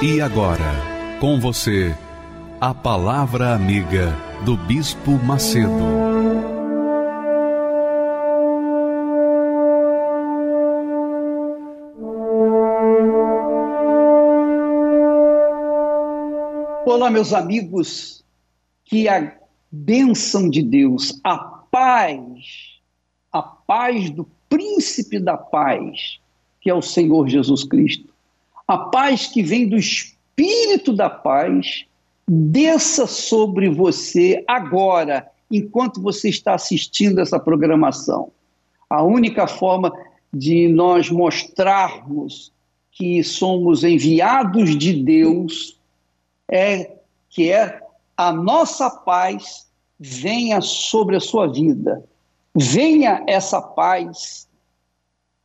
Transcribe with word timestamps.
E 0.00 0.20
agora, 0.20 1.18
com 1.20 1.40
você, 1.40 1.92
a 2.60 2.72
Palavra 2.72 3.52
Amiga 3.52 4.16
do 4.44 4.56
Bispo 4.56 5.10
Macedo. 5.24 5.72
Olá, 16.86 17.10
meus 17.10 17.32
amigos, 17.32 18.24
que 18.84 19.08
a 19.08 19.36
bênção 19.68 20.48
de 20.48 20.62
Deus, 20.62 21.20
a 21.24 21.36
paz, 21.36 22.78
a 23.32 23.42
paz 23.42 24.10
do 24.10 24.24
príncipe 24.48 25.18
da 25.18 25.36
paz, 25.36 26.20
que 26.60 26.70
é 26.70 26.74
o 26.74 26.80
Senhor 26.80 27.26
Jesus 27.26 27.64
Cristo, 27.64 28.16
a 28.68 28.76
paz 28.76 29.26
que 29.26 29.42
vem 29.42 29.66
do 29.66 29.76
Espírito 29.76 30.92
da 30.92 31.08
paz 31.08 31.86
desça 32.28 33.06
sobre 33.06 33.70
você 33.70 34.44
agora, 34.46 35.26
enquanto 35.50 36.02
você 36.02 36.28
está 36.28 36.54
assistindo 36.54 37.18
essa 37.18 37.40
programação. 37.40 38.30
A 38.90 39.02
única 39.02 39.46
forma 39.46 39.90
de 40.32 40.68
nós 40.68 41.10
mostrarmos 41.10 42.52
que 42.92 43.24
somos 43.24 43.82
enviados 43.82 44.76
de 44.76 45.02
Deus 45.02 45.80
é 46.50 46.98
que 47.30 47.50
é 47.50 47.80
a 48.14 48.30
nossa 48.32 48.90
paz 48.90 49.66
venha 49.98 50.60
sobre 50.60 51.16
a 51.16 51.20
sua 51.20 51.46
vida. 51.46 52.04
Venha 52.54 53.24
essa 53.26 53.62
paz 53.62 54.46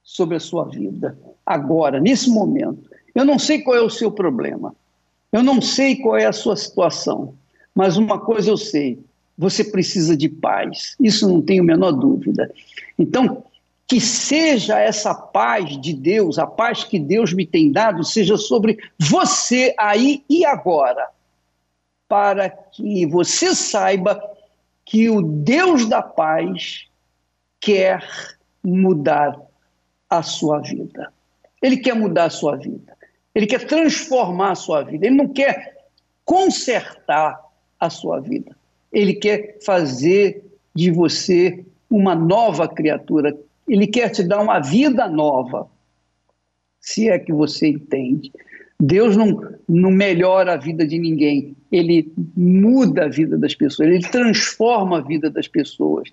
sobre 0.03 0.35
a 0.35 0.39
sua 0.39 0.65
vida 0.65 1.17
agora, 1.45 1.99
nesse 1.99 2.29
momento. 2.29 2.92
Eu 3.13 3.25
não 3.25 3.37
sei 3.37 3.61
qual 3.61 3.77
é 3.77 3.81
o 3.81 3.89
seu 3.89 4.11
problema, 4.11 4.75
eu 5.31 5.43
não 5.43 5.61
sei 5.61 5.95
qual 5.97 6.17
é 6.17 6.25
a 6.25 6.33
sua 6.33 6.55
situação, 6.55 7.35
mas 7.73 7.97
uma 7.97 8.19
coisa 8.19 8.49
eu 8.49 8.57
sei: 8.57 8.99
você 9.37 9.63
precisa 9.63 10.15
de 10.15 10.29
paz, 10.29 10.95
isso 10.99 11.27
não 11.27 11.41
tenho 11.41 11.63
a 11.63 11.65
menor 11.65 11.91
dúvida. 11.91 12.51
Então, 12.97 13.43
que 13.87 13.99
seja 13.99 14.79
essa 14.79 15.13
paz 15.13 15.79
de 15.79 15.93
Deus, 15.93 16.39
a 16.39 16.47
paz 16.47 16.83
que 16.83 16.97
Deus 16.97 17.33
me 17.33 17.45
tem 17.45 17.71
dado, 17.71 18.03
seja 18.03 18.37
sobre 18.37 18.77
você 18.99 19.73
aí 19.77 20.23
e 20.29 20.45
agora, 20.45 21.09
para 22.07 22.49
que 22.49 23.05
você 23.05 23.53
saiba 23.53 24.21
que 24.85 25.09
o 25.09 25.21
Deus 25.21 25.87
da 25.87 26.01
paz 26.01 26.87
quer 27.59 28.03
mudar 28.63 29.39
a 30.09 30.21
sua 30.21 30.59
vida. 30.59 31.11
Ele 31.61 31.77
quer 31.77 31.95
mudar 31.95 32.25
a 32.25 32.29
sua 32.29 32.55
vida. 32.55 32.95
Ele 33.33 33.47
quer 33.47 33.65
transformar 33.65 34.51
a 34.51 34.55
sua 34.55 34.83
vida. 34.83 35.05
Ele 35.05 35.15
não 35.15 35.27
quer 35.27 35.75
consertar 36.23 37.39
a 37.79 37.89
sua 37.89 38.19
vida. 38.19 38.55
Ele 38.91 39.13
quer 39.13 39.57
fazer 39.65 40.43
de 40.73 40.91
você 40.91 41.65
uma 41.89 42.15
nova 42.15 42.67
criatura. 42.67 43.35
Ele 43.67 43.87
quer 43.87 44.09
te 44.09 44.23
dar 44.23 44.41
uma 44.41 44.59
vida 44.59 45.07
nova. 45.07 45.67
Se 46.79 47.09
é 47.09 47.17
que 47.17 47.33
você 47.33 47.69
entende. 47.69 48.31
Deus 48.79 49.15
não, 49.15 49.39
não 49.67 49.91
melhora 49.91 50.53
a 50.53 50.57
vida 50.57 50.85
de 50.85 50.99
ninguém, 50.99 51.55
ele 51.71 52.11
muda 52.35 53.05
a 53.05 53.07
vida 53.07 53.37
das 53.37 53.55
pessoas, 53.55 53.87
ele 53.87 54.09
transforma 54.09 54.97
a 54.97 55.01
vida 55.01 55.29
das 55.29 55.47
pessoas. 55.47 56.09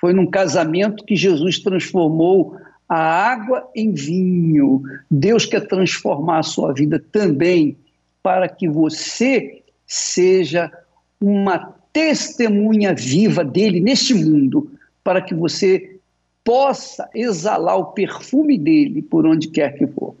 Foi 0.00 0.12
num 0.14 0.26
casamento 0.26 1.04
que 1.04 1.14
Jesus 1.14 1.58
transformou 1.58 2.56
a 2.92 3.32
água 3.32 3.70
em 3.74 3.90
vinho. 3.94 4.82
Deus 5.10 5.46
quer 5.46 5.66
transformar 5.66 6.40
a 6.40 6.42
sua 6.42 6.74
vida 6.74 7.02
também 7.10 7.74
para 8.22 8.46
que 8.46 8.68
você 8.68 9.62
seja 9.86 10.70
uma 11.18 11.74
testemunha 11.90 12.94
viva 12.94 13.42
dele 13.42 13.80
neste 13.80 14.12
mundo, 14.12 14.70
para 15.02 15.22
que 15.22 15.34
você 15.34 15.96
possa 16.44 17.08
exalar 17.14 17.78
o 17.78 17.92
perfume 17.92 18.58
dele 18.58 19.00
por 19.00 19.24
onde 19.24 19.48
quer 19.48 19.78
que 19.78 19.86
for. 19.86 20.14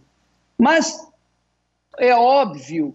Mas 0.56 0.98
é 1.98 2.14
óbvio 2.14 2.94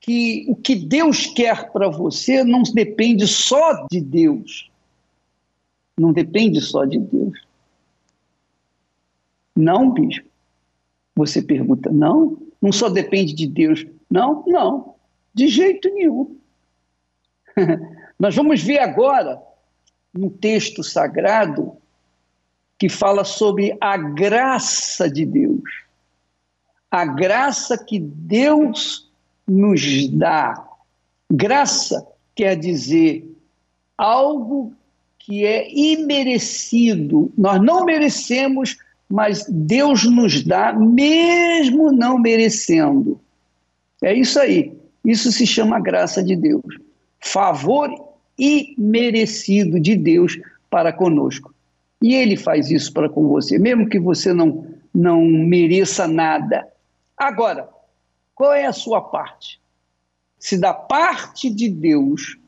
que 0.00 0.46
o 0.48 0.56
que 0.56 0.74
Deus 0.74 1.26
quer 1.26 1.70
para 1.70 1.90
você 1.90 2.42
não 2.42 2.62
depende 2.62 3.26
só 3.26 3.86
de 3.90 4.00
Deus. 4.00 4.70
Não 5.98 6.14
depende 6.14 6.62
só 6.62 6.86
de 6.86 6.98
Deus. 6.98 7.25
Não, 9.56 9.90
bispo. 9.90 10.28
Você 11.16 11.40
pergunta, 11.40 11.90
não? 11.90 12.36
Não 12.60 12.70
só 12.70 12.90
depende 12.90 13.32
de 13.32 13.46
Deus. 13.46 13.86
Não, 14.10 14.44
não. 14.46 14.94
De 15.32 15.48
jeito 15.48 15.88
nenhum. 15.92 16.36
Nós 18.20 18.34
vamos 18.34 18.62
ver 18.62 18.78
agora 18.78 19.40
um 20.14 20.28
texto 20.28 20.82
sagrado 20.82 21.76
que 22.78 22.88
fala 22.88 23.24
sobre 23.24 23.76
a 23.80 23.96
graça 23.96 25.10
de 25.10 25.24
Deus. 25.24 25.62
A 26.90 27.06
graça 27.06 27.82
que 27.82 27.98
Deus 27.98 29.10
nos 29.46 30.08
dá. 30.08 30.66
Graça 31.30 32.06
quer 32.34 32.56
dizer 32.56 33.26
algo 33.96 34.74
que 35.18 35.44
é 35.44 35.70
imerecido. 35.74 37.32
Nós 37.36 37.60
não 37.60 37.84
merecemos 37.84 38.76
mas 39.08 39.44
Deus 39.48 40.04
nos 40.04 40.42
dá 40.42 40.72
mesmo 40.72 41.92
não 41.92 42.18
merecendo. 42.18 43.20
É 44.02 44.12
isso 44.12 44.38
aí. 44.38 44.72
Isso 45.04 45.30
se 45.30 45.46
chama 45.46 45.80
graça 45.80 46.22
de 46.22 46.34
Deus. 46.34 46.78
Favor 47.20 47.90
imerecido 48.38 49.78
de 49.80 49.96
Deus 49.96 50.38
para 50.68 50.92
conosco. 50.92 51.54
E 52.02 52.14
ele 52.14 52.36
faz 52.36 52.70
isso 52.70 52.92
para 52.92 53.08
com 53.08 53.28
você, 53.28 53.58
mesmo 53.58 53.88
que 53.88 53.98
você 53.98 54.32
não 54.32 54.66
não 54.96 55.26
mereça 55.26 56.08
nada. 56.08 56.66
Agora, 57.16 57.68
qual 58.34 58.54
é 58.54 58.64
a 58.64 58.72
sua 58.72 59.02
parte? 59.02 59.60
Se 60.38 60.58
da 60.58 60.72
parte 60.72 61.50
de 61.50 61.68
Deus 61.68 62.38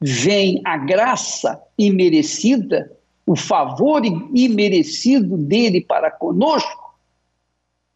vem 0.00 0.60
a 0.64 0.76
graça 0.76 1.58
imerecida, 1.78 2.92
o 3.26 3.34
favor 3.34 4.02
imerecido 4.32 5.36
dele 5.36 5.80
para 5.80 6.10
conosco, 6.10 6.96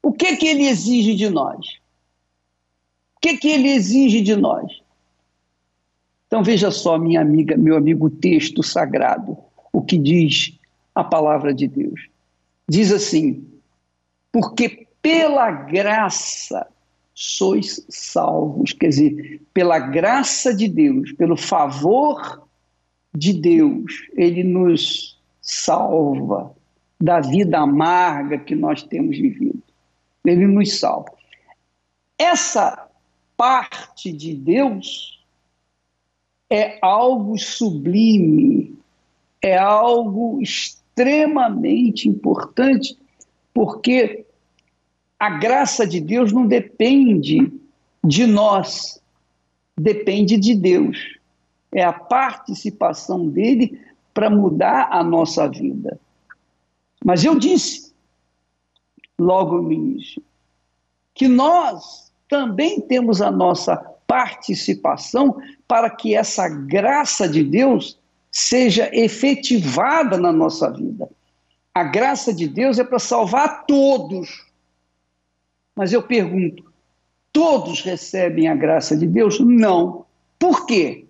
o 0.03 0.13
que 0.13 0.37
que 0.37 0.49
ele 0.49 0.67
exige 0.67 1.15
de 1.15 1.31
nós? 1.31 1.79
O 3.17 3.21
que 3.21 3.37
que 3.37 3.49
ele 3.49 3.69
exige 3.69 4.21
de 4.21 4.35
nós? 4.35 4.83
Então 6.27 6.43
veja 6.43 6.71
só, 6.71 6.99
minha 6.99 7.21
amiga, 7.21 7.57
meu 7.57 7.77
amigo, 7.77 8.07
o 8.07 8.11
texto 8.11 8.63
sagrado, 8.63 9.39
o 9.73 9.81
que 9.83 9.97
diz 9.97 10.59
a 10.95 11.05
palavra 11.05 11.55
de 11.55 11.69
Deus. 11.69 12.09
Diz 12.69 12.93
assim: 12.93 13.47
porque 14.33 14.87
pela 15.03 15.51
graça 15.51 16.67
sois 17.15 17.85
salvos, 17.89 18.73
quer 18.73 18.89
dizer, 18.89 19.43
pela 19.53 19.79
graça 19.79 20.55
de 20.55 20.67
Deus, 20.69 21.13
pelo 21.13 21.37
favor 21.37 22.47
de 23.15 23.33
Deus, 23.33 24.09
ele 24.17 24.43
nos 24.43 25.20
salva 25.51 26.55
da 27.01 27.21
vida 27.21 27.59
amarga 27.59 28.39
que 28.39 28.55
nós 28.55 28.85
temos 28.85 29.17
vivido. 29.17 29.61
Ele 30.25 30.47
nos 30.47 30.79
salva. 30.79 31.13
Essa 32.17 32.89
parte 33.37 34.13
de 34.13 34.35
Deus 34.35 35.25
é 36.49 36.79
algo 36.81 37.37
sublime, 37.39 38.79
é 39.43 39.57
algo 39.57 40.41
extremamente 40.41 42.09
importante, 42.09 42.97
porque 43.53 44.25
a 45.19 45.31
graça 45.31 45.87
de 45.87 46.01
Deus 46.01 46.33
não 46.33 46.47
depende 46.47 47.53
de 48.05 48.27
nós, 48.27 49.03
depende 49.77 50.37
de 50.37 50.55
Deus. 50.55 51.19
É 51.73 51.83
a 51.83 51.93
participação 51.93 53.29
dele 53.29 53.81
para 54.13 54.29
mudar 54.29 54.89
a 54.91 55.03
nossa 55.03 55.49
vida. 55.49 55.99
Mas 57.05 57.25
eu 57.25 57.39
disse, 57.39 57.93
logo 59.19 59.61
no 59.61 59.73
início, 59.73 60.23
que 61.15 61.29
nós 61.29 62.13
também 62.29 62.81
temos 62.81 63.21
a 63.21 63.31
nossa 63.31 63.77
participação 64.07 65.41
para 65.69 65.89
que 65.91 66.15
essa 66.15 66.49
graça 66.49 67.29
de 67.29 67.45
Deus 67.45 67.99
seja 68.31 68.91
efetivada 68.93 70.17
na 70.17 70.33
nossa 70.33 70.71
vida. 70.71 71.09
A 71.75 71.85
graça 71.85 72.33
de 72.33 72.49
Deus 72.49 72.79
é 72.79 72.85
para 72.85 72.99
salvar 72.99 73.65
todos. 73.67 74.47
Mas 75.75 75.93
eu 75.93 76.03
pergunto: 76.03 76.65
todos 77.33 77.83
recebem 77.83 78.49
a 78.49 78.55
graça 78.55 78.97
de 78.97 79.07
Deus? 79.07 79.39
Não. 79.41 80.05
Por 80.39 80.67
quê? 80.67 81.07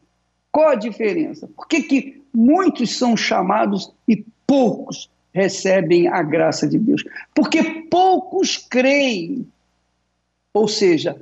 Qual 0.52 0.68
a 0.68 0.74
diferença? 0.74 1.48
Por 1.48 1.66
que, 1.68 1.82
que 1.82 2.19
muitos 2.32 2.96
são 2.96 3.16
chamados 3.16 3.92
e 4.08 4.24
poucos 4.46 5.10
recebem 5.32 6.08
a 6.08 6.22
graça 6.22 6.66
de 6.66 6.78
Deus? 6.78 7.04
Porque 7.34 7.62
poucos 7.90 8.56
creem. 8.56 9.46
Ou 10.52 10.66
seja, 10.66 11.16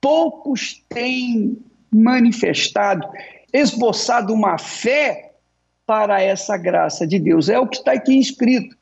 poucos 0.00 0.82
têm 0.88 1.58
manifestado, 1.92 3.08
esboçado 3.52 4.32
uma 4.34 4.58
fé 4.58 5.32
para 5.86 6.20
essa 6.20 6.56
graça 6.56 7.06
de 7.06 7.18
Deus. 7.18 7.48
É 7.48 7.58
o 7.58 7.66
que 7.66 7.76
está 7.76 7.92
aqui 7.92 8.18
escrito. 8.18 8.76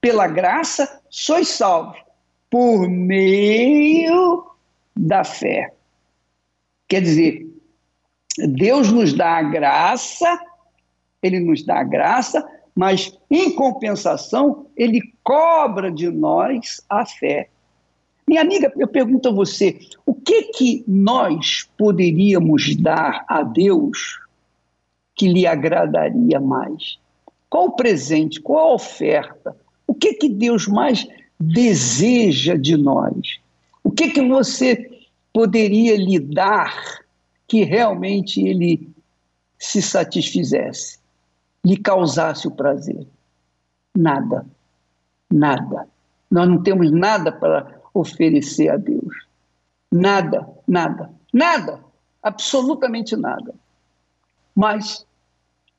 Pela 0.00 0.26
graça 0.26 1.00
sois 1.08 1.48
salvos, 1.48 1.98
por 2.50 2.88
meio 2.88 4.46
da 4.94 5.24
fé. 5.24 5.72
Quer 6.86 7.00
dizer, 7.00 7.46
Deus 8.38 8.92
nos 8.92 9.12
dá 9.12 9.38
a 9.38 9.42
graça, 9.42 10.38
Ele 11.24 11.40
nos 11.40 11.64
dá 11.64 11.82
graça, 11.82 12.46
mas 12.74 13.16
em 13.30 13.50
compensação, 13.54 14.66
Ele 14.76 15.00
cobra 15.22 15.90
de 15.90 16.10
nós 16.10 16.82
a 16.88 17.06
fé. 17.06 17.48
Minha 18.28 18.42
amiga, 18.42 18.72
eu 18.76 18.86
pergunto 18.86 19.28
a 19.28 19.32
você, 19.32 19.80
o 20.04 20.14
que 20.14 20.44
que 20.44 20.84
nós 20.86 21.68
poderíamos 21.78 22.76
dar 22.76 23.24
a 23.28 23.42
Deus 23.42 24.20
que 25.14 25.28
lhe 25.28 25.46
agradaria 25.46 26.38
mais? 26.40 26.98
Qual 27.48 27.66
o 27.66 27.76
presente, 27.76 28.40
qual 28.40 28.72
a 28.72 28.74
oferta? 28.74 29.56
O 29.86 29.94
que 29.94 30.14
que 30.14 30.28
Deus 30.28 30.66
mais 30.66 31.06
deseja 31.40 32.56
de 32.56 32.76
nós? 32.76 33.38
O 33.82 33.90
que 33.90 34.08
que 34.10 34.26
você 34.26 34.90
poderia 35.32 35.96
lhe 35.96 36.18
dar 36.18 37.02
que 37.46 37.62
realmente 37.64 38.40
ele 38.40 38.88
se 39.58 39.80
satisfizesse, 39.80 40.98
lhe 41.64 41.76
causasse 41.76 42.46
o 42.46 42.50
prazer? 42.50 43.06
Nada. 43.96 44.46
Nada. 45.30 45.88
Nós 46.30 46.48
não 46.48 46.62
temos 46.62 46.90
nada 46.90 47.30
para 47.32 47.80
oferecer 47.92 48.68
a 48.68 48.76
Deus. 48.76 49.24
Nada, 49.90 50.48
nada, 50.66 51.08
nada, 51.32 51.78
absolutamente 52.20 53.14
nada. 53.14 53.54
Mas 54.54 55.06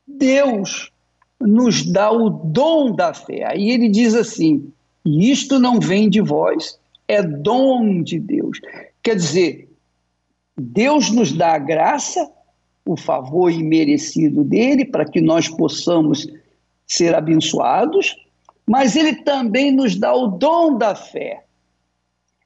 Deus 0.07 0.91
nos 1.39 1.83
dá 1.83 2.09
o 2.11 2.29
dom 2.29 2.95
da 2.95 3.13
fé. 3.13 3.45
Aí 3.45 3.69
ele 3.69 3.89
diz 3.89 4.15
assim: 4.15 4.71
isto 5.05 5.59
não 5.59 5.79
vem 5.79 6.09
de 6.09 6.21
vós, 6.21 6.79
é 7.07 7.21
dom 7.21 8.01
de 8.01 8.19
Deus. 8.19 8.61
Quer 9.03 9.15
dizer, 9.15 9.69
Deus 10.57 11.11
nos 11.11 11.33
dá 11.33 11.55
a 11.55 11.59
graça, 11.59 12.31
o 12.85 12.95
favor 12.95 13.51
imerecido 13.51 14.43
dele, 14.43 14.85
para 14.85 15.05
que 15.05 15.19
nós 15.19 15.49
possamos 15.49 16.27
ser 16.85 17.15
abençoados, 17.15 18.15
mas 18.65 18.95
ele 18.95 19.15
também 19.15 19.71
nos 19.71 19.95
dá 19.95 20.13
o 20.13 20.27
dom 20.27 20.77
da 20.77 20.95
fé. 20.95 21.43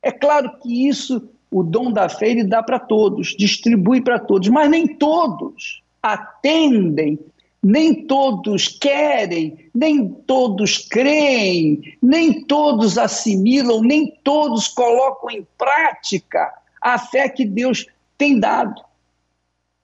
É 0.01 0.11
claro 0.11 0.57
que 0.61 0.87
isso, 0.87 1.29
o 1.51 1.61
dom 1.61 1.91
da 1.91 2.07
fé, 2.07 2.29
ele 2.29 2.45
dá 2.45 2.63
para 2.63 2.79
todos, 2.79 3.35
distribui 3.37 4.01
para 4.01 4.17
todos, 4.17 4.47
mas 4.47 4.69
nem 4.69 4.87
todos 4.87 5.83
atendem, 6.01 7.19
nem 7.61 8.05
todos 8.05 8.69
querem, 8.69 9.69
nem 9.75 10.07
todos 10.07 10.77
creem, 10.77 11.97
nem 12.01 12.45
todos 12.45 12.97
assimilam, 12.97 13.81
nem 13.81 14.07
todos 14.23 14.69
colocam 14.69 15.29
em 15.29 15.45
prática 15.57 16.53
a 16.81 16.97
fé 16.97 17.27
que 17.27 17.43
Deus 17.43 17.85
tem 18.17 18.39
dado. 18.39 18.81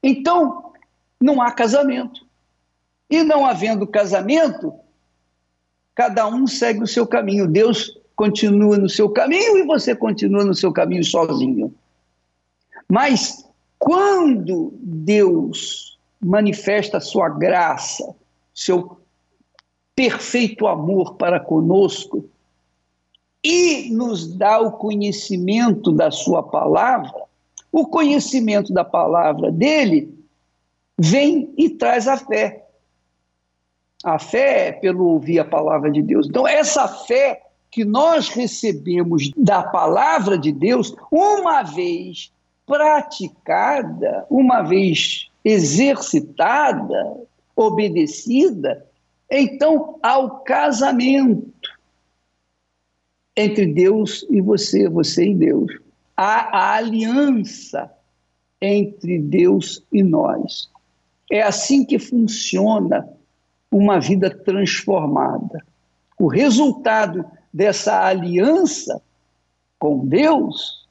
Então, 0.08 0.72
não 1.20 1.42
há 1.42 1.52
casamento. 1.52 2.28
E 3.10 3.24
não 3.24 3.44
havendo 3.44 3.88
casamento, 3.88 4.72
cada 5.96 6.28
um 6.28 6.46
segue 6.46 6.84
o 6.84 6.88
seu 6.88 7.08
caminho. 7.08 7.48
Deus 7.48 8.00
continua 8.16 8.78
no 8.78 8.88
seu 8.88 9.10
caminho 9.10 9.58
e 9.58 9.66
você 9.66 9.96
continua 9.96 10.46
no 10.46 10.54
seu 10.54 10.72
caminho 10.72 11.04
sozinho. 11.04 11.74
Mas 12.88 13.50
quando 13.80 14.74
Deus 14.80 15.98
manifesta 16.22 16.98
a 16.98 17.02
sua 17.02 17.28
graça, 17.28 18.16
seu 18.54 19.00
perfeito 19.96 20.68
amor 20.68 21.16
para 21.16 21.40
conosco 21.40 22.30
e 23.44 23.90
nos 23.92 24.28
dá 24.38 24.60
o 24.60 24.72
conhecimento 24.74 25.92
da 25.92 26.12
sua 26.12 26.44
palavra, 26.44 27.26
o 27.76 27.86
conhecimento 27.86 28.72
da 28.72 28.86
palavra 28.86 29.52
dele 29.52 30.18
vem 30.98 31.54
e 31.58 31.70
traz 31.70 32.08
a 32.08 32.16
fé. 32.16 32.64
A 34.02 34.18
fé 34.18 34.70
é 34.70 34.72
pelo 34.72 35.04
ouvir 35.08 35.40
a 35.40 35.46
palavra 35.46 35.92
de 35.92 36.02
Deus. 36.02 36.26
Então, 36.26 36.48
essa 36.48 36.88
fé 36.88 37.42
que 37.70 37.84
nós 37.84 38.30
recebemos 38.30 39.30
da 39.36 39.62
palavra 39.62 40.38
de 40.38 40.54
Deus, 40.54 40.96
uma 41.12 41.64
vez 41.64 42.32
praticada, 42.66 44.26
uma 44.30 44.62
vez 44.62 45.30
exercitada, 45.44 47.28
obedecida, 47.58 48.86
então 49.30 50.00
há 50.02 50.18
o 50.18 50.30
casamento 50.46 51.52
entre 53.36 53.66
Deus 53.66 54.26
e 54.30 54.40
você, 54.40 54.88
você 54.88 55.26
e 55.26 55.36
Deus. 55.36 55.85
Há 56.16 56.58
a 56.58 56.76
aliança 56.76 57.92
entre 58.62 59.20
Deus 59.20 59.84
e 59.92 60.02
nós. 60.02 60.70
É 61.32 61.42
assim 61.42 61.86
que 61.86 62.00
funciona 62.00 63.08
uma 63.72 64.00
vida 64.00 64.30
transformada. 64.30 65.64
O 66.18 66.28
resultado 66.28 67.26
dessa 67.54 68.06
aliança 68.06 69.02
com 69.78 70.06
Deus 70.06 70.88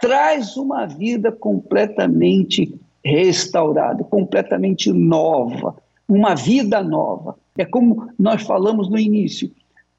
traz 0.00 0.56
uma 0.56 0.86
vida 0.86 1.32
completamente 1.32 2.74
restaurada, 3.04 4.04
completamente 4.04 4.92
nova, 4.92 5.76
uma 6.08 6.34
vida 6.34 6.82
nova. 6.82 7.36
É 7.56 7.64
como 7.64 8.08
nós 8.18 8.42
falamos 8.42 8.88
no 8.88 8.98
início: 8.98 9.50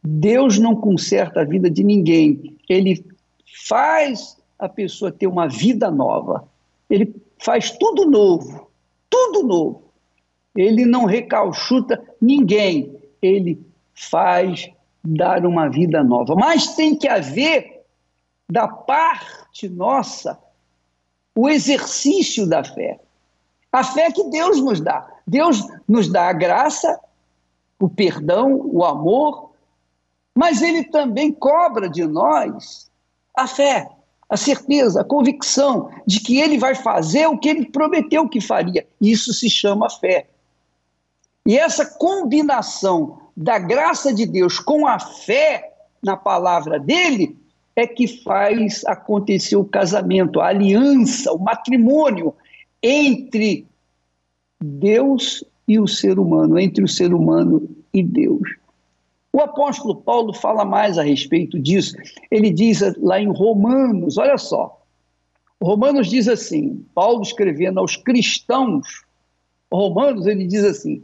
Deus 0.03 0.59
não 0.59 0.75
conserta 0.75 1.41
a 1.41 1.45
vida 1.45 1.69
de 1.69 1.83
ninguém, 1.83 2.55
ele 2.69 3.03
faz 3.67 4.37
a 4.57 4.67
pessoa 4.67 5.11
ter 5.11 5.27
uma 5.27 5.47
vida 5.47 5.89
nova, 5.89 6.47
ele 6.89 7.15
faz 7.39 7.71
tudo 7.71 8.05
novo, 8.05 8.69
tudo 9.09 9.43
novo. 9.43 9.83
Ele 10.55 10.85
não 10.85 11.05
recalchuta 11.05 12.03
ninguém, 12.21 12.99
ele 13.21 13.65
faz 13.93 14.69
dar 15.03 15.45
uma 15.45 15.69
vida 15.69 16.03
nova. 16.03 16.35
Mas 16.35 16.75
tem 16.75 16.95
que 16.95 17.07
haver, 17.07 17.83
da 18.51 18.67
parte 18.67 19.69
nossa, 19.69 20.37
o 21.35 21.47
exercício 21.47 22.47
da 22.47 22.63
fé. 22.63 22.99
A 23.71 23.83
fé 23.83 24.11
que 24.11 24.23
Deus 24.25 24.59
nos 24.59 24.81
dá. 24.81 25.07
Deus 25.25 25.65
nos 25.87 26.09
dá 26.09 26.29
a 26.29 26.33
graça, 26.33 26.99
o 27.79 27.87
perdão, 27.87 28.59
o 28.65 28.83
amor, 28.83 29.51
mas 30.35 30.61
Ele 30.61 30.83
também 30.85 31.31
cobra 31.31 31.87
de 31.87 32.05
nós 32.05 32.88
a 33.35 33.47
fé, 33.47 33.89
a 34.29 34.37
certeza, 34.37 35.01
a 35.01 35.03
convicção 35.03 35.89
de 36.05 36.19
que 36.19 36.39
Ele 36.39 36.57
vai 36.57 36.75
fazer 36.75 37.27
o 37.27 37.37
que 37.37 37.49
Ele 37.49 37.65
prometeu 37.65 38.27
que 38.27 38.39
faria. 38.39 38.85
Isso 39.01 39.33
se 39.33 39.49
chama 39.49 39.89
fé. 39.89 40.27
E 41.45 41.57
essa 41.57 41.85
combinação 41.85 43.19
da 43.35 43.57
graça 43.57 44.13
de 44.13 44.25
Deus 44.25 44.59
com 44.59 44.85
a 44.85 44.99
fé 44.99 45.73
na 46.03 46.15
palavra 46.15 46.79
dele 46.79 47.35
é 47.75 47.87
que 47.87 48.07
faz 48.07 48.83
acontecer 48.85 49.55
o 49.55 49.65
casamento, 49.65 50.41
a 50.41 50.47
aliança, 50.47 51.31
o 51.31 51.39
matrimônio 51.39 52.35
entre 52.83 53.65
Deus 54.61 55.43
e 55.67 55.79
o 55.79 55.87
ser 55.87 56.19
humano, 56.19 56.59
entre 56.59 56.83
o 56.83 56.87
ser 56.87 57.13
humano 57.13 57.69
e 57.93 58.03
Deus. 58.03 58.59
O 59.31 59.41
apóstolo 59.41 59.95
Paulo 59.95 60.33
fala 60.33 60.65
mais 60.65 60.97
a 60.97 61.03
respeito 61.03 61.59
disso. 61.59 61.95
Ele 62.31 62.49
diz 62.49 62.81
lá 62.97 63.19
em 63.19 63.31
Romanos, 63.31 64.17
olha 64.17 64.37
só. 64.37 64.81
Romanos 65.61 66.09
diz 66.09 66.27
assim, 66.27 66.83
Paulo 66.95 67.21
escrevendo 67.21 67.79
aos 67.79 67.95
cristãos, 67.95 69.03
Romanos, 69.71 70.25
ele 70.25 70.47
diz 70.47 70.63
assim: 70.63 71.03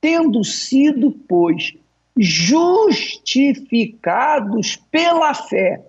tendo 0.00 0.44
sido, 0.44 1.10
pois, 1.28 1.74
justificados 2.16 4.76
pela 4.90 5.34
fé, 5.34 5.84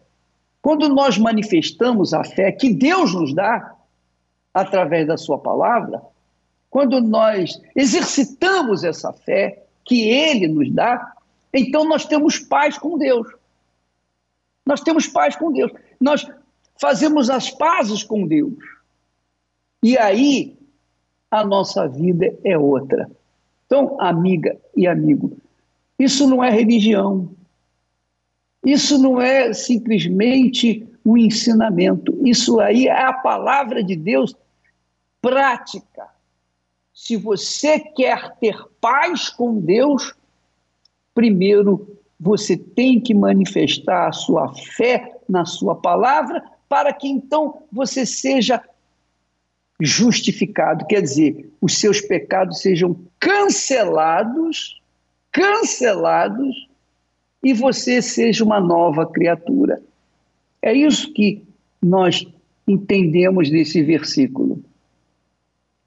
Quando 0.62 0.88
nós 0.89 1.18
manifestamos 1.18 2.13
a 2.13 2.24
fé 2.24 2.51
que 2.51 2.72
Deus 2.72 3.15
nos 3.15 3.34
dá 3.34 3.75
através 4.53 5.08
da 5.08 5.18
Sua 5.18 5.39
palavra, 5.39 6.00
quando 6.70 7.01
nós 7.01 7.60
exercitamos 7.75 8.84
essa 8.84 9.12
fé 9.12 9.63
que 9.84 10.08
Ele 10.08 10.48
nos 10.48 10.72
dá, 10.72 11.13
então 11.53 11.86
nós 11.86 12.05
temos 12.05 12.39
paz 12.39 12.77
com 12.77 12.98
Deus. 12.98 13.27
Nós 14.65 14.81
temos 14.81 15.08
paz 15.08 15.36
com 15.36 15.51
Deus. 15.51 15.72
Nós 16.00 16.27
fazemos 16.79 17.29
as 17.29 17.50
pazes 17.50 18.03
com 18.03 18.25
Deus. 18.25 18.53
E 19.84 19.98
aí 19.98 20.58
a 21.29 21.46
nossa 21.46 21.88
vida 21.88 22.38
é 22.43 22.58
outra. 22.58 23.10
Então, 23.65 24.00
amiga 24.00 24.60
e 24.75 24.86
amigo, 24.86 25.38
isso 25.98 26.27
não 26.27 26.43
é 26.43 26.50
religião. 26.50 27.34
Isso 28.63 28.98
não 28.98 29.20
é 29.20 29.53
simplesmente 29.53 30.88
um 31.05 31.17
ensinamento. 31.17 32.15
Isso 32.27 32.60
aí 32.60 32.88
é 32.88 33.05
a 33.05 33.13
palavra 33.13 33.84
de 33.84 33.96
Deus 33.96 34.36
prática. 35.22 36.08
Se 36.93 37.15
você 37.17 37.79
quer 37.79 38.36
ter 38.38 38.55
paz 38.79 39.29
com 39.29 39.60
Deus, 39.60 40.13
primeiro 41.13 41.98
você 42.20 42.56
tem 42.56 43.00
que 43.00 43.13
manifestar 43.13 44.08
a 44.08 44.12
sua 44.12 44.53
fé 44.53 45.18
na 45.27 45.46
sua 45.46 45.75
palavra, 45.75 46.44
para 46.70 46.94
que 46.94 47.08
então 47.08 47.63
você 47.72 48.06
seja 48.06 48.63
justificado, 49.82 50.86
quer 50.86 51.01
dizer, 51.01 51.50
os 51.60 51.80
seus 51.80 52.00
pecados 52.00 52.60
sejam 52.60 52.96
cancelados, 53.20 54.80
cancelados, 55.32 56.70
e 57.44 57.53
você 57.53 58.01
seja 58.01 58.44
uma 58.44 58.60
nova 58.60 59.06
criatura. 59.06 59.82
É 60.62 60.72
isso 60.72 61.12
que 61.12 61.44
nós 61.82 62.25
entendemos 62.68 63.50
desse 63.50 63.82
versículo. 63.82 64.63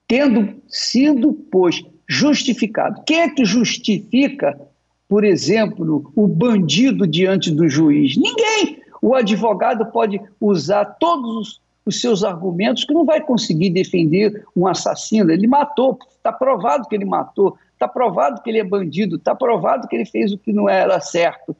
Tendo 0.05 0.61
sido, 0.67 1.33
pois, 1.49 1.81
justificado. 2.07 3.03
Quem 3.05 3.21
é 3.21 3.29
que 3.29 3.45
justifica, 3.45 4.59
por 5.07 5.23
exemplo, 5.23 6.11
o 6.15 6.27
bandido 6.27 7.05
diante 7.05 7.51
do 7.51 7.69
juiz? 7.69 8.17
Ninguém. 8.17 8.81
O 9.01 9.13
advogado 9.13 9.85
pode 9.87 10.19
usar 10.39 10.85
todos 10.99 11.37
os 11.37 11.65
os 11.85 12.01
seus 12.01 12.23
argumentos 12.23 12.83
que 12.83 12.93
não 12.93 13.05
vai 13.05 13.21
conseguir 13.21 13.69
defender 13.69 14.43
um 14.55 14.67
assassino. 14.67 15.31
Ele 15.31 15.47
matou, 15.47 15.99
está 16.09 16.33
provado 16.33 16.87
que 16.87 16.95
ele 16.95 17.05
matou, 17.05 17.57
está 17.73 17.87
provado 17.87 18.41
que 18.41 18.49
ele 18.49 18.59
é 18.59 18.63
bandido, 18.63 19.17
está 19.17 19.35
provado 19.35 19.87
que 19.87 19.95
ele 19.95 20.05
fez 20.05 20.33
o 20.33 20.37
que 20.37 20.51
não 20.51 20.67
era 20.67 20.99
certo. 20.99 21.55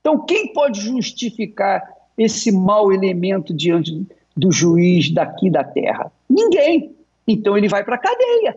Então, 0.00 0.24
quem 0.24 0.52
pode 0.52 0.80
justificar 0.80 1.82
esse 2.18 2.50
mau 2.50 2.92
elemento 2.92 3.54
diante 3.54 4.06
do 4.36 4.50
juiz 4.50 5.10
daqui 5.10 5.48
da 5.48 5.62
terra? 5.62 6.10
Ninguém. 6.28 6.94
Então, 7.26 7.56
ele 7.56 7.68
vai 7.68 7.84
para 7.84 7.96
a 7.96 7.98
cadeia. 7.98 8.56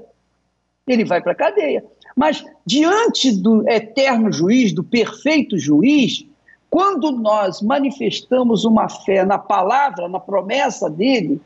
Ele 0.87 1.05
vai 1.05 1.21
para 1.21 1.33
a 1.33 1.35
cadeia. 1.35 1.83
Mas, 2.15 2.43
diante 2.65 3.31
do 3.31 3.67
eterno 3.69 4.31
juiz, 4.31 4.73
do 4.73 4.83
perfeito 4.83 5.57
juiz, 5.57 6.25
quando 6.69 7.11
nós 7.11 7.61
manifestamos 7.61 8.63
uma 8.63 8.87
fé 8.87 9.25
na 9.25 9.37
palavra, 9.37 10.07
na 10.07 10.19
promessa 10.19 10.89
dele, 10.89 11.41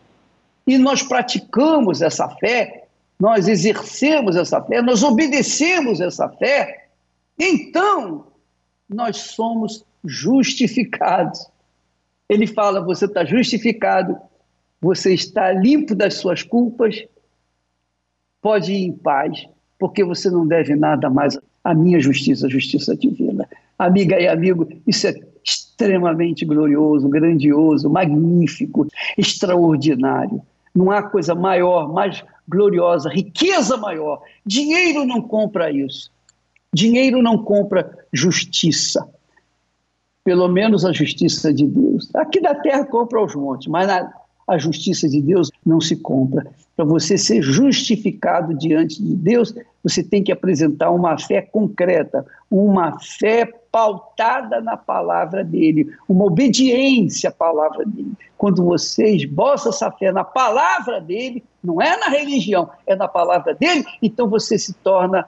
e 0.68 0.78
nós 0.78 1.02
praticamos 1.04 2.02
essa 2.02 2.28
fé, 2.30 2.86
nós 3.20 3.48
exercemos 3.48 4.36
essa 4.36 4.62
fé, 4.62 4.82
nós 4.82 5.04
obedecemos 5.04 6.02
essa 6.02 6.28
fé, 6.30 6.88
então 7.40 8.28
nós 8.90 9.18
somos 9.18 9.86
justificados. 10.04 11.48
Ele 12.28 12.48
fala: 12.48 12.82
você 12.82 13.06
está 13.06 13.24
justificado, 13.24 14.18
você 14.82 15.14
está 15.14 15.52
limpo 15.52 15.96
das 15.96 16.16
suas 16.16 16.44
culpas, 16.44 17.06
pode 18.42 18.74
ir 18.74 18.86
em 18.86 18.92
paz, 18.92 19.48
porque 19.84 20.02
você 20.02 20.30
não 20.30 20.48
deve 20.48 20.78
nada 20.78 21.10
mais 21.10 21.38
à 21.62 21.74
minha 21.74 22.00
justiça, 22.00 22.48
a 22.48 22.50
justiça 22.50 22.96
divina. 22.96 23.46
Amiga 23.78 24.18
e 24.18 24.30
amigo, 24.30 24.66
isso 24.88 25.08
é 25.08 25.14
extremamente 25.44 26.46
glorioso, 26.46 27.10
grandioso, 27.10 27.90
magnífico, 27.90 28.88
extraordinário. 29.18 30.42
Não 30.74 30.90
há 30.90 31.04
coisa 31.04 31.36
maior, 31.36 31.92
mais 31.92 32.24
gloriosa, 32.48 33.10
riqueza 33.10 33.76
maior. 33.76 34.22
Dinheiro 34.46 35.04
não 35.06 35.22
compra 35.22 35.70
isso. 35.70 36.10
Dinheiro 36.74 37.22
não 37.22 37.38
compra 37.38 37.92
justiça. 38.14 39.06
Pelo 40.24 40.48
menos 40.48 40.86
a 40.86 40.94
justiça 40.94 41.54
de 41.54 41.68
Deus. 41.68 42.10
Aqui 42.16 42.40
da 42.40 42.56
terra 42.56 42.86
compra 42.86 43.22
os 43.22 43.36
montes, 43.36 43.68
mas 43.68 43.90
a 44.48 44.58
justiça 44.58 45.10
de 45.10 45.22
Deus 45.22 45.52
não 45.66 45.82
se 45.82 45.98
compra. 45.98 46.50
Para 46.76 46.86
você 46.86 47.18
ser 47.18 47.42
justificado 47.42 48.54
diante 48.56 49.02
de 49.02 49.16
Deus, 49.16 49.54
você 49.84 50.04
tem 50.04 50.24
que 50.24 50.32
apresentar 50.32 50.90
uma 50.90 51.18
fé 51.20 51.42
concreta, 51.42 52.26
uma 52.50 53.00
fé 53.00 53.46
pautada 53.72 54.60
na 54.60 54.76
palavra 54.78 55.44
dele, 55.44 55.92
uma 56.08 56.26
obediência 56.26 57.30
à 57.30 57.34
palavra 57.34 57.86
dele. 57.86 58.14
Quando 58.38 58.64
você 58.64 59.16
esboça 59.16 59.70
essa 59.70 59.92
fé 59.92 60.12
na 60.12 60.24
palavra 60.24 61.00
dele, 61.00 61.44
não 61.64 61.82
é 61.82 61.98
na 61.98 62.08
religião, 62.08 62.70
é 62.88 62.96
na 62.96 63.08
palavra 63.08 63.54
dele, 63.54 63.86
então 64.02 64.28
você 64.28 64.58
se 64.58 64.74
torna 64.74 65.28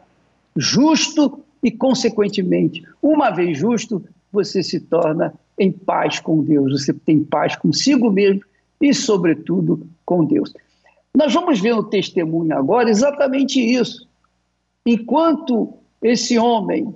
justo 0.56 1.44
e, 1.62 1.72
consequentemente, 1.72 2.84
uma 3.02 3.30
vez 3.30 3.58
justo, 3.58 4.04
você 4.32 4.62
se 4.64 4.80
torna 4.80 5.34
em 5.58 5.72
paz 5.72 6.20
com 6.20 6.44
Deus, 6.44 6.84
você 6.84 6.94
tem 6.94 7.24
paz 7.24 7.56
consigo 7.56 8.12
mesmo 8.12 8.42
e, 8.82 8.94
sobretudo, 8.94 9.88
com 10.06 10.24
Deus. 10.26 10.54
Nós 11.16 11.34
vamos 11.34 11.60
ver 11.62 11.74
no 11.74 11.84
testemunho 11.84 12.58
agora 12.58 12.90
exatamente 12.90 13.60
isso. 13.60 14.08
Enquanto 14.86 15.74
esse 16.02 16.38
homem 16.38 16.94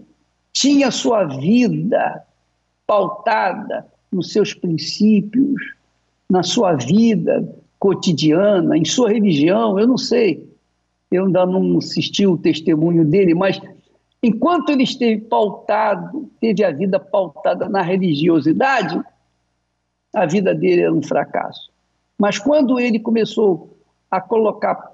tinha 0.52 0.92
sua 0.92 1.24
vida 1.24 2.24
pautada 2.86 3.88
nos 4.12 4.32
seus 4.32 4.54
princípios, 4.54 5.74
na 6.30 6.44
sua 6.44 6.74
vida 6.74 7.48
cotidiana, 7.80 8.78
em 8.78 8.84
sua 8.84 9.10
religião, 9.10 9.80
eu 9.80 9.88
não 9.88 9.98
sei. 9.98 10.48
Eu 11.10 11.26
ainda 11.26 11.46
não 11.46 11.78
assisti 11.78 12.28
o 12.28 12.38
testemunho 12.38 13.06
dele, 13.06 13.34
mas 13.34 13.60
enquanto 14.22 14.70
ele 14.70 14.84
esteve 14.84 15.22
pautado, 15.22 16.30
teve 16.42 16.64
a 16.64 16.72
vida 16.72 17.00
pautada 17.00 17.70
na 17.70 17.82
religiosidade, 17.82 19.02
a 20.14 20.26
vida 20.26 20.54
dele 20.54 20.82
era 20.82 20.94
um 20.94 21.02
fracasso. 21.02 21.72
Mas 22.18 22.38
quando 22.38 22.80
ele 22.80 23.00
começou 23.00 23.79
a 24.10 24.20
colocar 24.20 24.92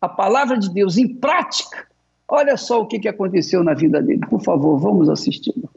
a 0.00 0.08
palavra 0.08 0.58
de 0.58 0.70
Deus 0.70 0.96
em 0.96 1.08
prática, 1.08 1.86
olha 2.28 2.56
só 2.56 2.80
o 2.80 2.86
que, 2.86 3.08
aconteceu 3.08 3.62
na 3.62 3.74
vida 3.74 4.02
dele. 4.02 4.20
Por 4.28 4.40
favor, 4.40 4.78
vamos 4.78 5.08
assisti-lo. 5.08 5.68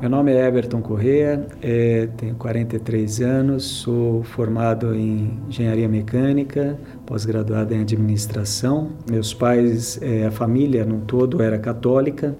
Meu 0.00 0.10
nome 0.10 0.32
é 0.32 0.48
Everton 0.48 0.82
Correa, 0.82 1.46
é, 1.62 2.08
tenho 2.16 2.34
43 2.34 3.20
anos, 3.20 3.62
sou 3.62 4.24
formado 4.24 4.96
em 4.96 5.40
engenharia 5.46 5.88
mecânica, 5.88 6.76
pós-graduado 7.06 7.72
em 7.72 7.82
administração. 7.82 8.90
Meus 9.08 9.32
pais, 9.32 10.02
é, 10.02 10.26
a 10.26 10.32
família 10.32 10.84
no 10.84 11.02
todo 11.02 11.40
era 11.40 11.56
católica, 11.56 12.36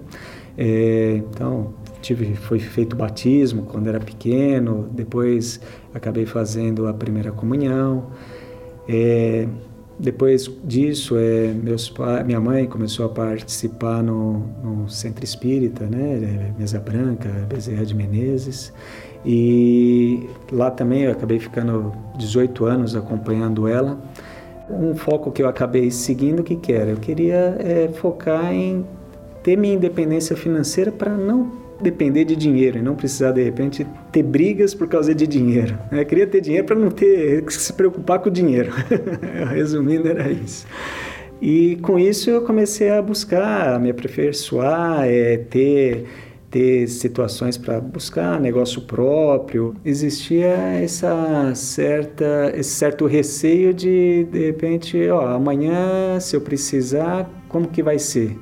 é, 0.57 1.15
então 1.15 1.73
tive 2.03 2.35
foi 2.35 2.59
feito 2.59 2.95
batismo 2.95 3.63
quando 3.63 3.87
era 3.87 3.99
pequeno 3.99 4.89
depois 4.91 5.59
acabei 5.93 6.25
fazendo 6.25 6.85
a 6.87 6.93
primeira 6.93 7.31
comunhão. 7.31 8.07
É, 8.87 9.47
depois 9.97 10.51
disso 10.65 11.15
é 11.17 11.53
meus 11.53 11.91
minha 12.25 12.39
mãe 12.39 12.65
começou 12.67 13.05
a 13.05 13.09
participar 13.09 14.03
no, 14.03 14.39
no 14.61 14.89
centro 14.89 15.23
espírita 15.23 15.85
né? 15.85 16.51
É, 16.55 16.59
mesa 16.59 16.79
branca 16.79 17.29
Bezerra 17.47 17.85
de 17.85 17.95
Menezes. 17.95 18.73
E 19.25 20.29
lá 20.51 20.69
também 20.69 21.03
eu 21.03 21.11
acabei 21.11 21.39
ficando 21.39 21.93
18 22.17 22.65
anos 22.65 22.95
acompanhando 22.95 23.67
ela. 23.67 23.97
Um 24.69 24.95
foco 24.95 25.31
que 25.31 25.41
eu 25.41 25.47
acabei 25.47 25.89
seguindo 25.89 26.39
o 26.39 26.43
que 26.43 26.57
que 26.57 26.73
era? 26.73 26.91
Eu 26.91 26.97
queria 26.97 27.55
é, 27.59 27.89
focar 27.93 28.51
em 28.51 28.85
ter 29.41 29.57
minha 29.57 29.75
independência 29.75 30.35
financeira 30.35 30.91
para 30.91 31.15
não 31.15 31.62
depender 31.83 32.25
de 32.25 32.35
dinheiro 32.35 32.79
e 32.79 32.81
não 32.81 32.95
precisar 32.95 33.31
de 33.31 33.43
repente 33.43 33.85
ter 34.11 34.23
brigas 34.23 34.73
por 34.73 34.87
causa 34.87 35.13
de 35.13 35.27
dinheiro. 35.27 35.77
Eu 35.91 36.05
queria 36.05 36.25
ter 36.25 36.41
dinheiro 36.41 36.65
para 36.65 36.75
não 36.75 36.89
ter 36.89 37.43
que 37.43 37.53
se 37.53 37.73
preocupar 37.73 38.19
com 38.19 38.29
o 38.29 38.31
dinheiro. 38.31 38.71
Resumindo 39.53 40.07
era 40.07 40.31
isso. 40.31 40.65
E 41.41 41.75
com 41.77 41.99
isso 41.99 42.29
eu 42.29 42.41
comecei 42.41 42.89
a 42.89 43.01
buscar, 43.01 43.75
a 43.75 43.79
me 43.79 43.89
aperfeiçoar, 43.91 45.05
é, 45.05 45.37
ter 45.37 46.05
ter 46.49 46.87
situações 46.87 47.57
para 47.57 47.81
buscar 47.81 48.39
negócio 48.39 48.83
próprio. 48.83 49.75
Existia 49.83 50.49
essa 50.49 51.53
certa 51.55 52.53
esse 52.55 52.69
certo 52.69 53.07
receio 53.07 53.73
de 53.73 54.25
de 54.31 54.45
repente, 54.45 55.09
ó, 55.09 55.35
amanhã 55.35 56.19
se 56.19 56.35
eu 56.35 56.41
precisar, 56.41 57.29
como 57.49 57.67
que 57.67 57.81
vai 57.81 57.97
ser? 57.97 58.37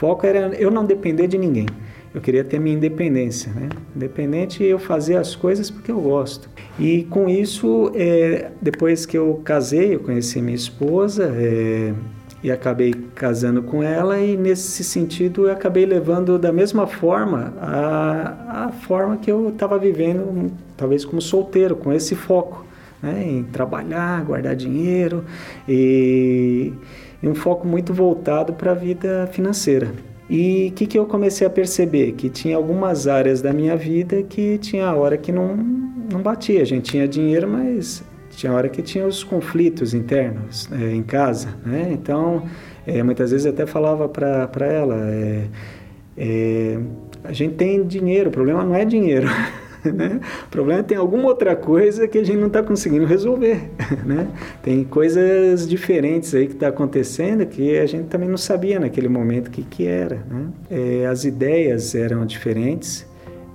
foco 0.00 0.26
era 0.26 0.54
eu 0.58 0.70
não 0.70 0.84
depender 0.84 1.26
de 1.26 1.36
ninguém. 1.36 1.66
Eu 2.12 2.20
queria 2.20 2.42
ter 2.42 2.58
minha 2.58 2.76
independência, 2.76 3.52
né? 3.52 3.68
Independente 3.94 4.64
eu 4.64 4.78
fazer 4.78 5.16
as 5.16 5.36
coisas 5.36 5.70
porque 5.70 5.92
eu 5.92 6.00
gosto. 6.00 6.48
E 6.78 7.04
com 7.04 7.28
isso, 7.28 7.92
é, 7.94 8.50
depois 8.60 9.06
que 9.06 9.16
eu 9.16 9.40
casei, 9.44 9.94
eu 9.94 10.00
conheci 10.00 10.42
minha 10.42 10.56
esposa 10.56 11.32
é, 11.36 11.94
e 12.42 12.50
acabei 12.50 12.92
casando 13.14 13.62
com 13.62 13.80
ela 13.82 14.18
e 14.18 14.36
nesse 14.36 14.82
sentido 14.82 15.46
eu 15.46 15.52
acabei 15.52 15.86
levando 15.86 16.36
da 16.36 16.52
mesma 16.52 16.86
forma 16.86 17.54
a, 17.60 18.66
a 18.66 18.72
forma 18.72 19.16
que 19.16 19.30
eu 19.30 19.50
estava 19.50 19.78
vivendo, 19.78 20.50
talvez 20.76 21.04
como 21.04 21.20
solteiro, 21.20 21.76
com 21.76 21.92
esse 21.92 22.14
foco. 22.14 22.66
Né, 23.02 23.24
em 23.26 23.44
trabalhar, 23.44 24.22
guardar 24.26 24.54
dinheiro 24.54 25.24
e, 25.66 26.70
e 27.22 27.26
um 27.26 27.34
foco 27.34 27.66
muito 27.66 27.94
voltado 27.94 28.52
para 28.52 28.72
a 28.72 28.74
vida 28.74 29.26
financeira. 29.32 29.90
E 30.30 30.68
o 30.68 30.72
que, 30.76 30.86
que 30.86 30.96
eu 30.96 31.06
comecei 31.06 31.44
a 31.44 31.50
perceber? 31.50 32.12
Que 32.12 32.30
tinha 32.30 32.56
algumas 32.56 33.08
áreas 33.08 33.42
da 33.42 33.52
minha 33.52 33.76
vida 33.76 34.22
que 34.22 34.58
tinha 34.58 34.94
hora 34.94 35.18
que 35.18 35.32
não, 35.32 35.56
não 35.56 36.22
batia. 36.22 36.62
A 36.62 36.64
gente 36.64 36.92
tinha 36.92 37.08
dinheiro, 37.08 37.48
mas 37.48 38.04
tinha 38.30 38.52
hora 38.52 38.68
que 38.68 38.80
tinha 38.80 39.04
os 39.04 39.24
conflitos 39.24 39.92
internos 39.92 40.70
é, 40.70 40.94
em 40.94 41.02
casa. 41.02 41.48
Né? 41.66 41.90
Então, 41.90 42.44
é, 42.86 43.02
muitas 43.02 43.32
vezes 43.32 43.44
eu 43.44 43.52
até 43.52 43.66
falava 43.66 44.08
para 44.08 44.66
ela: 44.66 44.96
é, 46.16 46.78
a 47.24 47.32
gente 47.32 47.56
tem 47.56 47.84
dinheiro, 47.84 48.28
o 48.28 48.32
problema 48.32 48.64
não 48.64 48.76
é 48.76 48.84
dinheiro. 48.84 49.26
Né? 49.92 50.20
O 50.46 50.50
problema 50.50 50.80
é 50.80 50.82
que 50.82 50.90
tem 50.90 50.98
alguma 50.98 51.28
outra 51.28 51.56
coisa 51.56 52.06
que 52.06 52.18
a 52.18 52.24
gente 52.24 52.38
não 52.38 52.46
está 52.46 52.62
conseguindo 52.62 53.04
resolver. 53.04 53.70
Né? 54.04 54.28
Tem 54.62 54.84
coisas 54.84 55.68
diferentes 55.68 56.34
aí 56.34 56.46
que 56.46 56.54
está 56.54 56.68
acontecendo 56.68 57.44
que 57.46 57.78
a 57.78 57.86
gente 57.86 58.08
também 58.08 58.28
não 58.28 58.36
sabia 58.36 58.80
naquele 58.80 59.08
momento 59.08 59.48
o 59.48 59.50
que, 59.50 59.62
que 59.62 59.86
era. 59.86 60.24
Né? 60.28 60.46
É, 60.70 61.06
as 61.06 61.24
ideias 61.24 61.94
eram 61.94 62.24
diferentes. 62.24 63.06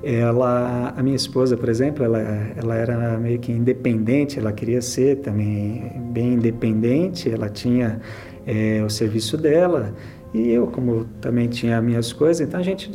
Ela, 0.03 0.93
a 0.95 1.01
minha 1.01 1.15
esposa, 1.15 1.57
por 1.57 1.67
exemplo, 1.67 2.03
ela, 2.03 2.19
ela 2.55 2.75
era 2.75 3.17
meio 3.17 3.39
que 3.39 3.51
independente, 3.51 4.37
ela 4.37 4.51
queria 4.51 4.81
ser 4.81 5.17
também 5.17 5.91
bem 6.11 6.33
independente, 6.33 7.31
ela 7.31 7.49
tinha 7.49 7.99
é, 8.45 8.83
o 8.85 8.89
serviço 8.89 9.35
dela, 9.35 9.93
e 10.35 10.51
eu, 10.51 10.67
como 10.67 11.05
também 11.21 11.47
tinha 11.47 11.81
minhas 11.81 12.11
coisas, 12.11 12.45
então 12.45 12.59
a 12.59 12.63
gente 12.63 12.91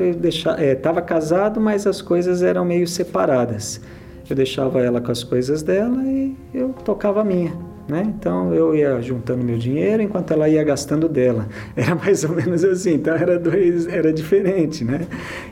estava 0.63 1.01
é, 1.01 1.03
casado, 1.03 1.59
mas 1.59 1.87
as 1.87 2.03
coisas 2.03 2.43
eram 2.43 2.67
meio 2.67 2.87
separadas. 2.87 3.81
Eu 4.29 4.37
deixava 4.37 4.83
ela 4.83 5.01
com 5.01 5.11
as 5.11 5.25
coisas 5.25 5.63
dela 5.63 6.03
e 6.03 6.37
eu 6.53 6.69
tocava 6.85 7.23
a 7.23 7.25
minha. 7.25 7.53
Né? 7.89 8.05
Então 8.07 8.55
eu 8.55 8.75
ia 8.75 9.01
juntando 9.01 9.43
meu 9.43 9.57
dinheiro 9.57 10.03
enquanto 10.03 10.33
ela 10.33 10.49
ia 10.49 10.63
gastando 10.63 11.09
dela. 11.09 11.49
Era 11.75 11.95
mais 11.95 12.23
ou 12.25 12.37
menos 12.37 12.63
assim. 12.63 12.95
Então 12.95 13.15
era 13.15 13.39
dois, 13.39 13.89
era 13.89 14.13
diferente, 14.13 14.85
né? 14.85 15.07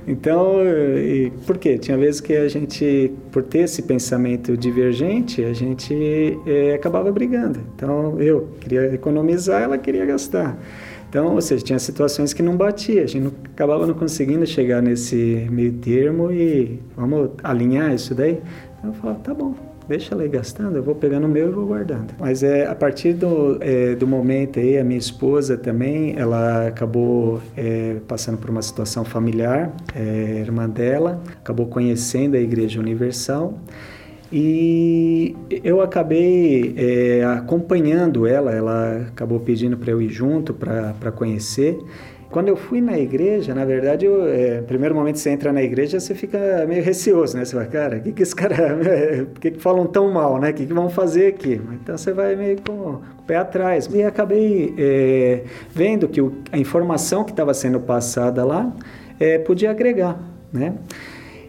Então, 0.07 0.61
e, 0.63 1.33
por 1.47 1.59
quê? 1.59 1.79
Tinha 1.79 1.97
vezes 1.97 2.21
que 2.21 2.37
a 2.37 2.47
gente, 2.49 3.13
por 3.33 3.43
ter 3.43 3.61
esse 3.61 3.83
pensamento 3.83 4.57
divergente, 4.57 5.43
a 5.43 5.53
gente 5.53 6.39
é, 6.47 6.75
acabava 6.75 7.11
brigando. 7.11 7.59
Então 7.75 8.21
eu 8.21 8.51
queria 8.61 8.95
economizar, 8.95 9.63
ela 9.63 9.79
queria 9.79 10.05
gastar. 10.07 10.57
Então, 11.09 11.35
ou 11.35 11.41
seja, 11.41 11.65
tinha 11.65 11.79
situações 11.79 12.33
que 12.33 12.43
não 12.43 12.57
batia, 12.57 13.03
a 13.03 13.07
gente 13.07 13.25
não, 13.25 13.33
acabava 13.53 13.87
não 13.87 13.95
conseguindo 13.95 14.47
chegar 14.47 14.83
nesse 14.83 15.49
meio 15.51 15.73
termo 15.75 16.31
e 16.31 16.81
vamos 16.97 17.31
alinhar 17.43 17.95
isso 17.95 18.15
daí. 18.15 18.41
Então, 18.79 18.91
eu 18.91 18.95
falava, 18.95 19.19
tá 19.21 19.33
bom, 19.33 19.55
deixa 19.89 20.15
ela 20.15 20.23
aí 20.23 20.29
gastando, 20.29 20.77
eu 20.77 20.83
vou 20.83 20.95
pegando 20.95 21.27
o 21.27 21.29
meu 21.29 21.49
e 21.49 21.51
vou 21.51 21.67
guardando. 21.67 22.13
Mas 22.19 22.43
é, 22.43 22.67
a 22.67 22.75
partir 22.75 23.15
do, 23.15 23.57
é, 23.61 23.95
do 23.95 24.07
momento 24.07 24.61
aí, 24.61 24.77
a 24.77 24.85
minha 24.85 24.99
esposa 24.99 25.57
também, 25.57 26.15
ela 26.17 26.69
acabou 26.69 27.41
é, 27.57 27.97
passando 28.07 28.37
por 28.37 28.51
uma 28.51 28.63
situação 28.63 29.03
familiar, 29.03 29.73
é, 29.97 30.41
irmã 30.41 30.69
dela, 30.69 31.23
acabou 31.41 31.67
conhecendo 31.67 32.37
a 32.37 32.41
Igreja 32.41 32.79
Universal 32.79 33.55
e 34.31 35.35
eu 35.65 35.81
acabei 35.81 36.75
é, 36.77 37.25
acompanhando 37.25 38.27
ela, 38.27 38.53
ela 38.53 39.07
acabou 39.09 39.41
pedindo 39.41 39.77
para 39.77 39.91
eu 39.91 40.03
ir 40.03 40.11
junto 40.11 40.53
para 40.53 41.11
conhecer. 41.13 41.79
Quando 42.31 42.49
eu 42.49 42.57
fui 42.57 42.83
na 42.83 42.99
igreja, 42.99 43.55
na 43.55 43.65
verdade, 43.65 44.07
é, 44.07 44.61
primeiro 44.67 44.95
momento 44.95 45.15
que 45.15 45.21
você 45.21 45.31
entra 45.31 45.51
na 45.51 45.63
igreja, 45.63 45.99
você 45.99 46.15
fica 46.15 46.39
meio 46.69 46.85
receoso, 46.85 47.39
né? 47.39 47.45
Você 47.45 47.53
fala, 47.53 47.67
cara, 47.67 47.97
o 47.97 48.03
que, 48.03 48.13
que 48.13 48.23
esse 48.23 48.37
cara, 48.37 48.77
por 49.33 49.41
que, 49.41 49.53
que 49.53 49.59
falam 49.59 49.87
tão 49.87 50.11
mal, 50.13 50.39
né? 50.39 50.51
O 50.51 50.55
que, 50.55 50.67
que 50.67 50.75
vão 50.75 50.91
fazer 50.91 51.29
aqui? 51.29 51.59
Então 51.83 51.97
você 51.97 52.13
vai 52.13 52.37
meio 52.37 52.61
com, 52.61 52.73
o 52.73 53.23
pé 53.27 53.37
atrás. 53.37 53.89
E 53.91 54.03
acabei 54.03 54.75
é, 54.77 55.45
vendo 55.71 56.07
que 56.07 56.21
o, 56.21 56.35
a 56.53 56.59
informação 56.59 57.25
que 57.25 57.31
estava 57.31 57.55
sendo 57.55 57.81
passada 57.81 58.45
lá 58.45 58.71
podia 59.47 59.71
agregar, 59.71 60.17
né? 60.53 60.75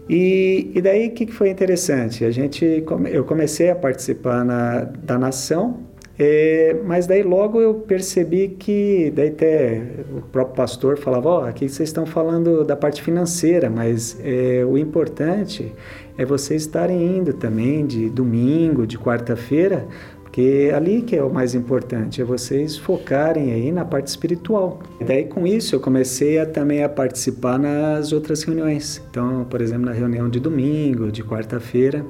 E, 0.10 0.72
e 0.74 0.82
daí 0.82 1.08
o 1.08 1.12
que, 1.12 1.28
que 1.28 1.34
foi 1.34 1.50
interessante? 1.50 2.26
A 2.26 2.32
gente, 2.32 2.84
eu 3.12 3.24
comecei 3.24 3.70
a 3.70 3.76
participar 3.76 4.44
na, 4.44 4.86
da 4.86 5.20
nação, 5.20 5.82
é, 6.18 6.76
mas 6.84 7.08
daí 7.08 7.22
logo 7.24 7.62
eu 7.62 7.76
percebi 7.76 8.50
que, 8.50 9.14
daí 9.16 9.30
até 9.30 9.82
o 10.18 10.22
próprio 10.22 10.56
pastor 10.56 10.98
falava, 10.98 11.30
ó, 11.30 11.42
oh, 11.42 11.46
aqui 11.46 11.70
vocês 11.70 11.88
estão 11.88 12.06
falando 12.06 12.66
da 12.66 12.76
parte 12.76 13.02
financeira, 13.02 13.70
mas 13.70 14.20
é, 14.22 14.66
o 14.66 14.78
importante 14.78 15.72
é 16.18 16.26
vocês 16.26 16.64
estarem 16.64 17.18
indo 17.18 17.32
também 17.32 17.86
de 17.86 18.10
domingo, 18.10 18.86
de 18.86 18.98
quarta-feira, 18.98 19.88
porque 20.40 20.72
ali 20.74 21.02
que 21.02 21.18
é 21.18 21.24
o 21.24 21.30
mais 21.30 21.54
importante, 21.54 22.22
é 22.22 22.24
vocês 22.24 22.78
focarem 22.78 23.52
aí 23.52 23.74
na 23.74 23.84
parte 23.84 24.08
espiritual. 24.08 24.80
E 24.98 25.04
daí 25.04 25.26
com 25.26 25.46
isso 25.46 25.76
eu 25.76 25.82
comecei 25.82 26.40
a, 26.40 26.46
também 26.46 26.82
a 26.82 26.88
participar 26.88 27.60
nas 27.60 28.14
outras 28.14 28.44
reuniões. 28.44 29.02
Então, 29.10 29.46
por 29.50 29.60
exemplo, 29.60 29.88
na 29.88 29.92
reunião 29.92 30.30
de 30.30 30.40
domingo, 30.40 31.12
de 31.12 31.26
quarta-feira. 31.26 32.06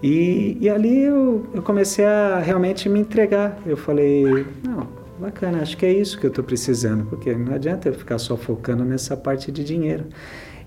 E, 0.00 0.56
e 0.60 0.68
ali 0.68 1.00
eu, 1.00 1.46
eu 1.52 1.60
comecei 1.60 2.04
a 2.04 2.38
realmente 2.38 2.88
me 2.88 3.00
entregar. 3.00 3.60
Eu 3.66 3.76
falei, 3.76 4.46
não, 4.64 4.86
bacana, 5.18 5.60
acho 5.60 5.76
que 5.76 5.84
é 5.84 5.92
isso 5.92 6.16
que 6.16 6.26
eu 6.26 6.30
estou 6.30 6.44
precisando, 6.44 7.06
porque 7.06 7.34
não 7.34 7.54
adianta 7.54 7.88
eu 7.88 7.92
ficar 7.92 8.18
só 8.18 8.36
focando 8.36 8.84
nessa 8.84 9.16
parte 9.16 9.50
de 9.50 9.64
dinheiro. 9.64 10.04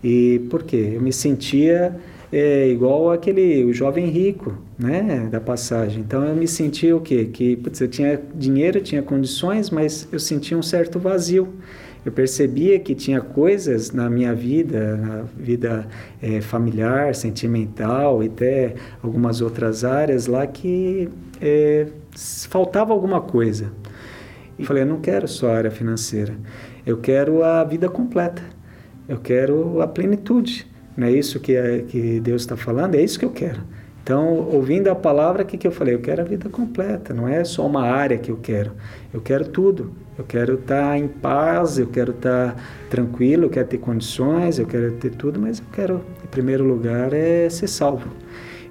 E 0.03 0.39
por 0.49 0.63
quê? 0.63 0.91
Eu 0.95 1.01
me 1.01 1.13
sentia 1.13 1.95
é 2.31 2.67
igual 2.69 3.11
aquele 3.11 3.65
o 3.65 3.73
jovem 3.73 4.05
rico, 4.07 4.57
né, 4.79 5.27
da 5.29 5.41
passagem. 5.41 6.01
Então 6.01 6.23
eu 6.23 6.35
me 6.35 6.47
sentia 6.47 6.95
o 6.95 7.01
quê? 7.01 7.25
Que 7.25 7.55
putz, 7.57 7.81
eu 7.81 7.87
tinha 7.87 8.21
dinheiro, 8.33 8.79
tinha 8.81 9.01
condições, 9.01 9.69
mas 9.69 10.07
eu 10.11 10.19
sentia 10.19 10.57
um 10.57 10.63
certo 10.63 10.97
vazio. 10.97 11.49
Eu 12.03 12.11
percebia 12.11 12.79
que 12.79 12.95
tinha 12.95 13.21
coisas 13.21 13.91
na 13.91 14.09
minha 14.09 14.33
vida, 14.33 14.97
na 14.97 15.21
vida 15.37 15.87
é, 16.19 16.41
familiar, 16.41 17.13
sentimental 17.13 18.23
e 18.23 18.27
até 18.27 18.73
algumas 19.03 19.39
outras 19.39 19.83
áreas 19.83 20.25
lá 20.25 20.47
que 20.47 21.09
é, 21.39 21.87
faltava 22.49 22.91
alguma 22.91 23.21
coisa. 23.21 23.71
E 24.57 24.65
falei, 24.65 24.81
eu 24.83 24.87
não 24.87 24.99
quero 24.99 25.27
só 25.27 25.49
a 25.51 25.57
área 25.57 25.71
financeira, 25.71 26.35
eu 26.85 26.97
quero 26.97 27.43
a 27.43 27.63
vida 27.63 27.87
completa, 27.87 28.41
eu 29.07 29.19
quero 29.19 29.81
a 29.81 29.87
plenitude. 29.87 30.70
Não 30.95 31.07
é 31.07 31.11
isso 31.11 31.39
que, 31.39 31.55
é, 31.55 31.79
que 31.79 32.19
Deus 32.19 32.41
está 32.41 32.57
falando? 32.57 32.95
É 32.95 33.01
isso 33.01 33.17
que 33.17 33.25
eu 33.25 33.31
quero. 33.31 33.61
Então, 34.03 34.49
ouvindo 34.51 34.89
a 34.89 34.95
palavra, 34.95 35.43
o 35.43 35.45
que, 35.45 35.57
que 35.57 35.67
eu 35.67 35.71
falei? 35.71 35.93
Eu 35.93 36.01
quero 36.01 36.21
a 36.21 36.25
vida 36.25 36.49
completa, 36.49 37.13
não 37.13 37.27
é 37.27 37.43
só 37.43 37.65
uma 37.65 37.83
área 37.83 38.17
que 38.17 38.31
eu 38.31 38.37
quero. 38.37 38.71
Eu 39.13 39.21
quero 39.21 39.47
tudo. 39.47 39.91
Eu 40.17 40.25
quero 40.25 40.55
estar 40.55 40.89
tá 40.89 40.97
em 40.97 41.07
paz, 41.07 41.79
eu 41.79 41.87
quero 41.87 42.11
estar 42.11 42.53
tá 42.53 42.63
tranquilo, 42.89 43.45
eu 43.45 43.49
quero 43.49 43.67
ter 43.67 43.77
condições, 43.77 44.59
eu 44.59 44.65
quero 44.65 44.91
ter 44.93 45.11
tudo, 45.11 45.39
mas 45.39 45.59
eu 45.59 45.65
quero, 45.71 46.01
em 46.23 46.27
primeiro 46.27 46.63
lugar, 46.63 47.13
é 47.13 47.49
ser 47.49 47.67
salvo. 47.67 48.09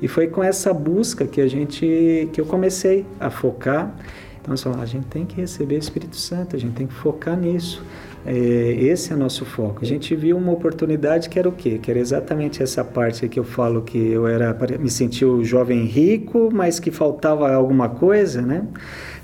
E 0.03 0.09
foi 0.09 0.29
com 0.29 0.43
essa 0.43 0.73
busca 0.73 1.27
que 1.27 1.41
a 1.41 1.47
gente, 1.47 2.29
que 2.33 2.41
eu 2.41 2.47
comecei 2.47 3.05
a 3.19 3.31
focar. 3.31 3.95
Então, 4.41 4.57
só, 4.57 4.73
a 4.73 4.87
gente 4.87 5.07
tem 5.07 5.27
que 5.27 5.41
receber 5.41 5.77
o 5.77 5.79
Espírito 5.79 6.17
Santo, 6.17 6.57
a 6.57 6.59
gente 6.59 6.75
tem 6.75 6.87
que 6.87 6.95
focar 6.95 7.37
nisso. 7.37 7.85
É, 8.27 8.33
esse 8.33 9.13
é 9.13 9.17
o 9.17 9.19
nosso 9.19 9.45
foco. 9.45 9.81
A 9.83 9.87
gente 9.87 10.15
viu 10.15 10.37
uma 10.37 10.53
oportunidade 10.53 11.29
que 11.29 11.39
era 11.39 11.49
o 11.49 11.53
quê? 11.53 11.79
Que 11.79 11.91
era 11.91 11.99
exatamente 11.99 12.63
essa 12.63 12.85
parte 12.85 13.29
que 13.29 13.39
eu 13.39 13.45
falo 13.45 13.83
que 13.83 13.99
eu 13.99 14.27
era 14.27 14.57
me 14.79 14.91
sentia 14.91 15.27
o 15.27 15.43
jovem 15.43 15.85
rico, 15.85 16.51
mas 16.53 16.79
que 16.79 16.91
faltava 16.91 17.51
alguma 17.53 17.89
coisa, 17.89 18.43
né? 18.43 18.67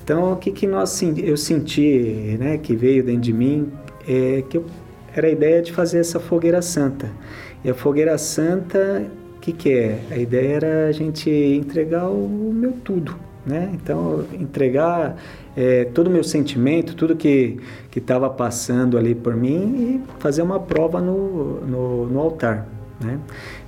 Então 0.03 0.33
o 0.33 0.37
que 0.37 0.51
que 0.51 0.67
nós 0.67 1.03
eu 1.03 1.37
senti, 1.37 2.37
né? 2.39 2.59
Que 2.59 2.75
veio 2.75 3.05
dentro 3.05 3.23
de 3.23 3.33
mim 3.33 3.71
é 4.09 4.43
que 4.49 4.57
eu, 4.57 4.65
era 5.15 5.27
a 5.27 5.31
ideia 5.31 5.61
de 5.61 5.73
fazer 5.73 5.99
essa 5.99 6.19
fogueira 6.19 6.63
santa. 6.63 7.11
E 7.65 7.71
a 7.71 7.75
fogueira 7.75 8.17
santa, 8.17 9.05
o 9.37 9.41
que 9.41 9.53
que 9.53 9.73
é? 9.73 9.99
A 10.11 10.17
ideia 10.17 10.57
era 10.57 10.87
a 10.87 10.93
gente 10.93 11.31
entregar 11.31 12.09
o 12.09 12.53
meu 12.55 12.73
tudo, 12.73 13.17
né? 13.45 13.71
Então 13.75 14.25
entregar 14.33 15.17
é, 15.57 15.85
todo 15.87 16.09
o 16.09 16.11
meu 16.11 16.23
sentimento, 16.23 16.95
tudo 16.95 17.17
que 17.17 17.59
estava 17.95 18.29
passando 18.29 18.99
ali 18.99 19.15
por 19.15 19.35
mim 19.35 20.03
e 20.05 20.21
fazer 20.21 20.43
uma 20.43 20.61
prova 20.61 21.01
no, 21.01 21.61
no, 21.63 22.07
no 22.07 22.21
altar. 22.21 22.69
Né? 23.03 23.19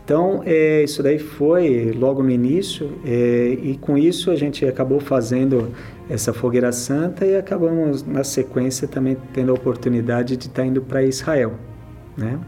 Então, 0.04 0.42
é, 0.44 0.82
isso 0.82 1.02
daí 1.02 1.18
foi 1.18 1.92
logo 1.92 2.22
no 2.22 2.30
início, 2.30 2.90
é, 3.04 3.58
e 3.62 3.76
com 3.78 3.96
isso 3.96 4.30
a 4.30 4.36
gente 4.36 4.64
acabou 4.64 5.00
fazendo 5.00 5.70
essa 6.08 6.32
fogueira 6.32 6.72
santa 6.72 7.26
e 7.26 7.36
acabamos, 7.36 8.02
na 8.02 8.24
sequência, 8.24 8.88
também 8.88 9.16
tendo 9.34 9.50
a 9.50 9.54
oportunidade 9.54 10.36
de 10.36 10.46
estar 10.46 10.64
indo 10.64 10.80
para 10.80 11.02
Israel. 11.02 11.54
Né? 12.16 12.38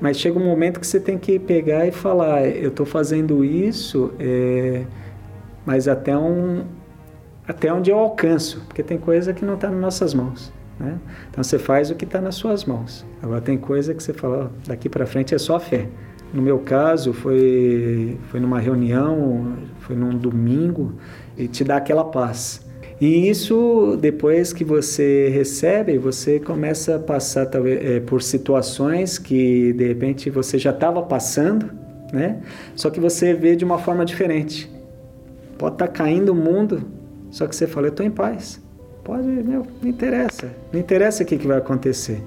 Mas 0.00 0.18
chega 0.18 0.38
um 0.38 0.44
momento 0.44 0.78
que 0.78 0.86
você 0.86 1.00
tem 1.00 1.18
que 1.18 1.38
pegar 1.38 1.86
e 1.86 1.90
falar: 1.90 2.46
eu 2.46 2.68
estou 2.68 2.86
fazendo 2.86 3.44
isso, 3.44 4.12
é, 4.18 4.84
mas 5.66 5.88
até, 5.88 6.16
um, 6.16 6.64
até 7.46 7.72
onde 7.72 7.90
eu 7.90 7.98
alcanço, 7.98 8.62
porque 8.66 8.82
tem 8.82 8.98
coisa 8.98 9.32
que 9.32 9.44
não 9.44 9.54
está 9.54 9.70
nas 9.70 9.80
nossas 9.80 10.14
mãos. 10.14 10.52
Né? 10.78 10.98
Então 11.30 11.42
você 11.44 11.58
faz 11.58 11.90
o 11.90 11.94
que 11.94 12.04
está 12.04 12.20
nas 12.20 12.34
suas 12.34 12.64
mãos. 12.64 13.06
Agora 13.22 13.40
tem 13.40 13.56
coisa 13.56 13.94
que 13.94 14.02
você 14.02 14.12
fala: 14.12 14.50
daqui 14.66 14.88
para 14.88 15.06
frente 15.06 15.34
é 15.34 15.38
só 15.38 15.60
fé. 15.60 15.88
No 16.32 16.42
meu 16.42 16.58
caso, 16.58 17.12
foi, 17.12 18.18
foi 18.28 18.40
numa 18.40 18.58
reunião, 18.58 19.56
foi 19.78 19.94
num 19.94 20.18
domingo, 20.18 20.94
e 21.38 21.46
te 21.46 21.62
dá 21.62 21.76
aquela 21.76 22.04
paz. 22.04 22.60
E 23.00 23.28
isso, 23.28 23.96
depois 24.00 24.52
que 24.52 24.64
você 24.64 25.28
recebe, 25.28 25.96
você 25.96 26.40
começa 26.40 26.96
a 26.96 26.98
passar 26.98 27.48
é, 27.66 28.00
por 28.00 28.22
situações 28.22 29.18
que 29.18 29.72
de 29.74 29.86
repente 29.86 30.30
você 30.30 30.58
já 30.58 30.70
estava 30.70 31.02
passando, 31.02 31.70
né? 32.12 32.40
Só 32.74 32.90
que 32.90 32.98
você 32.98 33.34
vê 33.34 33.54
de 33.54 33.64
uma 33.64 33.78
forma 33.78 34.04
diferente. 34.04 34.70
Pode 35.58 35.74
estar 35.74 35.86
tá 35.86 35.92
caindo 35.92 36.30
o 36.30 36.34
mundo, 36.34 36.84
só 37.34 37.48
que 37.48 37.56
você 37.56 37.66
fala, 37.66 37.88
eu 37.88 37.90
estou 37.90 38.06
em 38.06 38.12
paz. 38.12 38.62
Pode, 39.02 39.26
meu, 39.26 39.66
não 39.82 39.90
interessa. 39.90 40.54
Não 40.72 40.78
interessa 40.78 41.24
o 41.24 41.26
que, 41.26 41.36
que 41.36 41.48
vai 41.48 41.58
acontecer. 41.58 42.22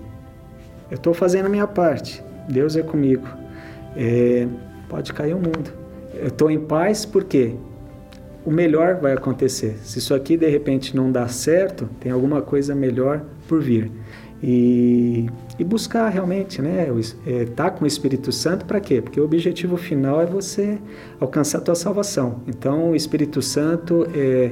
Eu 0.92 0.96
estou 0.96 1.14
fazendo 1.14 1.46
a 1.46 1.50
minha 1.50 1.66
parte. 1.66 2.22
Deus 2.50 2.76
é 2.76 2.82
comigo. 2.82 3.26
É, 3.96 4.46
pode 4.90 5.14
cair 5.14 5.34
o 5.34 5.38
mundo. 5.38 5.72
Eu 6.14 6.28
estou 6.28 6.52
em 6.52 6.60
paz 6.60 7.06
porque 7.06 7.56
o 8.46 8.52
melhor 8.52 8.96
vai 8.96 9.14
acontecer. 9.14 9.78
Se 9.82 10.00
isso 10.00 10.14
aqui 10.14 10.36
de 10.36 10.50
repente 10.50 10.94
não 10.94 11.10
dá 11.10 11.26
certo, 11.30 11.90
tem 12.02 12.12
alguma 12.12 12.42
coisa 12.42 12.76
melhor 12.76 13.24
por 13.48 13.62
vir. 13.62 13.90
E, 14.44 15.30
e 15.58 15.64
buscar 15.64 16.10
realmente, 16.10 16.62
né? 16.62 16.90
Estar 17.00 17.32
é, 17.32 17.46
tá 17.46 17.72
com 17.72 17.86
o 17.86 17.88
Espírito 17.88 18.34
Santo 18.34 18.66
para 18.66 18.82
quê? 18.82 19.02
Porque 19.02 19.22
o 19.22 19.24
objetivo 19.24 19.78
final 19.78 20.22
é 20.22 20.26
você 20.26 20.78
alcançar 21.18 21.60
a 21.60 21.62
tua 21.62 21.76
salvação. 21.76 22.42
Então, 22.46 22.92
o 22.92 22.96
Espírito 22.96 23.42
Santo 23.42 24.06
é, 24.14 24.52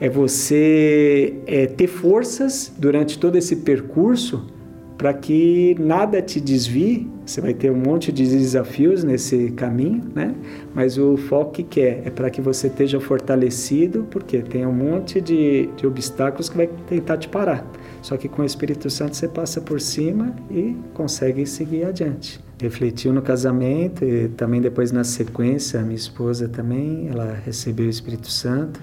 é 0.00 0.08
você 0.08 1.34
é, 1.46 1.66
ter 1.66 1.86
forças 1.86 2.72
durante 2.78 3.18
todo 3.18 3.36
esse 3.36 3.56
percurso 3.56 4.46
para 4.96 5.12
que 5.12 5.76
nada 5.78 6.22
te 6.22 6.40
desvie. 6.40 7.10
Você 7.26 7.40
vai 7.40 7.54
ter 7.54 7.70
um 7.70 7.76
monte 7.76 8.12
de 8.12 8.26
desafios 8.26 9.02
nesse 9.02 9.50
caminho, 9.52 10.02
né? 10.14 10.34
Mas 10.74 10.98
o 10.98 11.16
foco 11.16 11.52
que 11.52 11.62
quer 11.62 12.02
é 12.04 12.10
para 12.10 12.30
que 12.30 12.40
você 12.40 12.66
esteja 12.66 13.00
fortalecido, 13.00 14.06
porque 14.10 14.38
tem 14.42 14.66
um 14.66 14.72
monte 14.72 15.20
de, 15.20 15.68
de 15.76 15.86
obstáculos 15.86 16.48
que 16.48 16.56
vai 16.56 16.68
tentar 16.86 17.16
te 17.16 17.28
parar. 17.28 17.66
Só 18.02 18.16
que 18.16 18.28
com 18.28 18.42
o 18.42 18.44
Espírito 18.44 18.90
Santo 18.90 19.16
você 19.16 19.26
passa 19.26 19.60
por 19.60 19.80
cima 19.80 20.34
e 20.50 20.76
consegue 20.92 21.46
seguir 21.46 21.86
adiante. 21.86 22.38
Refletiu 22.60 23.12
no 23.12 23.22
casamento 23.22 24.04
e 24.04 24.28
também 24.28 24.60
depois 24.60 24.92
na 24.92 25.02
sequência, 25.02 25.80
minha 25.80 25.96
esposa 25.96 26.48
também, 26.48 27.08
ela 27.08 27.36
recebeu 27.44 27.86
o 27.86 27.90
Espírito 27.90 28.30
Santo. 28.30 28.80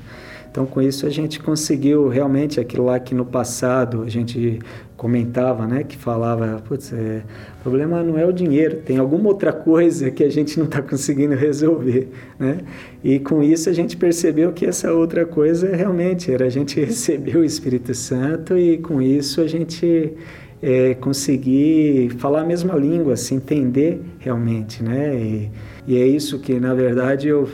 Então, 0.52 0.66
com 0.66 0.82
isso, 0.82 1.08
a 1.08 1.10
gente 1.10 1.40
conseguiu 1.40 2.10
realmente 2.10 2.60
aquilo 2.60 2.84
lá 2.84 3.00
que 3.00 3.16
no 3.16 3.26
passado 3.26 4.04
a 4.04 4.10
gente 4.10 4.60
comentava, 4.98 5.66
né, 5.66 5.84
que 5.84 5.96
falava, 5.96 6.62
putz, 6.68 6.92
é, 6.92 7.24
o 7.60 7.64
problema 7.64 8.04
não 8.04 8.18
é 8.18 8.26
o 8.26 8.34
dinheiro, 8.34 8.82
tem 8.86 8.98
alguma 8.98 9.30
outra 9.30 9.54
coisa 9.54 10.12
que 10.12 10.24
a 10.24 10.30
gente 10.30 10.60
não 10.60 10.66
está 10.66 10.82
conseguindo 10.82 11.36
resolver, 11.36 12.10
né? 12.38 12.60
E 13.02 13.18
com 13.18 13.42
isso 13.42 13.70
a 13.70 13.74
gente 13.74 13.96
percebeu 13.96 14.52
que 14.52 14.66
essa 14.66 14.94
outra 14.94 15.26
coisa 15.26 15.74
realmente 15.74 16.32
era 16.32 16.46
a 16.46 16.50
gente 16.50 16.78
receber 16.84 17.38
o 17.38 17.46
Espírito 17.46 17.96
Santo 17.96 18.58
e 18.58 18.78
com 18.78 19.02
isso 19.02 19.40
a 19.40 19.48
gente 19.48 20.14
é, 20.62 20.94
conseguir 20.96 22.12
falar 22.18 22.42
a 22.42 22.46
mesma 22.46 22.76
língua, 22.76 23.16
se 23.16 23.34
entender 23.34 24.02
realmente, 24.20 24.84
né? 24.84 25.16
E, 25.16 25.52
e 25.88 25.98
é 25.98 26.06
isso 26.06 26.38
que 26.40 26.60
na 26.60 26.74
verdade 26.74 27.30
eu 27.30 27.48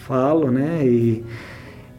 falo, 0.00 0.50
né? 0.50 0.80
E, 0.84 1.22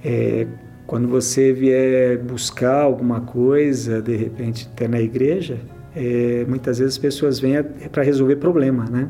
é, 0.03 0.47
quando 0.88 1.07
você 1.07 1.53
vier 1.53 2.17
buscar 2.17 2.81
alguma 2.81 3.21
coisa, 3.21 4.01
de 4.01 4.15
repente, 4.15 4.67
até 4.73 4.88
na 4.88 4.99
igreja, 4.99 5.59
é, 5.95 6.45
muitas 6.47 6.79
vezes 6.79 6.95
as 6.95 6.97
pessoas 6.97 7.39
vêm 7.39 7.57
é 7.57 7.63
para 7.63 8.03
resolver 8.03 8.38
problema, 8.38 8.85
né? 8.89 9.09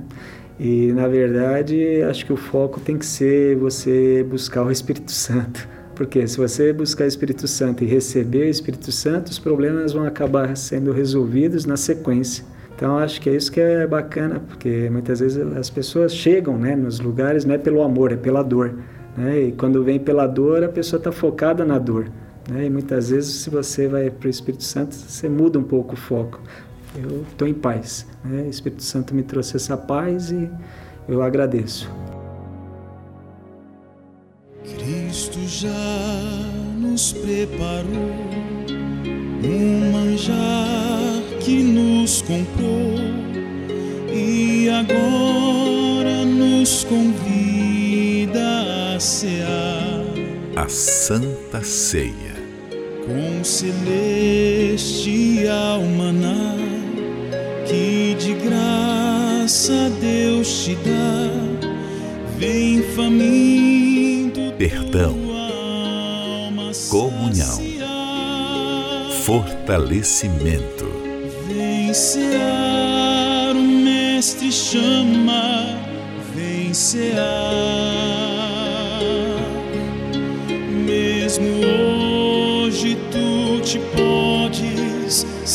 E, 0.60 0.92
na 0.92 1.08
verdade, 1.08 2.04
acho 2.04 2.26
que 2.26 2.34
o 2.34 2.36
foco 2.36 2.82
tem 2.82 2.98
que 2.98 3.06
ser 3.06 3.56
você 3.56 4.26
buscar 4.30 4.64
o 4.64 4.72
Espírito 4.72 5.12
Santo. 5.12 5.68
Porque 5.96 6.28
se 6.28 6.38
você 6.38 6.74
buscar 6.74 7.06
o 7.06 7.08
Espírito 7.08 7.48
Santo 7.48 7.84
e 7.84 7.88
receber 7.88 8.48
o 8.48 8.50
Espírito 8.50 8.92
Santo, 8.92 9.28
os 9.28 9.40
problemas 9.40 9.94
vão 9.94 10.06
acabar 10.06 10.56
sendo 10.58 10.92
resolvidos 10.92 11.66
na 11.66 11.78
sequência. 11.78 12.44
Então, 12.76 12.98
acho 12.98 13.20
que 13.20 13.30
é 13.30 13.36
isso 13.36 13.52
que 13.52 13.60
é 13.60 13.86
bacana, 13.86 14.40
porque 14.40 14.90
muitas 14.90 15.20
vezes 15.20 15.38
as 15.58 15.70
pessoas 15.70 16.16
chegam 16.16 16.58
né, 16.58 16.78
nos 16.78 17.02
lugares 17.02 17.44
não 17.44 17.56
é 17.56 17.58
pelo 17.58 17.82
amor, 17.82 18.14
é 18.14 18.16
pela 18.16 18.42
dor. 18.42 18.74
Né? 19.18 19.44
E 19.44 19.52
quando 19.52 19.84
vem 19.84 20.00
pela 20.00 20.28
dor, 20.28 20.64
a 20.64 20.70
pessoa 20.70 20.98
está 20.98 21.12
focada 21.12 21.66
na 21.66 21.78
dor. 21.78 22.10
Né? 22.50 22.66
E 22.66 22.70
muitas 22.70 23.10
vezes, 23.10 23.36
se 23.36 23.50
você 23.50 23.88
vai 23.88 24.10
para 24.10 24.28
o 24.28 24.30
Espírito 24.30 24.64
Santo, 24.64 24.96
você 24.96 25.30
muda 25.30 25.60
um 25.60 25.64
pouco 25.64 25.94
o 25.94 25.98
foco. 25.98 26.40
Eu 26.96 27.24
estou 27.30 27.48
em 27.48 27.54
paz. 27.54 28.08
Né? 28.24 28.44
O 28.44 28.50
Espírito 28.50 28.84
Santo 28.84 29.14
me 29.14 29.24
trouxe 29.24 29.56
essa 29.56 29.78
paz 29.78 30.32
e 30.32 30.50
eu 31.08 31.22
agradeço. 31.22 31.90
Cristo 34.64 35.40
já 35.48 35.70
nos 36.78 37.14
preparou 37.14 38.16
um 39.44 39.92
manjar 39.92 41.22
que 41.40 41.64
nos 41.64 42.22
comprou 42.22 42.96
e 44.14 44.70
agora 44.70 46.26
nos 46.26 46.84
convida 46.84 48.40
a 48.42 48.79
Santa 50.70 51.64
Ceia. 51.64 52.36
Com 53.06 53.44
celestial 53.44 53.82
maná 55.82 56.56
que 57.66 58.16
de 58.20 58.34
graça 58.34 59.90
Deus 60.00 60.66
te 60.66 60.76
dá, 60.76 61.30
vem 62.38 62.84
faminto. 62.96 64.54
Perdão, 64.58 65.18
comunhão, 66.90 67.60
fortalecimento. 69.24 70.92
Vem 71.48 71.94
cear, 71.94 73.56
o 73.56 73.62
Mestre 73.62 74.52
chama, 74.52 75.80
vem 76.36 76.74
cear. 76.74 78.39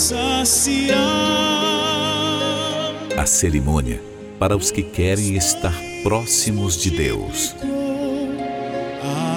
Saciar. 0.04 0.98
A 3.16 3.26
cerimônia 3.26 4.02
para 4.38 4.56
os 4.56 4.70
que 4.70 4.82
querem 4.82 5.36
estar 5.36 5.74
próximos 6.02 6.76
de 6.76 6.90
Deus. 6.90 7.54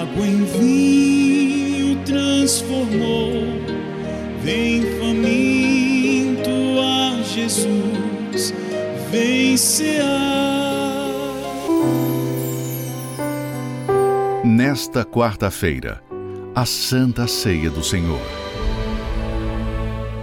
Água 0.02 0.26
em 0.26 0.44
vinho 0.44 2.04
transformou, 2.04 3.32
vem 4.44 4.82
faminto 5.00 6.50
a 6.82 7.22
Jesus, 7.24 8.54
vem. 9.10 9.48
Nesta 14.44 15.06
quarta-feira, 15.06 16.02
a 16.56 16.66
Santa 16.66 17.28
Ceia 17.28 17.70
do 17.70 17.84
Senhor. 17.84 18.47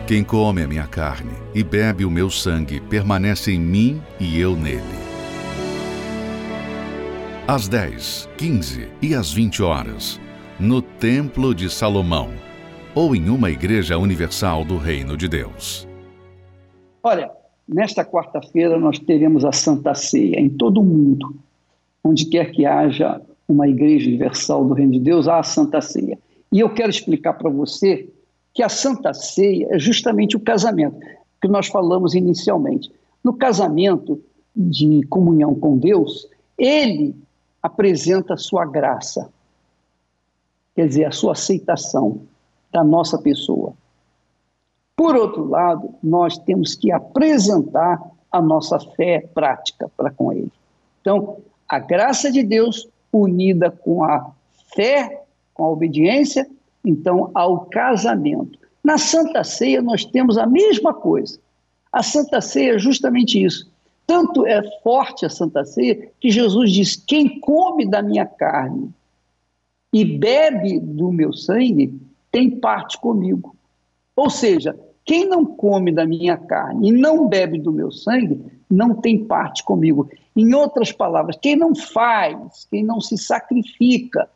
Quem 0.07 0.23
come 0.23 0.63
a 0.63 0.69
minha 0.69 0.87
carne 0.87 1.33
e 1.55 1.65
bebe 1.65 2.05
o 2.05 2.11
meu 2.11 2.29
sangue 2.29 2.79
permanece 2.79 3.53
em 3.53 3.59
mim 3.59 4.03
e 4.21 4.39
eu 4.39 4.55
nele. 4.55 4.83
Às 7.49 7.69
10, 7.69 8.29
15 8.37 8.89
e 9.01 9.15
às 9.15 9.33
20 9.33 9.63
horas, 9.63 10.21
no 10.61 10.83
Templo 10.83 11.55
de 11.55 11.71
Salomão, 11.71 12.29
ou 12.95 13.17
em 13.17 13.31
uma 13.31 13.51
igreja 13.51 13.97
universal 13.97 14.63
do 14.63 14.77
Reino 14.77 15.17
de 15.17 15.27
Deus. 15.27 15.89
Olha, 17.03 17.31
nesta 17.67 18.05
quarta-feira 18.05 18.79
nós 18.79 18.99
teremos 18.99 19.43
a 19.43 19.53
Santa 19.53 19.95
Ceia 19.95 20.39
em 20.39 20.51
todo 20.51 20.83
o 20.83 20.85
mundo, 20.85 21.35
onde 22.05 22.27
quer 22.27 22.53
que 22.53 22.67
haja 22.67 23.23
uma 23.49 23.67
igreja 23.67 24.07
universal 24.07 24.67
do 24.67 24.75
Reino 24.75 24.93
de 24.93 25.01
Deus, 25.01 25.29
há 25.29 25.39
a 25.39 25.43
Santa 25.43 25.81
Ceia. 25.81 26.19
E 26.53 26.61
eu 26.61 26.69
quero 26.69 26.91
explicar 26.91 27.33
para 27.33 27.49
você 27.49 28.11
que 28.55 28.63
a 28.63 28.69
Santa 28.69 29.13
Ceia 29.13 29.67
é 29.71 29.79
justamente 29.79 30.37
o 30.37 30.41
casamento, 30.41 30.97
que 31.43 31.49
nós 31.49 31.67
falamos 31.67 32.15
inicialmente. 32.15 32.91
No 33.23 33.35
casamento 33.35 34.23
de 34.55 35.03
comunhão 35.09 35.55
com 35.55 35.77
Deus, 35.77 36.29
ele 36.57 37.17
apresenta 37.61 38.35
a 38.35 38.39
sua 38.39 38.65
graça, 38.65 39.29
quer 40.77 40.87
dizer, 40.87 41.05
a 41.07 41.11
sua 41.11 41.33
aceitação 41.33 42.21
da 42.73 42.85
nossa 42.85 43.19
pessoa. 43.19 43.75
Por 44.97 45.17
outro 45.17 45.49
lado, 45.49 45.93
nós 46.03 46.39
temos 46.39 46.77
que 46.77 46.93
apresentar 46.93 48.01
a 48.31 48.41
nossa 48.41 48.79
fé 48.79 49.29
prática 49.35 49.91
para 49.97 50.11
com 50.11 50.33
Ele. 50.33 50.53
Então, 51.01 51.39
a 51.69 51.79
graça 51.79 52.31
de 52.31 52.43
Deus 52.43 52.89
unida 53.13 53.71
com 53.71 54.05
a 54.05 54.31
fé, 54.75 55.25
com 55.53 55.65
a 55.65 55.71
obediência, 55.71 56.49
então 56.85 57.31
ao 57.35 57.67
casamento. 57.67 58.59
Na 58.83 58.99
Santa 58.99 59.43
Ceia 59.43 59.81
nós 59.81 60.05
temos 60.05 60.37
a 60.37 60.47
mesma 60.47 60.93
coisa. 60.93 61.39
A 61.91 62.03
Santa 62.03 62.41
Ceia 62.41 62.75
é 62.75 62.79
justamente 62.79 63.43
isso. 63.43 63.73
Tanto 64.07 64.47
é 64.47 64.63
forte 64.83 65.25
a 65.25 65.31
Santa 65.31 65.65
Ceia 65.65 66.11
que 66.21 66.31
Jesus 66.31 66.73
diz: 66.73 66.97
quem 66.97 67.41
come 67.41 67.89
da 67.89 68.03
minha 68.03 68.27
carne 68.27 68.91
e 69.93 70.05
bebe 70.05 70.79
do 70.79 71.11
meu 71.11 71.33
sangue 71.33 71.99
tem 72.31 72.51
parte 72.51 72.99
comigo. 72.99 73.57
Ou 74.17 74.29
seja, 74.29 74.79
quem 75.05 75.27
não 75.27 75.45
come 75.45 75.93
da 75.93 76.05
minha 76.05 76.37
carne 76.37 76.89
e 76.89 76.93
não 76.93 77.29
bebe 77.29 77.59
do 77.59 77.73
meu 77.73 77.91
sangue 77.91 78.41
não 78.69 78.95
tem 78.95 79.25
parte 79.25 79.63
comigo. 79.63 80.11
Em 80.37 80.53
outras 80.55 80.91
palavras, 80.91 81.37
quem 81.41 81.57
não 81.57 81.75
faz, 81.75 82.67
quem 82.71 82.83
não 82.83 83.01
se 83.01 83.17
sacrifica 83.17 84.29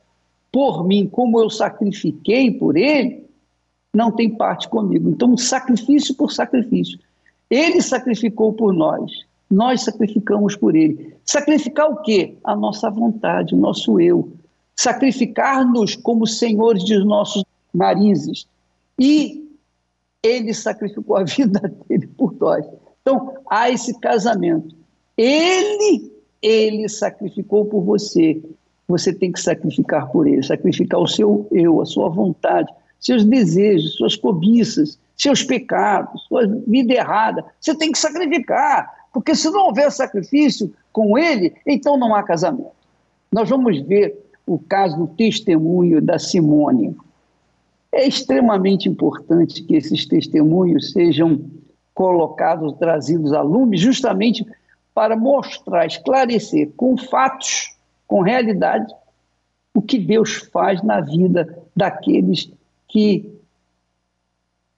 por 0.51 0.87
mim 0.87 1.07
como 1.07 1.41
eu 1.41 1.51
sacrifiquei 1.51 2.51
por 2.51 2.77
ele, 2.77 3.29
não 3.95 4.13
tem 4.13 4.31
parte 4.31 4.69
comigo. 4.69 5.11
Então, 5.11 5.37
sacrifício 5.37 6.15
por 6.15 6.33
sacrifício. 6.33 6.99
Ele 7.51 7.81
sacrificou 7.81 8.53
por 8.53 8.73
nós, 8.73 9.11
nós 9.51 9.83
sacrificamos 9.83 10.55
por 10.57 10.77
ele. 10.77 11.15
Sacrificar 11.25 11.91
o 11.91 12.03
quê? 12.03 12.37
A 12.45 12.55
nossa 12.55 12.91
vontade, 12.91 13.55
o 13.55 13.59
nosso 13.59 14.01
eu. 14.01 14.33
Sacrificar-nos 14.77 15.97
como 15.97 16.27
senhores 16.27 16.85
de 16.85 16.99
nossos 16.99 17.45
narizes. 17.73 18.47
E 18.99 19.49
ele 20.23 20.53
sacrificou 20.53 21.17
a 21.17 21.25
vida 21.25 21.61
dele 21.89 22.07
por 22.09 22.35
nós. 22.39 22.67
Então, 23.01 23.35
há 23.49 23.71
esse 23.71 23.99
casamento. 23.99 24.77
Ele, 25.17 26.13
ele 26.43 26.89
sacrificou 26.89 27.65
por 27.65 27.83
você. 27.83 28.41
Você 28.89 29.13
tem 29.13 29.31
que 29.31 29.41
sacrificar 29.41 30.11
por 30.11 30.27
ele, 30.27 30.43
sacrificar 30.43 30.99
o 31.01 31.07
seu 31.07 31.47
eu, 31.53 31.81
a 31.81 31.87
sua 31.87 32.09
vontade, 32.09 32.73
seus 32.99 33.25
desejos, 33.25 33.95
suas 33.95 34.17
cobiças, 34.17 34.99
seus 35.17 35.43
pecados, 35.43 36.23
sua 36.23 36.47
vida 36.67 36.95
errada. 36.95 37.45
Você 37.61 37.75
tem 37.77 37.93
que 37.93 37.99
sacrificar, 37.99 38.91
porque 39.13 39.35
se 39.35 39.51
não 39.51 39.67
houver 39.67 39.93
sacrifício 39.93 40.73
com 40.93 41.19
ele, 41.19 41.55
então 41.67 41.97
não 41.97 42.15
há 42.15 42.23
casamento. 42.23 42.73
Nós 43.31 43.49
vamos 43.49 43.79
ver 43.83 44.17
o 44.47 44.59
caso 44.59 44.97
do 44.97 45.07
testemunho 45.07 46.01
da 46.01 46.19
Simone. 46.19 46.97
É 47.93 48.07
extremamente 48.07 48.89
importante 48.89 49.63
que 49.63 49.77
esses 49.77 50.07
testemunhos 50.07 50.93
sejam 50.93 51.41
colocados, 51.95 52.73
trazidos 52.79 53.33
a 53.33 53.43
lume, 53.43 53.77
justamente 53.77 54.47
para 54.95 55.17
mostrar, 55.17 55.87
esclarecer 55.87 56.71
com 56.77 56.97
fatos, 56.97 57.77
com 58.09 58.23
realidade, 58.23 58.93
o 59.75 59.83
que 59.83 59.99
Deus 59.99 60.37
faz 60.53 60.83
na 60.83 61.01
vida 61.01 61.47
daqueles 61.77 62.51
que 62.89 63.31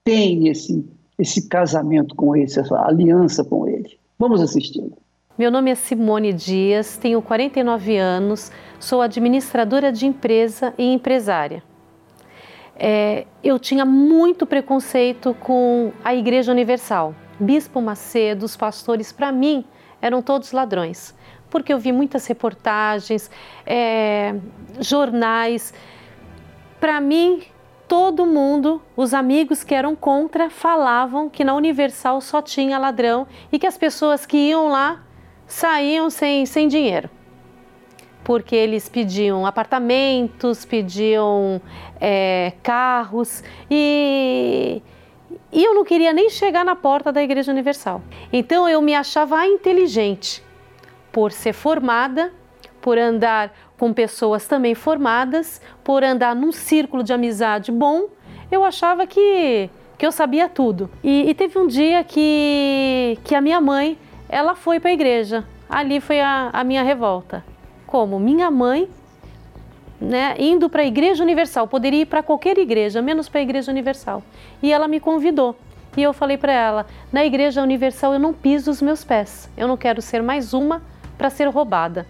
têm 0.03 0.49
esse, 0.49 0.85
esse 1.17 1.47
casamento 1.47 2.13
com 2.13 2.35
ele, 2.35 2.43
essa 2.43 2.77
aliança 2.85 3.43
com 3.43 3.67
ele. 3.67 3.97
Vamos 4.19 4.41
assisti-lo. 4.41 4.97
Meu 5.37 5.49
nome 5.49 5.71
é 5.71 5.75
Simone 5.75 6.33
Dias, 6.33 6.97
tenho 6.97 7.21
49 7.21 7.97
anos, 7.97 8.51
sou 8.79 9.01
administradora 9.01 9.91
de 9.91 10.05
empresa 10.05 10.73
e 10.77 10.93
empresária. 10.93 11.63
É, 12.75 13.25
eu 13.43 13.57
tinha 13.57 13.85
muito 13.85 14.45
preconceito 14.45 15.33
com 15.39 15.91
a 16.03 16.13
Igreja 16.13 16.51
Universal. 16.51 17.15
Bispo 17.39 17.81
Macedo, 17.81 18.45
os 18.45 18.57
pastores, 18.57 19.11
para 19.11 19.31
mim, 19.31 19.63
eram 20.01 20.21
todos 20.21 20.51
ladrões, 20.51 21.15
porque 21.51 21.71
eu 21.71 21.77
vi 21.77 21.91
muitas 21.91 22.25
reportagens, 22.25 23.29
é, 23.65 24.33
jornais. 24.79 25.73
Para 26.79 26.99
mim, 26.99 27.43
todo 27.87 28.25
mundo, 28.25 28.81
os 28.95 29.13
amigos 29.13 29.63
que 29.63 29.75
eram 29.75 29.95
contra, 29.95 30.49
falavam 30.49 31.29
que 31.29 31.43
na 31.43 31.53
Universal 31.53 32.21
só 32.21 32.41
tinha 32.41 32.79
ladrão 32.79 33.27
e 33.51 33.59
que 33.59 33.67
as 33.67 33.77
pessoas 33.77 34.25
que 34.25 34.37
iam 34.37 34.69
lá 34.69 35.03
saíam 35.45 36.09
sem, 36.09 36.45
sem 36.45 36.67
dinheiro. 36.69 37.09
Porque 38.23 38.55
eles 38.55 38.87
pediam 38.87 39.45
apartamentos, 39.45 40.63
pediam 40.63 41.61
é, 41.99 42.53
carros 42.63 43.43
e, 43.69 44.81
e 45.51 45.63
eu 45.63 45.73
não 45.73 45.83
queria 45.83 46.13
nem 46.13 46.29
chegar 46.29 46.63
na 46.63 46.75
porta 46.75 47.11
da 47.11 47.21
Igreja 47.21 47.51
Universal. 47.51 48.01
Então 48.31 48.69
eu 48.69 48.81
me 48.81 48.95
achava 48.95 49.45
inteligente 49.45 50.41
por 51.11 51.31
ser 51.31 51.53
formada, 51.53 52.31
por 52.81 52.97
andar 52.97 53.53
com 53.77 53.93
pessoas 53.93 54.47
também 54.47 54.75
formadas, 54.75 55.61
por 55.83 56.03
andar 56.03 56.35
num 56.35 56.51
círculo 56.51 57.03
de 57.03 57.13
amizade 57.13 57.71
bom, 57.71 58.07
eu 58.51 58.63
achava 58.63 59.07
que, 59.07 59.69
que 59.97 60.05
eu 60.05 60.11
sabia 60.11 60.49
tudo. 60.49 60.89
E, 61.03 61.29
e 61.29 61.33
teve 61.33 61.57
um 61.57 61.67
dia 61.67 62.03
que, 62.03 63.17
que 63.23 63.35
a 63.35 63.41
minha 63.41 63.61
mãe, 63.61 63.97
ela 64.27 64.55
foi 64.55 64.79
para 64.79 64.89
a 64.89 64.93
igreja. 64.93 65.45
Ali 65.69 66.01
foi 66.01 66.19
a, 66.19 66.49
a 66.51 66.63
minha 66.63 66.83
revolta. 66.83 67.43
Como? 67.87 68.19
Minha 68.19 68.51
mãe 68.51 68.89
né, 70.01 70.35
indo 70.39 70.69
para 70.69 70.81
a 70.81 70.85
Igreja 70.85 71.23
Universal, 71.23 71.67
poderia 71.67 72.01
ir 72.01 72.07
para 72.07 72.23
qualquer 72.23 72.57
igreja, 72.57 73.01
menos 73.01 73.29
para 73.29 73.39
a 73.39 73.43
Igreja 73.43 73.71
Universal. 73.71 74.23
E 74.61 74.73
ela 74.73 74.87
me 74.87 74.99
convidou. 74.99 75.55
E 75.95 76.01
eu 76.01 76.11
falei 76.11 76.37
para 76.37 76.51
ela: 76.51 76.85
na 77.11 77.23
Igreja 77.23 77.61
Universal 77.61 78.13
eu 78.13 78.19
não 78.19 78.33
piso 78.33 78.71
os 78.71 78.81
meus 78.81 79.03
pés, 79.03 79.49
eu 79.55 79.67
não 79.67 79.77
quero 79.77 80.01
ser 80.01 80.23
mais 80.23 80.53
uma 80.53 80.81
para 81.21 81.29
ser 81.29 81.47
roubada. 81.49 82.07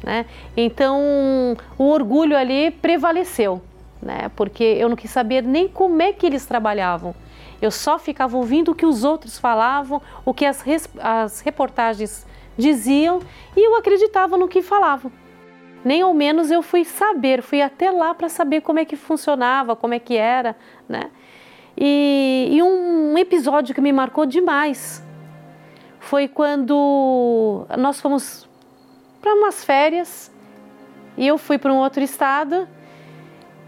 Né? 0.00 0.24
Então, 0.56 1.56
o 1.76 1.88
orgulho 1.88 2.36
ali 2.36 2.70
prevaleceu, 2.70 3.60
né? 4.00 4.30
porque 4.36 4.62
eu 4.62 4.88
não 4.88 4.94
quis 4.94 5.10
saber 5.10 5.42
nem 5.42 5.66
como 5.66 6.00
é 6.00 6.12
que 6.12 6.24
eles 6.24 6.46
trabalhavam. 6.46 7.16
Eu 7.60 7.72
só 7.72 7.98
ficava 7.98 8.36
ouvindo 8.36 8.70
o 8.70 8.74
que 8.76 8.86
os 8.86 9.02
outros 9.02 9.36
falavam, 9.36 10.00
o 10.24 10.32
que 10.32 10.46
as, 10.46 10.64
as 11.00 11.40
reportagens 11.40 12.24
diziam 12.56 13.18
e 13.56 13.66
eu 13.66 13.74
acreditava 13.74 14.38
no 14.38 14.46
que 14.46 14.62
falavam. 14.62 15.10
Nem 15.84 16.02
ao 16.02 16.14
menos 16.14 16.48
eu 16.48 16.62
fui 16.62 16.84
saber, 16.84 17.42
fui 17.42 17.60
até 17.60 17.90
lá 17.90 18.14
para 18.14 18.28
saber 18.28 18.60
como 18.60 18.78
é 18.78 18.84
que 18.84 18.94
funcionava, 18.94 19.74
como 19.74 19.94
é 19.94 19.98
que 19.98 20.16
era, 20.16 20.54
né? 20.88 21.10
E, 21.76 22.50
e 22.52 22.62
um 22.62 23.18
episódio 23.18 23.74
que 23.74 23.80
me 23.80 23.92
marcou 23.92 24.24
demais 24.26 25.07
foi 26.08 26.26
quando 26.26 27.66
nós 27.76 28.00
fomos 28.00 28.48
para 29.20 29.34
umas 29.34 29.62
férias 29.62 30.32
e 31.18 31.26
eu 31.26 31.36
fui 31.36 31.58
para 31.58 31.70
um 31.70 31.76
outro 31.76 32.02
estado 32.02 32.66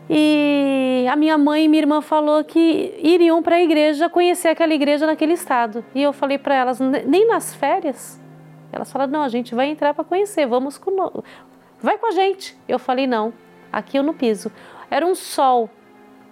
e 0.08 1.06
a 1.10 1.14
minha 1.16 1.36
mãe 1.36 1.66
e 1.66 1.68
minha 1.68 1.82
irmã 1.82 2.00
falou 2.00 2.42
que 2.42 2.98
iriam 2.98 3.42
para 3.42 3.56
a 3.56 3.62
igreja 3.62 4.08
conhecer 4.08 4.48
aquela 4.48 4.72
igreja 4.72 5.06
naquele 5.06 5.34
estado. 5.34 5.84
E 5.94 6.02
eu 6.02 6.14
falei 6.14 6.38
para 6.38 6.54
elas, 6.54 6.80
nem 6.80 7.26
nas 7.26 7.54
férias? 7.54 8.18
Elas 8.72 8.90
falaram, 8.90 9.12
não, 9.12 9.22
a 9.22 9.28
gente 9.28 9.54
vai 9.54 9.66
entrar 9.66 9.92
para 9.92 10.02
conhecer, 10.02 10.46
vamos 10.46 10.78
com 10.78 11.22
vai 11.78 11.98
com 11.98 12.06
a 12.06 12.10
gente. 12.10 12.56
Eu 12.66 12.78
falei, 12.78 13.06
não, 13.06 13.34
aqui 13.70 13.98
eu 13.98 14.02
não 14.02 14.14
piso. 14.14 14.50
Era 14.90 15.04
um 15.06 15.14
sol, 15.14 15.68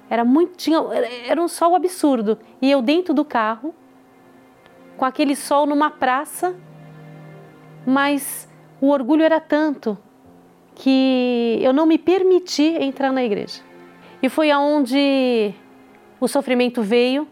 era 0.09 0.25
muito, 0.25 0.57
tinha, 0.57 0.79
era 1.29 1.41
um 1.41 1.49
sol 1.49 1.77
absurdo. 1.77 2.39
E 2.63 2.71
eu 2.71 2.81
dentro 2.81 3.13
do 3.13 3.27
carro, 3.27 3.75
com 4.99 5.05
aquele 5.05 5.37
sol 5.37 5.65
numa 5.65 5.91
praça, 5.91 6.55
mas 7.87 8.49
o 8.81 8.91
orgulho 8.91 9.23
era 9.23 9.41
tanto 9.41 9.97
que 10.75 11.59
eu 11.63 11.73
não 11.73 11.87
me 11.87 11.97
permiti 11.97 12.77
entrar 12.81 13.13
na 13.13 13.25
igreja. 13.25 13.63
E 14.21 14.29
foi 14.29 14.51
aonde 14.51 15.55
o 16.21 16.27
sofrimento 16.27 16.83
veio. 16.83 17.27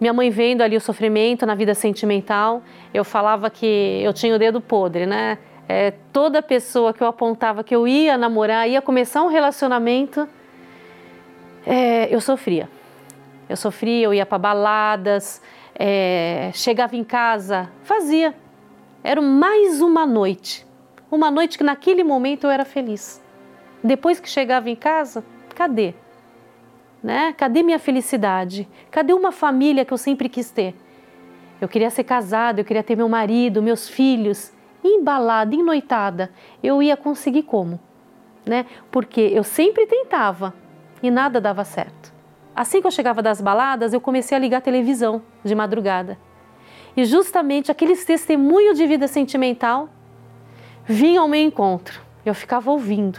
Minha 0.00 0.12
mãe 0.12 0.30
vendo 0.30 0.62
ali 0.62 0.76
o 0.76 0.80
sofrimento 0.80 1.44
na 1.44 1.54
vida 1.54 1.74
sentimental, 1.74 2.62
eu 2.94 3.02
falava 3.02 3.50
que 3.50 4.00
eu 4.02 4.12
tinha 4.12 4.34
o 4.34 4.38
dedo 4.38 4.60
podre, 4.60 5.06
né? 5.06 5.38
É, 5.68 5.90
toda 6.12 6.40
pessoa 6.42 6.92
que 6.92 7.02
eu 7.02 7.08
apontava 7.08 7.64
que 7.64 7.74
eu 7.74 7.88
ia 7.88 8.16
namorar, 8.16 8.68
ia 8.68 8.80
começar 8.80 9.22
um 9.22 9.28
relacionamento, 9.28 10.28
é, 11.66 12.14
eu 12.14 12.20
sofria. 12.20 12.68
Eu 13.48 13.56
sofria, 13.56 14.04
eu 14.04 14.14
ia 14.14 14.26
para 14.26 14.38
baladas, 14.38 15.40
é, 15.78 16.50
chegava 16.54 16.96
em 16.96 17.04
casa, 17.04 17.70
fazia 17.82 18.34
era 19.06 19.22
mais 19.22 19.80
uma 19.80 20.04
noite. 20.04 20.66
Uma 21.08 21.30
noite 21.30 21.56
que 21.56 21.62
naquele 21.62 22.02
momento 22.02 22.42
eu 22.42 22.50
era 22.50 22.64
feliz. 22.64 23.22
Depois 23.82 24.18
que 24.18 24.28
chegava 24.28 24.68
em 24.68 24.74
casa, 24.74 25.24
cadê? 25.54 25.94
Né? 27.00 27.32
Cadê 27.36 27.62
minha 27.62 27.78
felicidade? 27.78 28.68
Cadê 28.90 29.12
uma 29.12 29.30
família 29.30 29.84
que 29.84 29.92
eu 29.92 29.96
sempre 29.96 30.28
quis 30.28 30.50
ter? 30.50 30.74
Eu 31.60 31.68
queria 31.68 31.88
ser 31.88 32.02
casada, 32.02 32.60
eu 32.60 32.64
queria 32.64 32.82
ter 32.82 32.96
meu 32.96 33.08
marido, 33.08 33.62
meus 33.62 33.88
filhos, 33.88 34.52
embalada, 34.82 35.54
ennoitada. 35.54 36.32
Eu 36.60 36.82
ia 36.82 36.96
conseguir 36.96 37.44
como? 37.44 37.78
Né? 38.44 38.66
Porque 38.90 39.20
eu 39.20 39.44
sempre 39.44 39.86
tentava 39.86 40.52
e 41.00 41.12
nada 41.12 41.40
dava 41.40 41.62
certo. 41.62 42.12
Assim 42.56 42.80
que 42.80 42.86
eu 42.86 42.90
chegava 42.90 43.20
das 43.20 43.38
baladas, 43.38 43.92
eu 43.92 44.00
comecei 44.00 44.34
a 44.34 44.40
ligar 44.40 44.58
a 44.58 44.62
televisão 44.62 45.20
de 45.44 45.54
madrugada. 45.54 46.18
E 46.96 47.04
justamente 47.04 47.70
aqueles 47.70 48.02
testemunhos 48.02 48.78
de 48.78 48.86
vida 48.86 49.06
sentimental 49.06 49.90
vinham 50.86 51.24
ao 51.24 51.28
meu 51.28 51.42
encontro. 51.42 52.00
Eu 52.24 52.34
ficava 52.34 52.70
ouvindo. 52.70 53.18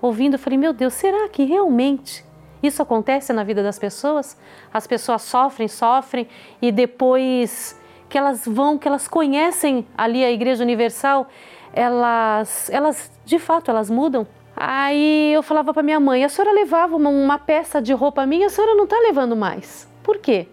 Ouvindo, 0.00 0.34
eu 0.34 0.38
falei, 0.38 0.56
meu 0.56 0.72
Deus, 0.72 0.94
será 0.94 1.28
que 1.28 1.42
realmente 1.42 2.24
isso 2.62 2.80
acontece 2.80 3.32
na 3.32 3.42
vida 3.42 3.60
das 3.60 3.76
pessoas? 3.76 4.38
As 4.72 4.86
pessoas 4.86 5.22
sofrem, 5.22 5.66
sofrem 5.66 6.28
e 6.62 6.70
depois 6.70 7.76
que 8.08 8.16
elas 8.16 8.46
vão, 8.46 8.78
que 8.78 8.86
elas 8.86 9.08
conhecem 9.08 9.84
ali 9.98 10.24
a 10.24 10.30
Igreja 10.30 10.62
Universal, 10.62 11.26
elas, 11.72 12.70
elas 12.70 13.10
de 13.24 13.38
fato, 13.40 13.68
elas 13.68 13.90
mudam. 13.90 14.26
Aí 14.62 15.32
eu 15.32 15.42
falava 15.42 15.72
para 15.72 15.82
minha 15.82 15.98
mãe: 15.98 16.22
a 16.22 16.28
senhora 16.28 16.52
levava 16.52 16.94
uma, 16.94 17.08
uma 17.08 17.38
peça 17.38 17.80
de 17.80 17.94
roupa 17.94 18.26
minha, 18.26 18.48
a 18.48 18.50
senhora 18.50 18.74
não 18.74 18.84
está 18.84 18.98
levando 18.98 19.34
mais. 19.34 19.88
Por 20.02 20.18
quê? 20.18 20.48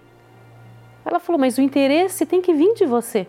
Ela 1.03 1.19
falou: 1.19 1.37
mas 1.37 1.57
o 1.57 1.61
interesse 1.61 2.25
tem 2.25 2.41
que 2.41 2.53
vir 2.53 2.73
de 2.73 2.85
você. 2.85 3.27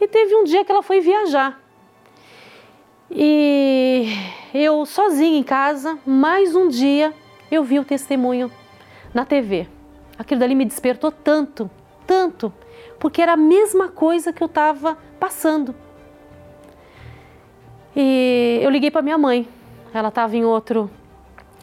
E 0.00 0.08
teve 0.08 0.34
um 0.34 0.42
dia 0.42 0.64
que 0.64 0.72
ela 0.72 0.82
foi 0.82 1.00
viajar. 1.00 1.60
E 3.08 4.08
eu 4.52 4.84
sozinha 4.84 5.38
em 5.38 5.44
casa, 5.44 5.96
mais 6.04 6.56
um 6.56 6.66
dia, 6.66 7.14
eu 7.48 7.62
vi 7.62 7.78
o 7.78 7.84
testemunho 7.84 8.50
na 9.14 9.24
TV. 9.24 9.68
Aquilo 10.18 10.40
dali 10.40 10.56
me 10.56 10.64
despertou 10.64 11.12
tanto, 11.12 11.70
tanto, 12.04 12.52
porque 12.98 13.22
era 13.22 13.34
a 13.34 13.36
mesma 13.36 13.86
coisa 13.90 14.32
que 14.32 14.42
eu 14.42 14.46
estava 14.46 14.98
passando. 15.20 15.72
E 17.94 18.58
eu 18.60 18.70
liguei 18.70 18.90
para 18.90 19.02
minha 19.02 19.16
mãe. 19.16 19.48
Ela 19.96 20.08
estava 20.08 20.36
em 20.36 20.44
outro 20.44 20.90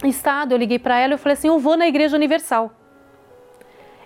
estado. 0.04 0.54
Eu 0.54 0.58
liguei 0.58 0.80
para 0.80 0.98
ela 0.98 1.14
e 1.14 1.18
falei 1.18 1.34
assim: 1.34 1.50
"Eu 1.50 1.60
vou 1.60 1.78
na 1.78 1.88
Igreja 1.88 2.16
Universal". 2.16 2.72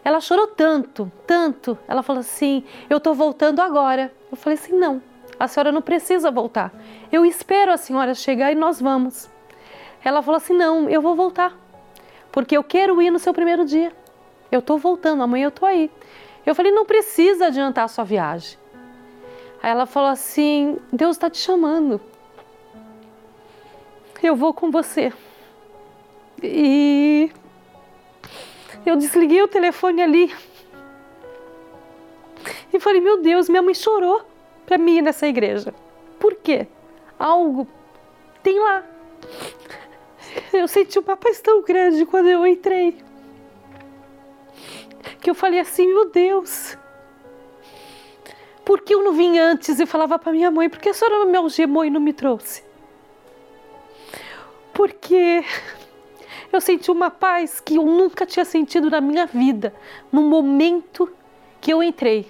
Ela 0.04 0.20
chorou 0.20 0.48
tanto, 0.48 1.10
tanto. 1.26 1.78
Ela 1.88 2.04
falou 2.04 2.20
assim: 2.20 2.66
"Eu 2.90 2.98
estou 2.98 3.14
voltando 3.14 3.62
agora". 3.62 4.12
Eu 4.30 4.36
falei 4.36 4.60
assim: 4.60 4.74
"Não, 4.74 5.02
a 5.40 5.48
senhora 5.48 5.72
não 5.72 5.82
precisa 5.82 6.30
voltar. 6.30 6.74
Eu 7.10 7.26
espero 7.26 7.72
a 7.72 7.78
senhora 7.78 8.14
chegar 8.14 8.52
e 8.52 8.56
nós 8.56 8.82
vamos". 8.82 9.30
Ela 10.04 10.22
falou 10.22 10.38
assim: 10.38 10.54
"Não, 10.54 10.90
eu 10.90 11.02
vou 11.02 11.16
voltar, 11.16 11.58
porque 12.30 12.58
eu 12.58 12.64
quero 12.66 13.02
ir 13.02 13.10
no 13.10 13.20
seu 13.20 13.34
primeiro 13.34 13.64
dia. 13.64 13.94
Eu 14.52 14.60
estou 14.60 14.78
voltando, 14.78 15.24
amanhã 15.24 15.46
eu 15.46 15.50
estou 15.56 15.66
aí". 15.66 15.90
Eu 16.46 16.54
falei: 16.54 16.74
"Não 16.74 16.86
precisa 16.86 17.48
adiantar 17.48 17.86
a 17.86 17.88
sua 17.88 18.04
viagem". 18.04 18.60
Aí 19.64 19.72
ela 19.72 19.86
falou 19.86 20.10
assim: 20.10 20.78
Deus 20.92 21.16
está 21.16 21.30
te 21.30 21.38
chamando 21.38 22.02
eu 24.26 24.36
vou 24.36 24.54
com 24.54 24.72
você. 24.72 25.12
E 26.42 27.30
eu 28.86 28.96
desliguei 28.96 29.42
o 29.44 29.48
telefone 29.48 30.02
ali. 30.02 30.34
E 32.74 32.80
falei, 32.80 33.02
meu 33.02 33.22
Deus, 33.22 33.50
minha 33.50 33.62
mãe 33.62 33.74
chorou 33.74 34.22
para 34.66 34.78
mim 34.78 35.02
nessa 35.02 35.28
igreja. 35.28 35.74
Por 36.20 36.36
quê? 36.36 36.68
Algo 37.20 37.68
tem 38.44 38.60
lá. 38.60 38.84
Eu 40.54 40.68
senti 40.68 40.98
uma 41.00 41.18
paz 41.18 41.42
tão 41.42 41.62
grande 41.62 42.06
quando 42.06 42.30
eu 42.30 42.46
entrei. 42.46 42.98
Que 45.22 45.30
eu 45.30 45.36
falei 45.36 45.60
assim, 45.60 45.88
meu 45.88 46.10
Deus. 46.10 46.78
Por 48.64 48.82
que 48.82 48.94
eu 48.94 49.04
não 49.04 49.14
vim 49.14 49.38
antes 49.38 49.80
e 49.80 49.86
falava 49.86 50.20
para 50.20 50.32
minha 50.32 50.52
mãe? 50.52 50.70
Por 50.70 50.80
que 50.80 50.90
a 50.90 50.94
senhora 50.94 51.26
me 51.26 51.38
algemou 51.38 51.86
e 51.86 51.90
não 51.90 52.02
me 52.02 52.14
trouxe? 52.14 52.67
Porque 54.78 55.44
eu 56.54 56.62
senti 56.62 56.92
uma 56.92 57.10
paz 57.10 57.60
que 57.60 57.78
eu 57.78 57.84
nunca 57.84 58.28
tinha 58.28 58.46
sentido 58.46 58.92
na 58.92 59.02
minha 59.02 59.26
vida, 59.26 59.74
no 60.12 60.22
momento 60.22 61.12
que 61.60 61.74
eu 61.74 61.82
entrei. 61.82 62.28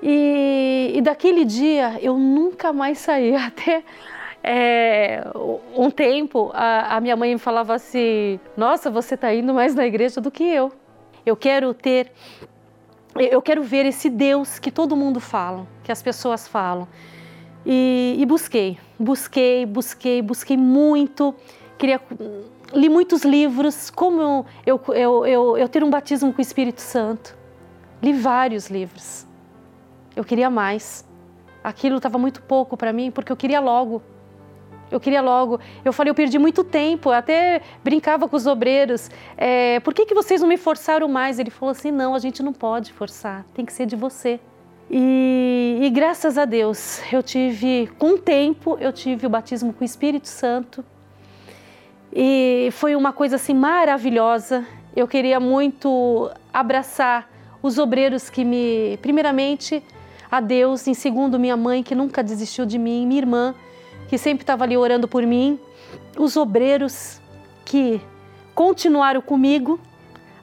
E, 0.00 0.92
e 0.94 1.00
daquele 1.02 1.44
dia 1.44 1.98
eu 2.00 2.16
nunca 2.16 2.72
mais 2.72 2.98
saí. 2.98 3.34
Até 3.34 3.82
é, 4.44 5.24
um 5.76 5.90
tempo 5.90 6.52
a, 6.54 6.96
a 6.96 7.00
minha 7.00 7.16
mãe 7.16 7.32
me 7.32 7.38
falava 7.40 7.74
assim: 7.74 8.38
Nossa, 8.56 8.88
você 8.88 9.16
está 9.16 9.34
indo 9.34 9.52
mais 9.52 9.74
na 9.74 9.84
igreja 9.84 10.20
do 10.20 10.30
que 10.30 10.44
eu. 10.44 10.72
Eu 11.26 11.34
quero 11.34 11.74
ter, 11.74 12.12
eu 13.16 13.42
quero 13.42 13.60
ver 13.64 13.84
esse 13.86 14.08
Deus 14.08 14.60
que 14.60 14.70
todo 14.70 14.94
mundo 14.94 15.18
fala, 15.18 15.66
que 15.82 15.90
as 15.90 16.00
pessoas 16.00 16.46
falam. 16.46 16.86
E, 17.66 18.14
e 18.16 18.24
busquei, 18.24 18.78
busquei, 18.96 19.66
busquei, 19.66 20.22
busquei 20.22 20.56
muito 20.56 21.34
queria 21.78 22.00
li 22.72 22.88
muitos 22.88 23.22
livros, 23.24 23.90
como 23.90 24.44
eu, 24.66 24.80
eu, 24.88 25.26
eu, 25.26 25.56
eu 25.56 25.68
ter 25.68 25.82
um 25.82 25.90
batismo 25.90 26.32
com 26.32 26.38
o 26.38 26.42
Espírito 26.42 26.80
Santo. 26.80 27.36
Li 28.02 28.12
vários 28.12 28.68
livros. 28.68 29.26
Eu 30.14 30.24
queria 30.24 30.50
mais. 30.50 31.06
Aquilo 31.62 31.96
estava 31.96 32.18
muito 32.18 32.42
pouco 32.42 32.76
para 32.76 32.92
mim, 32.92 33.10
porque 33.10 33.32
eu 33.32 33.36
queria 33.36 33.60
logo. 33.60 34.02
Eu 34.90 35.00
queria 35.00 35.20
logo. 35.20 35.60
Eu 35.84 35.92
falei, 35.92 36.10
eu 36.10 36.14
perdi 36.14 36.38
muito 36.38 36.64
tempo. 36.64 37.10
Eu 37.10 37.14
até 37.14 37.60
brincava 37.82 38.28
com 38.28 38.36
os 38.36 38.46
obreiros. 38.46 39.10
É, 39.36 39.80
por 39.80 39.92
que, 39.92 40.06
que 40.06 40.14
vocês 40.14 40.40
não 40.40 40.48
me 40.48 40.56
forçaram 40.56 41.08
mais? 41.08 41.38
Ele 41.38 41.50
falou 41.50 41.72
assim: 41.72 41.90
não, 41.90 42.14
a 42.14 42.18
gente 42.18 42.42
não 42.42 42.52
pode 42.52 42.92
forçar. 42.92 43.44
Tem 43.54 43.64
que 43.64 43.72
ser 43.72 43.86
de 43.86 43.96
você. 43.96 44.40
E, 44.90 45.80
e 45.82 45.90
graças 45.90 46.38
a 46.38 46.46
Deus, 46.46 47.02
eu 47.12 47.22
tive, 47.22 47.90
com 47.98 48.12
o 48.12 48.18
tempo, 48.18 48.78
eu 48.80 48.90
tive 48.90 49.26
o 49.26 49.30
batismo 49.30 49.72
com 49.72 49.82
o 49.82 49.84
Espírito 49.84 50.28
Santo. 50.28 50.82
E 52.12 52.70
foi 52.72 52.96
uma 52.96 53.12
coisa 53.12 53.36
assim 53.36 53.54
maravilhosa. 53.54 54.66
Eu 54.96 55.06
queria 55.06 55.38
muito 55.38 56.30
abraçar 56.52 57.28
os 57.62 57.78
obreiros 57.78 58.30
que 58.30 58.44
me, 58.44 58.98
primeiramente, 59.02 59.82
a 60.30 60.40
Deus, 60.40 60.86
em 60.86 60.94
segundo, 60.94 61.38
minha 61.38 61.56
mãe, 61.56 61.82
que 61.82 61.94
nunca 61.94 62.22
desistiu 62.22 62.64
de 62.64 62.78
mim, 62.78 63.06
minha 63.06 63.20
irmã, 63.20 63.54
que 64.08 64.16
sempre 64.16 64.42
estava 64.42 64.64
ali 64.64 64.76
orando 64.76 65.06
por 65.06 65.24
mim, 65.24 65.58
os 66.16 66.36
obreiros 66.36 67.20
que 67.64 68.00
continuaram 68.54 69.20
comigo 69.20 69.78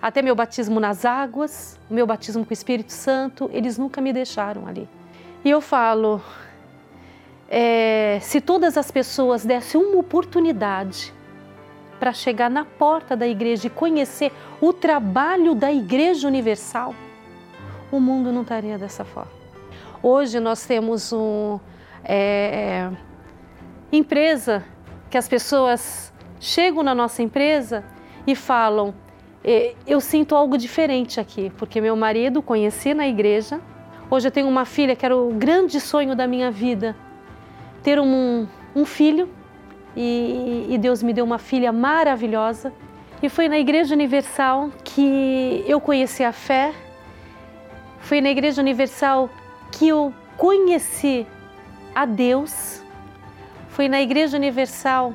até 0.01 0.21
meu 0.21 0.36
batismo 0.36 0.80
nas 0.80 1.04
águas, 1.04 1.80
meu 1.89 2.06
batismo 2.06 2.45
com 2.45 2.51
o 2.51 2.54
Espírito 2.54 2.93
Santo, 2.93 3.49
eles 3.51 3.78
nunca 3.78 3.99
me 3.99 4.13
deixaram 4.13 4.67
ali. 4.67 4.88
E 5.43 5.49
eu 5.49 5.60
falo, 5.60 6.21
é, 7.49 8.19
se 8.21 8.39
todas 8.39 8.78
as 8.78 8.91
pessoas 8.91 9.43
dessem 9.43 9.82
uma 9.82 9.97
oportunidade 9.97 11.12
para 11.99 12.13
chegar 12.13 12.49
na 12.49 12.65
porta 12.65 13.15
da 13.15 13.27
igreja 13.27 13.67
e 13.67 13.69
conhecer 13.69 14.31
o 14.62 14.73
trabalho 14.73 15.55
da 15.55 15.71
Igreja 15.71 16.27
Universal, 16.27 16.93
o 17.91 17.99
mundo 17.99 18.31
não 18.31 18.41
estaria 18.41 18.77
dessa 18.77 19.05
forma. 19.05 19.31
Hoje 20.01 20.39
nós 20.39 20.65
temos 20.65 21.12
uma 21.12 21.62
é, 22.03 22.89
empresa 23.91 24.63
que 25.10 25.17
as 25.17 25.27
pessoas 25.27 26.13
chegam 26.39 26.84
na 26.84 26.93
nossa 26.93 27.23
empresa 27.23 27.84
e 28.27 28.36
falam: 28.36 28.93
é, 29.43 29.73
Eu 29.88 30.01
sinto 30.01 30.36
algo 30.36 30.58
diferente 30.58 31.19
aqui, 31.19 31.51
porque 31.58 31.79
meu 31.79 31.95
marido 31.95 32.41
conheci 32.41 32.93
na 32.93 33.08
igreja. 33.08 33.60
Hoje 34.10 34.27
eu 34.27 34.31
tenho 34.31 34.47
uma 34.47 34.65
filha 34.65 34.95
que 34.95 35.05
era 35.05 35.17
o 35.17 35.34
grande 35.34 35.79
sonho 35.79 36.15
da 36.15 36.27
minha 36.27 36.51
vida, 36.51 36.95
ter 37.81 37.99
um, 37.99 38.47
um 38.75 38.86
filho 38.86 39.27
e, 39.95 40.67
e 40.69 40.77
Deus 40.77 41.01
me 41.01 41.13
deu 41.13 41.23
uma 41.23 41.38
filha 41.38 41.71
maravilhosa. 41.71 42.73
E 43.21 43.29
foi 43.29 43.47
na 43.47 43.58
Igreja 43.58 43.93
Universal 43.93 44.69
que 44.84 45.63
eu 45.67 45.79
conheci 45.79 46.23
a 46.23 46.31
fé, 46.31 46.73
foi 47.99 48.21
na 48.21 48.29
Igreja 48.29 48.62
Universal 48.62 49.29
que 49.71 49.88
eu 49.88 50.13
conheci 50.38 51.25
a 51.93 52.05
Deus, 52.05 52.84
foi 53.69 53.88
na 53.88 54.01
Igreja 54.01 54.38
Universal 54.38 55.13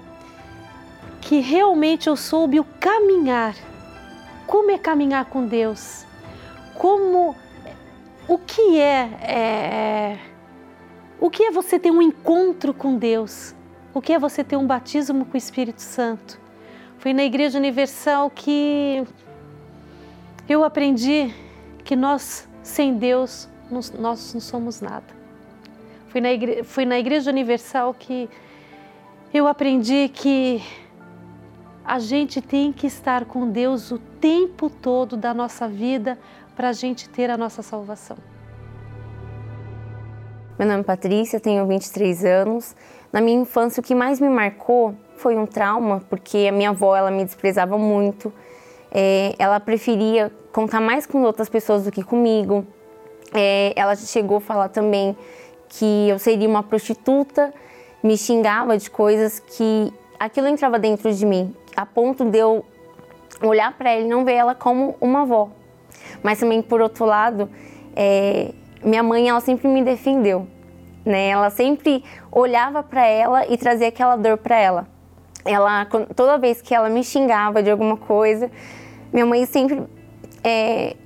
que 1.20 1.40
realmente 1.40 2.08
eu 2.08 2.16
soube 2.16 2.58
o 2.58 2.64
caminhar. 2.81 3.54
Como 4.46 4.70
é 4.70 4.78
caminhar 4.78 5.26
com 5.26 5.46
Deus? 5.46 6.04
Como 6.74 7.37
o 8.26 8.38
que 8.38 8.81
é, 8.81 9.10
é 9.22 10.18
o 11.20 11.28
que 11.28 11.44
é 11.44 11.50
você 11.50 11.78
ter 11.78 11.90
um 11.90 12.00
encontro 12.00 12.72
com 12.72 12.96
Deus? 12.96 13.54
O 13.92 14.00
que 14.00 14.12
é 14.12 14.18
você 14.18 14.44
ter 14.44 14.56
um 14.56 14.66
batismo 14.66 15.24
com 15.24 15.34
o 15.34 15.36
Espírito 15.36 15.82
Santo? 15.82 16.40
Foi 16.98 17.12
na 17.12 17.24
Igreja 17.24 17.58
Universal 17.58 18.30
que 18.30 19.04
eu 20.48 20.62
aprendi 20.62 21.34
que 21.82 21.96
nós, 21.96 22.48
sem 22.62 22.96
Deus, 22.96 23.48
nós 23.70 24.32
não 24.32 24.40
somos 24.40 24.80
nada. 24.80 25.06
Foi 26.08 26.20
na, 26.20 26.32
igreja, 26.32 26.64
foi 26.64 26.84
na 26.84 26.98
Igreja 26.98 27.30
Universal 27.30 27.94
que 27.94 28.28
eu 29.34 29.48
aprendi 29.48 30.08
que 30.08 30.62
a 31.84 31.98
gente 31.98 32.40
tem 32.40 32.72
que 32.72 32.86
estar 32.86 33.24
com 33.24 33.50
Deus 33.50 33.90
o 33.90 33.98
tempo 33.98 34.70
todo 34.70 35.16
da 35.16 35.34
nossa 35.34 35.68
vida 35.68 36.18
para 36.54 36.68
a 36.68 36.72
gente 36.72 37.08
ter 37.08 37.30
a 37.30 37.36
nossa 37.36 37.62
salvação. 37.62 38.16
Meu 40.58 40.68
nome 40.68 40.80
é 40.80 40.84
Patrícia, 40.84 41.40
tenho 41.40 41.66
23 41.66 42.24
anos 42.24 42.76
na 43.13 43.21
minha 43.21 43.40
infância, 43.40 43.81
o 43.81 43.85
que 43.85 43.94
mais 43.94 44.21
me 44.21 44.29
marcou 44.29 44.94
foi 45.17 45.37
um 45.37 45.46
trauma, 45.46 46.02
porque 46.08 46.46
a 46.48 46.52
minha 46.52 46.71
avó 46.71 46.96
ela 46.96 47.11
me 47.11 47.25
desprezava 47.25 47.77
muito. 47.77 48.33
É, 48.90 49.35
ela 49.38 49.61
preferia 49.61 50.33
contar 50.52 50.81
mais 50.81 51.06
com 51.06 51.23
outras 51.23 51.48
pessoas 51.48 51.85
do 51.85 51.90
que 51.90 52.02
comigo. 52.02 52.67
É, 53.35 53.73
ela 53.77 53.94
chegou 53.96 54.38
a 54.38 54.40
falar 54.40 54.69
também 54.69 55.17
que 55.69 56.08
eu 56.08 56.19
seria 56.19 56.48
uma 56.48 56.63
prostituta, 56.63 57.52
me 58.02 58.17
xingava 58.17 58.77
de 58.77 58.90
coisas 58.90 59.38
que 59.38 59.92
aquilo 60.19 60.48
entrava 60.48 60.79
dentro 60.79 61.13
de 61.13 61.25
mim, 61.25 61.54
a 61.77 61.87
ponto 61.87 62.25
de 62.25 62.38
eu 62.38 62.65
olhar 63.42 63.73
para 63.77 63.90
ela 63.90 64.02
e 64.02 64.08
não 64.08 64.25
ver 64.25 64.35
ela 64.35 64.54
como 64.54 64.96
uma 65.00 65.23
avó. 65.23 65.50
Mas 66.23 66.40
também, 66.40 66.61
por 66.61 66.81
outro 66.81 67.04
lado, 67.04 67.48
é, 67.94 68.52
minha 68.83 69.02
mãe 69.02 69.29
ela 69.29 69.40
sempre 69.40 69.69
me 69.69 69.83
defendeu, 69.83 70.46
né? 71.05 71.29
Ela 71.29 71.51
sempre 71.51 72.05
olhava 72.31 72.83
para 72.83 73.07
ela 73.07 73.46
e 73.46 73.57
trazia 73.57 73.88
aquela 73.88 74.17
dor 74.17 74.37
para 74.38 74.57
ela. 74.57 74.87
Ela 75.44 75.87
toda 76.15 76.38
vez 76.38 76.61
que 76.61 76.75
ela 76.75 76.88
me 76.88 77.03
xingava 77.03 77.63
de 77.63 77.71
alguma 77.71 77.96
coisa, 77.96 78.51
minha 79.13 79.25
mãe 79.25 79.46
sempre 79.46 79.83
é, 80.44 80.96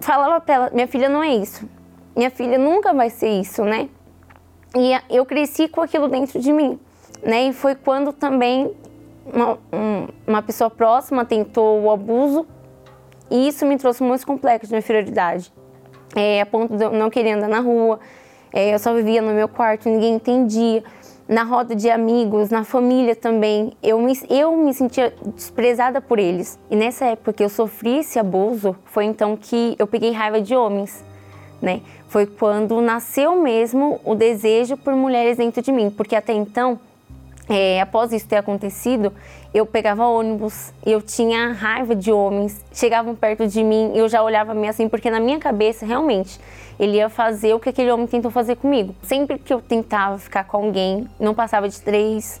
falava 0.00 0.40
para 0.40 0.54
ela: 0.54 0.70
minha 0.72 0.88
filha 0.88 1.08
não 1.08 1.22
é 1.22 1.34
isso, 1.34 1.68
minha 2.16 2.30
filha 2.30 2.58
nunca 2.58 2.92
vai 2.92 3.08
ser 3.10 3.28
isso, 3.28 3.64
né? 3.64 3.88
E 4.74 4.92
eu 5.08 5.24
cresci 5.24 5.68
com 5.68 5.80
aquilo 5.80 6.08
dentro 6.08 6.40
de 6.40 6.52
mim, 6.52 6.78
né? 7.22 7.44
E 7.44 7.52
foi 7.52 7.74
quando 7.74 8.12
também 8.12 8.72
uma, 9.24 9.58
uma 10.26 10.42
pessoa 10.42 10.70
próxima 10.70 11.24
tentou 11.24 11.82
o 11.82 11.90
abuso 11.90 12.46
e 13.30 13.46
isso 13.46 13.64
me 13.64 13.76
trouxe 13.76 14.02
muitos 14.02 14.24
complexos 14.24 14.68
de 14.68 14.76
inferioridade 14.76 15.52
é, 16.14 16.40
a 16.40 16.46
ponto 16.46 16.76
de 16.76 16.84
eu 16.84 16.92
não 16.92 17.10
querer 17.10 17.32
andar 17.32 17.48
na 17.48 17.60
rua. 17.60 18.00
É, 18.52 18.74
eu 18.74 18.78
só 18.78 18.92
vivia 18.94 19.22
no 19.22 19.32
meu 19.32 19.48
quarto, 19.48 19.88
ninguém 19.88 20.14
entendia. 20.14 20.82
Na 21.28 21.44
roda 21.44 21.76
de 21.76 21.88
amigos, 21.88 22.50
na 22.50 22.64
família 22.64 23.14
também, 23.14 23.72
eu 23.80 24.00
me, 24.00 24.18
eu 24.28 24.56
me 24.56 24.74
sentia 24.74 25.14
desprezada 25.36 26.00
por 26.00 26.18
eles. 26.18 26.58
E 26.68 26.74
nessa 26.74 27.04
época 27.04 27.32
que 27.32 27.44
eu 27.44 27.48
sofri 27.48 27.98
esse 27.98 28.18
abuso, 28.18 28.74
foi 28.86 29.04
então 29.04 29.36
que 29.36 29.76
eu 29.78 29.86
peguei 29.86 30.10
raiva 30.10 30.40
de 30.40 30.56
homens. 30.56 31.04
Né? 31.62 31.82
Foi 32.08 32.26
quando 32.26 32.80
nasceu 32.80 33.40
mesmo 33.40 34.00
o 34.04 34.16
desejo 34.16 34.76
por 34.76 34.94
mulheres 34.96 35.36
dentro 35.36 35.62
de 35.62 35.70
mim, 35.70 35.88
porque 35.88 36.16
até 36.16 36.32
então 36.32 36.80
é, 37.50 37.80
após 37.80 38.12
isso 38.12 38.28
ter 38.28 38.36
acontecido, 38.36 39.12
eu 39.52 39.66
pegava 39.66 40.06
ônibus, 40.06 40.72
eu 40.86 41.02
tinha 41.02 41.52
raiva 41.52 41.96
de 41.96 42.12
homens, 42.12 42.64
chegavam 42.72 43.12
perto 43.16 43.44
de 43.48 43.64
mim, 43.64 43.90
eu 43.92 44.08
já 44.08 44.22
olhava 44.22 44.54
meio 44.54 44.70
assim, 44.70 44.88
porque 44.88 45.10
na 45.10 45.18
minha 45.18 45.40
cabeça, 45.40 45.84
realmente, 45.84 46.38
ele 46.78 46.98
ia 46.98 47.08
fazer 47.08 47.52
o 47.52 47.58
que 47.58 47.68
aquele 47.68 47.90
homem 47.90 48.06
tentou 48.06 48.30
fazer 48.30 48.54
comigo. 48.54 48.94
Sempre 49.02 49.36
que 49.36 49.52
eu 49.52 49.60
tentava 49.60 50.16
ficar 50.16 50.44
com 50.44 50.58
alguém, 50.58 51.08
não 51.18 51.34
passava 51.34 51.68
de 51.68 51.80
três, 51.80 52.40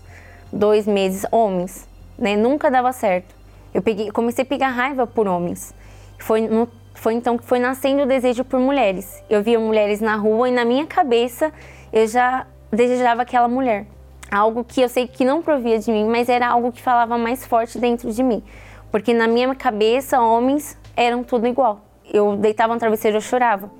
dois 0.52 0.86
meses, 0.86 1.26
homens, 1.32 1.88
né? 2.16 2.36
Nunca 2.36 2.70
dava 2.70 2.92
certo. 2.92 3.34
Eu 3.74 3.82
peguei, 3.82 4.12
comecei 4.12 4.44
a 4.44 4.46
pegar 4.46 4.68
raiva 4.68 5.08
por 5.08 5.26
homens. 5.26 5.74
Foi, 6.20 6.42
no, 6.42 6.68
foi 6.94 7.14
então 7.14 7.36
que 7.36 7.44
foi 7.44 7.58
nascendo 7.58 8.04
o 8.04 8.06
desejo 8.06 8.44
por 8.44 8.60
mulheres. 8.60 9.20
Eu 9.28 9.42
via 9.42 9.58
mulheres 9.58 10.00
na 10.00 10.14
rua 10.14 10.48
e 10.48 10.52
na 10.52 10.64
minha 10.64 10.86
cabeça 10.86 11.52
eu 11.92 12.06
já 12.06 12.46
desejava 12.72 13.22
aquela 13.22 13.48
mulher 13.48 13.86
algo 14.30 14.64
que 14.64 14.80
eu 14.80 14.88
sei 14.88 15.06
que 15.06 15.24
não 15.24 15.42
provia 15.42 15.78
de 15.78 15.90
mim, 15.90 16.06
mas 16.06 16.28
era 16.28 16.48
algo 16.48 16.70
que 16.70 16.80
falava 16.80 17.18
mais 17.18 17.44
forte 17.46 17.78
dentro 17.78 18.12
de 18.12 18.22
mim. 18.22 18.42
Porque 18.90 19.12
na 19.12 19.26
minha 19.26 19.54
cabeça, 19.54 20.20
homens 20.20 20.76
eram 20.96 21.22
tudo 21.22 21.46
igual. 21.46 21.80
Eu 22.12 22.36
deitava 22.36 22.74
no 22.74 22.80
travesseiro 22.80 23.18
e 23.18 23.20
chorava. 23.20 23.70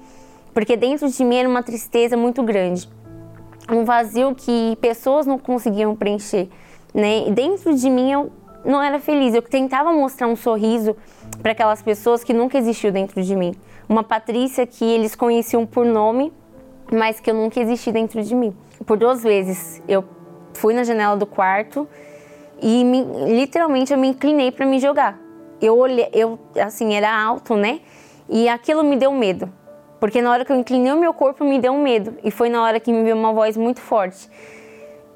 Porque 0.53 0.77
dentro 0.77 1.09
de 1.09 1.25
mim 1.25 1.37
era 1.37 1.49
uma 1.49 1.63
tristeza 1.63 2.17
muito 2.17 2.43
grande. 2.43 2.89
Um 3.71 3.85
vazio 3.85 4.35
que 4.35 4.77
pessoas 4.81 5.27
não 5.27 5.39
conseguiam 5.39 5.95
preencher. 5.95 6.49
Né? 6.93 7.29
E 7.29 7.31
dentro 7.31 7.75
de 7.75 7.89
mim 7.89 8.11
eu 8.11 8.33
não 8.65 8.83
era 8.83 8.99
feliz. 8.99 9.35
Eu 9.35 9.43
tentava 9.43 9.93
mostrar 9.93 10.27
um 10.27 10.37
sorriso 10.37 10.97
para 11.43 11.53
aquelas 11.53 11.83
pessoas 11.83 12.25
que 12.25 12.33
nunca 12.33 12.59
existiu 12.59 12.91
dentro 12.93 13.23
de 13.23 13.35
mim. 13.35 13.55
Uma 13.89 14.03
Patrícia 14.03 14.67
que 14.67 14.85
eles 14.85 15.15
conheciam 15.15 15.67
por 15.67 15.85
nome, 15.85 16.33
mas 16.93 17.21
que 17.21 17.31
eu 17.31 17.35
nunca 17.35 17.61
existi 17.61 17.91
dentro 17.91 18.23
de 18.23 18.35
mim. 18.35 18.55
Por 18.87 18.97
duas 18.97 19.23
vezes 19.23 19.83
eu 19.87 20.05
fui 20.55 20.75
na 20.75 20.85
janela 20.85 21.17
do 21.17 21.27
quarto 21.27 21.89
e 22.61 22.85
me, 22.85 23.03
literalmente 23.35 23.93
eu 23.93 23.99
me 23.99 24.09
inclinei 24.09 24.53
para 24.53 24.67
me 24.67 24.79
jogar. 24.79 25.19
Eu 25.61 25.79
olhei, 25.79 26.09
eu 26.13 26.39
assim, 26.61 26.95
era 26.95 27.11
alto, 27.11 27.55
né? 27.55 27.81
E 28.29 28.49
aquilo 28.49 28.85
me 28.85 28.97
deu 28.97 29.13
medo. 29.13 29.51
Porque 29.99 30.23
na 30.23 30.31
hora 30.31 30.45
que 30.45 30.53
eu 30.53 30.57
inclinei 30.57 30.93
o 30.93 30.99
meu 30.99 31.13
corpo, 31.13 31.45
me 31.45 31.59
deu 31.59 31.75
medo. 31.75 32.17
E 32.25 32.31
foi 32.31 32.49
na 32.49 32.63
hora 32.63 32.81
que 32.81 32.93
me 32.93 33.03
veio 33.03 33.17
uma 33.17 33.33
voz 33.33 33.57
muito 33.57 33.81
forte: 33.81 34.29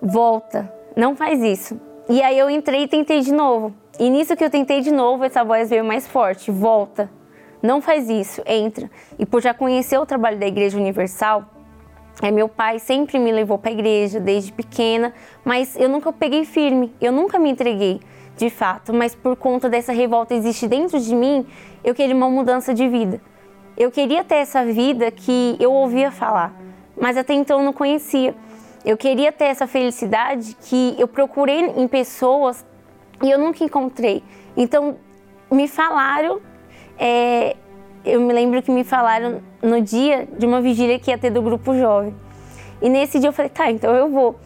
Volta, 0.00 0.70
não 0.94 1.16
faz 1.16 1.42
isso. 1.42 1.80
E 2.08 2.22
aí 2.22 2.38
eu 2.38 2.50
entrei 2.50 2.82
e 2.82 2.88
tentei 2.88 3.20
de 3.20 3.32
novo. 3.32 3.72
E 3.98 4.10
nisso 4.10 4.36
que 4.36 4.44
eu 4.44 4.50
tentei 4.50 4.80
de 4.80 4.92
novo, 4.92 5.24
essa 5.24 5.42
voz 5.42 5.70
veio 5.70 5.84
mais 5.84 6.06
forte: 6.06 6.50
Volta, 6.50 7.10
não 7.62 7.80
faz 7.80 8.10
isso, 8.10 8.42
entra. 8.46 8.90
E 9.18 9.24
por 9.24 9.40
já 9.40 9.54
conhecer 9.54 9.98
o 9.98 10.04
trabalho 10.04 10.38
da 10.38 10.46
Igreja 10.46 10.76
Universal, 10.76 11.46
é, 12.22 12.30
meu 12.30 12.48
pai 12.48 12.78
sempre 12.78 13.18
me 13.18 13.32
levou 13.32 13.58
para 13.58 13.70
a 13.70 13.72
igreja 13.72 14.20
desde 14.20 14.52
pequena, 14.52 15.12
mas 15.44 15.76
eu 15.76 15.88
nunca 15.88 16.12
peguei 16.12 16.44
firme, 16.44 16.94
eu 17.00 17.12
nunca 17.12 17.38
me 17.38 17.50
entreguei 17.50 18.00
de 18.36 18.50
fato, 18.50 18.92
mas 18.92 19.14
por 19.14 19.36
conta 19.36 19.68
dessa 19.68 19.92
revolta 19.92 20.34
existe 20.34 20.66
dentro 20.66 20.98
de 20.98 21.14
mim, 21.14 21.46
eu 21.82 21.94
queria 21.94 22.14
uma 22.14 22.28
mudança 22.30 22.72
de 22.74 22.88
vida. 22.88 23.20
Eu 23.76 23.90
queria 23.90 24.22
ter 24.22 24.36
essa 24.36 24.64
vida 24.64 25.10
que 25.10 25.56
eu 25.58 25.72
ouvia 25.72 26.10
falar, 26.10 26.54
mas 26.96 27.16
até 27.16 27.34
então 27.34 27.62
não 27.62 27.72
conhecia. 27.72 28.34
Eu 28.84 28.96
queria 28.96 29.32
ter 29.32 29.46
essa 29.46 29.66
felicidade 29.66 30.56
que 30.60 30.94
eu 30.98 31.08
procurei 31.08 31.60
em 31.76 31.88
pessoas 31.88 32.64
e 33.22 33.30
eu 33.30 33.38
nunca 33.38 33.64
encontrei. 33.64 34.22
Então, 34.56 34.96
me 35.50 35.66
falaram 35.66 36.40
é, 36.98 37.56
eu 38.04 38.20
me 38.20 38.32
lembro 38.32 38.62
que 38.62 38.70
me 38.70 38.84
falaram 38.84 39.40
no 39.62 39.80
dia 39.80 40.28
de 40.36 40.46
uma 40.46 40.60
vigília 40.60 40.98
que 40.98 41.10
ia 41.10 41.18
ter 41.18 41.30
do 41.30 41.40
grupo 41.40 41.74
jovem. 41.76 42.14
E 42.82 42.88
nesse 42.88 43.18
dia 43.18 43.28
eu 43.28 43.32
falei, 43.32 43.48
tá, 43.48 43.70
então 43.70 43.94
eu 43.94 44.10
vou. 44.10 44.38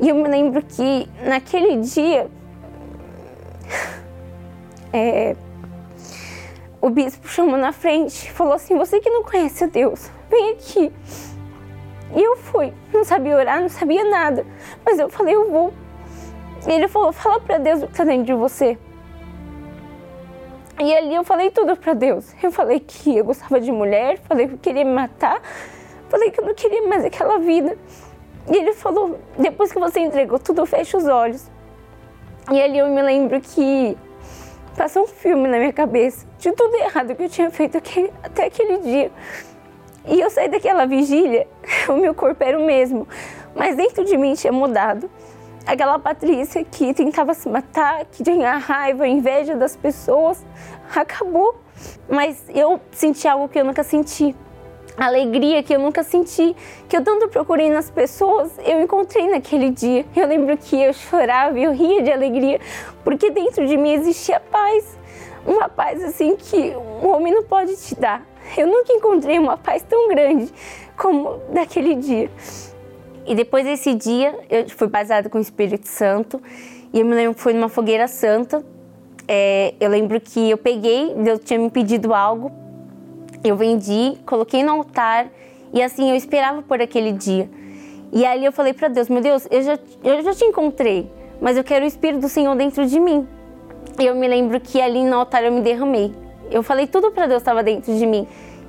E 0.00 0.08
eu 0.08 0.16
me 0.16 0.28
lembro 0.28 0.62
que 0.62 1.08
naquele 1.24 1.76
dia 1.76 2.26
é, 4.92 5.36
o 6.80 6.88
bispo 6.88 7.28
chamou 7.28 7.56
na 7.56 7.72
frente, 7.72 8.32
falou 8.32 8.54
assim: 8.54 8.76
Você 8.76 8.98
que 9.00 9.10
não 9.10 9.22
conhece 9.22 9.66
Deus, 9.66 10.10
vem 10.30 10.50
aqui. 10.50 10.92
E 12.16 12.20
eu 12.20 12.36
fui, 12.36 12.72
não 12.92 13.04
sabia 13.04 13.36
orar, 13.36 13.60
não 13.60 13.68
sabia 13.68 14.02
nada, 14.04 14.44
mas 14.84 14.98
eu 14.98 15.08
falei: 15.08 15.34
Eu 15.34 15.50
vou. 15.50 15.72
E 16.66 16.72
ele 16.72 16.88
falou: 16.88 17.12
Fala 17.12 17.38
para 17.40 17.58
Deus 17.58 17.82
o 17.82 17.86
que 17.86 17.92
está 17.92 18.04
dentro 18.04 18.24
de 18.24 18.34
você. 18.34 18.78
E 20.82 20.96
ali 20.96 21.14
eu 21.14 21.22
falei 21.22 21.50
tudo 21.50 21.76
para 21.76 21.92
Deus. 21.92 22.34
Eu 22.42 22.50
falei 22.50 22.80
que 22.80 23.18
eu 23.18 23.24
gostava 23.24 23.60
de 23.60 23.70
mulher, 23.70 24.18
falei 24.20 24.48
que 24.48 24.54
eu 24.54 24.58
queria 24.58 24.82
me 24.82 24.92
matar, 24.92 25.38
falei 26.08 26.30
que 26.30 26.40
eu 26.40 26.46
não 26.46 26.54
queria 26.54 26.88
mais 26.88 27.04
aquela 27.04 27.38
vida. 27.38 27.76
E 28.50 28.56
ele 28.56 28.72
falou: 28.72 29.18
depois 29.38 29.70
que 29.70 29.78
você 29.78 30.00
entregou 30.00 30.38
tudo, 30.38 30.64
fecha 30.64 30.96
os 30.96 31.06
olhos. 31.06 31.50
E 32.50 32.62
ali 32.62 32.78
eu 32.78 32.88
me 32.88 33.02
lembro 33.02 33.38
que 33.42 33.96
passou 34.74 35.02
um 35.02 35.06
filme 35.06 35.46
na 35.48 35.58
minha 35.58 35.72
cabeça 35.72 36.26
de 36.38 36.50
tudo 36.52 36.74
errado 36.76 37.14
que 37.14 37.24
eu 37.24 37.28
tinha 37.28 37.50
feito 37.50 37.76
aquele, 37.76 38.10
até 38.22 38.46
aquele 38.46 38.78
dia. 38.78 39.12
E 40.06 40.18
eu 40.18 40.30
saí 40.30 40.48
daquela 40.48 40.86
vigília, 40.86 41.46
o 41.90 41.96
meu 41.96 42.14
corpo 42.14 42.42
era 42.42 42.58
o 42.58 42.64
mesmo, 42.64 43.06
mas 43.54 43.76
dentro 43.76 44.02
de 44.02 44.16
mim 44.16 44.32
tinha 44.32 44.52
mudado 44.52 45.10
aquela 45.66 45.98
Patrícia 45.98 46.64
que 46.64 46.92
tentava 46.94 47.34
se 47.34 47.48
matar, 47.48 48.04
que 48.06 48.22
tinha 48.22 48.56
raiva, 48.56 49.06
inveja 49.06 49.54
das 49.54 49.76
pessoas, 49.76 50.44
acabou. 50.94 51.54
Mas 52.08 52.44
eu 52.48 52.80
senti 52.92 53.26
algo 53.26 53.48
que 53.48 53.58
eu 53.58 53.64
nunca 53.64 53.82
senti. 53.82 54.34
Alegria 54.96 55.62
que 55.62 55.74
eu 55.74 55.78
nunca 55.78 56.02
senti, 56.02 56.54
que 56.88 56.96
eu 56.96 57.02
tanto 57.02 57.28
procurei 57.28 57.70
nas 57.70 57.90
pessoas, 57.90 58.50
eu 58.66 58.82
encontrei 58.82 59.28
naquele 59.28 59.70
dia. 59.70 60.04
Eu 60.14 60.26
lembro 60.26 60.56
que 60.58 60.80
eu 60.80 60.92
chorava, 60.92 61.58
eu 61.58 61.72
ria 61.72 62.02
de 62.02 62.12
alegria, 62.12 62.60
porque 63.02 63.30
dentro 63.30 63.66
de 63.66 63.76
mim 63.76 63.92
existia 63.92 64.40
paz. 64.40 64.98
Uma 65.46 65.68
paz 65.70 66.02
assim 66.04 66.36
que 66.36 66.74
um 67.02 67.08
homem 67.08 67.32
não 67.32 67.44
pode 67.44 67.74
te 67.76 67.94
dar. 67.94 68.22
Eu 68.56 68.66
nunca 68.66 68.92
encontrei 68.92 69.38
uma 69.38 69.56
paz 69.56 69.82
tão 69.82 70.08
grande 70.08 70.52
como 70.96 71.40
naquele 71.50 71.94
dia. 71.94 72.30
E 73.30 73.34
depois 73.36 73.64
desse 73.64 73.94
dia, 73.94 74.36
eu 74.50 74.68
fui 74.70 74.88
batizada 74.88 75.30
com 75.30 75.38
o 75.38 75.40
Espírito 75.40 75.86
Santo. 75.86 76.42
E 76.92 76.98
eu 76.98 77.06
me 77.06 77.14
lembro 77.14 77.36
que 77.36 77.40
foi 77.40 77.52
numa 77.52 77.68
fogueira 77.68 78.08
santa. 78.08 78.60
É, 79.28 79.72
eu 79.78 79.88
lembro 79.88 80.20
que 80.20 80.50
eu 80.50 80.58
peguei, 80.58 81.14
Deus 81.14 81.38
tinha 81.44 81.56
me 81.56 81.70
pedido 81.70 82.12
algo. 82.12 82.50
Eu 83.44 83.54
vendi, 83.54 84.18
coloquei 84.26 84.64
no 84.64 84.72
altar. 84.72 85.28
E 85.72 85.80
assim, 85.80 86.10
eu 86.10 86.16
esperava 86.16 86.60
por 86.60 86.82
aquele 86.82 87.12
dia. 87.12 87.48
E 88.12 88.26
ali 88.26 88.44
eu 88.44 88.50
falei 88.50 88.72
para 88.72 88.88
Deus: 88.88 89.08
Meu 89.08 89.22
Deus, 89.22 89.46
eu 89.48 89.62
já, 89.62 89.78
eu 90.02 90.22
já 90.24 90.34
te 90.34 90.44
encontrei, 90.44 91.08
mas 91.40 91.56
eu 91.56 91.62
quero 91.62 91.84
o 91.84 91.88
Espírito 91.88 92.22
do 92.22 92.28
Senhor 92.28 92.56
dentro 92.56 92.84
de 92.84 92.98
mim. 92.98 93.28
E 93.96 94.06
eu 94.06 94.16
me 94.16 94.26
lembro 94.26 94.58
que 94.58 94.80
ali 94.80 95.04
no 95.04 95.14
altar 95.14 95.44
eu 95.44 95.52
me 95.52 95.60
derramei. 95.60 96.12
Eu 96.50 96.64
falei 96.64 96.88
tudo 96.88 97.12
para 97.12 97.28
Deus 97.28 97.42
estava 97.42 97.62
dentro 97.62 97.96
de 97.96 98.04
mim. 98.04 98.26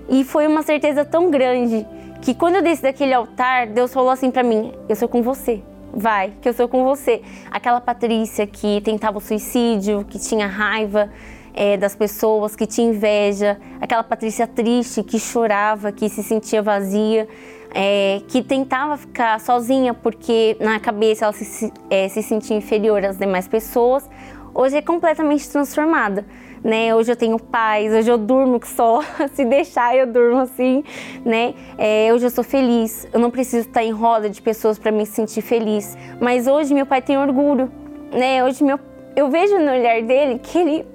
E 0.08 0.24
foi 0.24 0.46
uma 0.46 0.62
certeza 0.62 1.04
tão 1.04 1.32
grande 1.32 1.84
que 2.22 2.34
quando 2.34 2.56
eu 2.56 2.62
desci 2.62 2.84
daquele 2.84 3.14
altar, 3.14 3.68
Deus 3.68 3.92
falou 3.94 4.10
assim 4.10 4.30
para 4.30 4.44
mim: 4.44 4.72
Eu 4.88 4.96
sou 4.96 5.08
com 5.08 5.22
você. 5.22 5.62
Vai, 5.94 6.34
que 6.42 6.48
eu 6.48 6.54
sou 6.54 6.70
com 6.70 6.86
você. 6.86 7.22
Aquela 7.50 7.82
Patrícia 7.82 8.48
que 8.48 8.80
tentava 8.82 9.18
o 9.18 9.22
suicídio, 9.22 10.06
que 10.06 10.18
tinha 10.18 10.48
raiva, 10.48 11.10
é, 11.54 11.76
das 11.76 11.96
pessoas, 11.96 12.56
que 12.56 12.66
tinha 12.66 12.88
inveja, 12.88 13.60
aquela 13.80 14.04
Patrícia 14.04 14.48
triste 14.48 15.04
que 15.04 15.20
chorava, 15.20 15.92
que 15.92 16.08
se 16.08 16.24
sentia 16.24 16.62
vazia, 16.62 17.28
é, 17.74 18.22
que 18.28 18.42
tentava 18.42 18.98
ficar 18.98 19.40
sozinha 19.40 19.94
porque 19.94 20.56
na 20.60 20.80
cabeça 20.80 21.26
ela 21.26 21.34
se, 21.34 21.72
é, 21.90 22.08
se 22.08 22.24
sentia 22.24 22.56
inferior 22.56 23.04
às 23.04 23.18
demais 23.18 23.48
pessoas, 23.48 24.10
hoje 24.54 24.78
é 24.78 24.82
completamente 24.82 25.50
transformada. 25.50 26.26
Né? 26.64 26.94
Hoje 26.94 27.12
eu 27.12 27.16
tenho 27.16 27.40
paz, 27.40 27.92
hoje 27.92 28.12
eu 28.12 28.18
durmo 28.18 28.60
só, 28.64 29.02
se 29.34 29.44
deixar 29.44 29.96
eu 29.96 30.06
durmo 30.06 30.42
assim, 30.42 30.84
né? 31.26 31.56
É, 31.78 32.14
hoje 32.14 32.26
eu 32.28 32.30
sou 32.30 32.44
feliz, 32.44 33.08
eu 33.12 33.20
não 33.20 33.32
preciso 33.32 33.68
estar 33.68 33.84
em 33.84 33.92
roda 33.92 34.30
de 34.30 34.42
pessoas 34.42 34.78
para 34.78 34.92
me 34.92 35.06
sentir 35.06 35.42
feliz. 35.42 35.98
Mas 36.20 36.48
hoje 36.48 36.74
meu 36.74 36.86
pai 36.86 37.02
tem 37.02 37.18
orgulho, 37.18 37.72
né? 38.14 38.44
Hoje 38.44 38.64
meu, 38.64 38.80
eu 39.16 39.30
vejo 39.30 39.58
no 39.58 39.72
olhar 39.72 40.04
dele 40.04 40.40
que 40.40 40.58
ele 40.58 40.86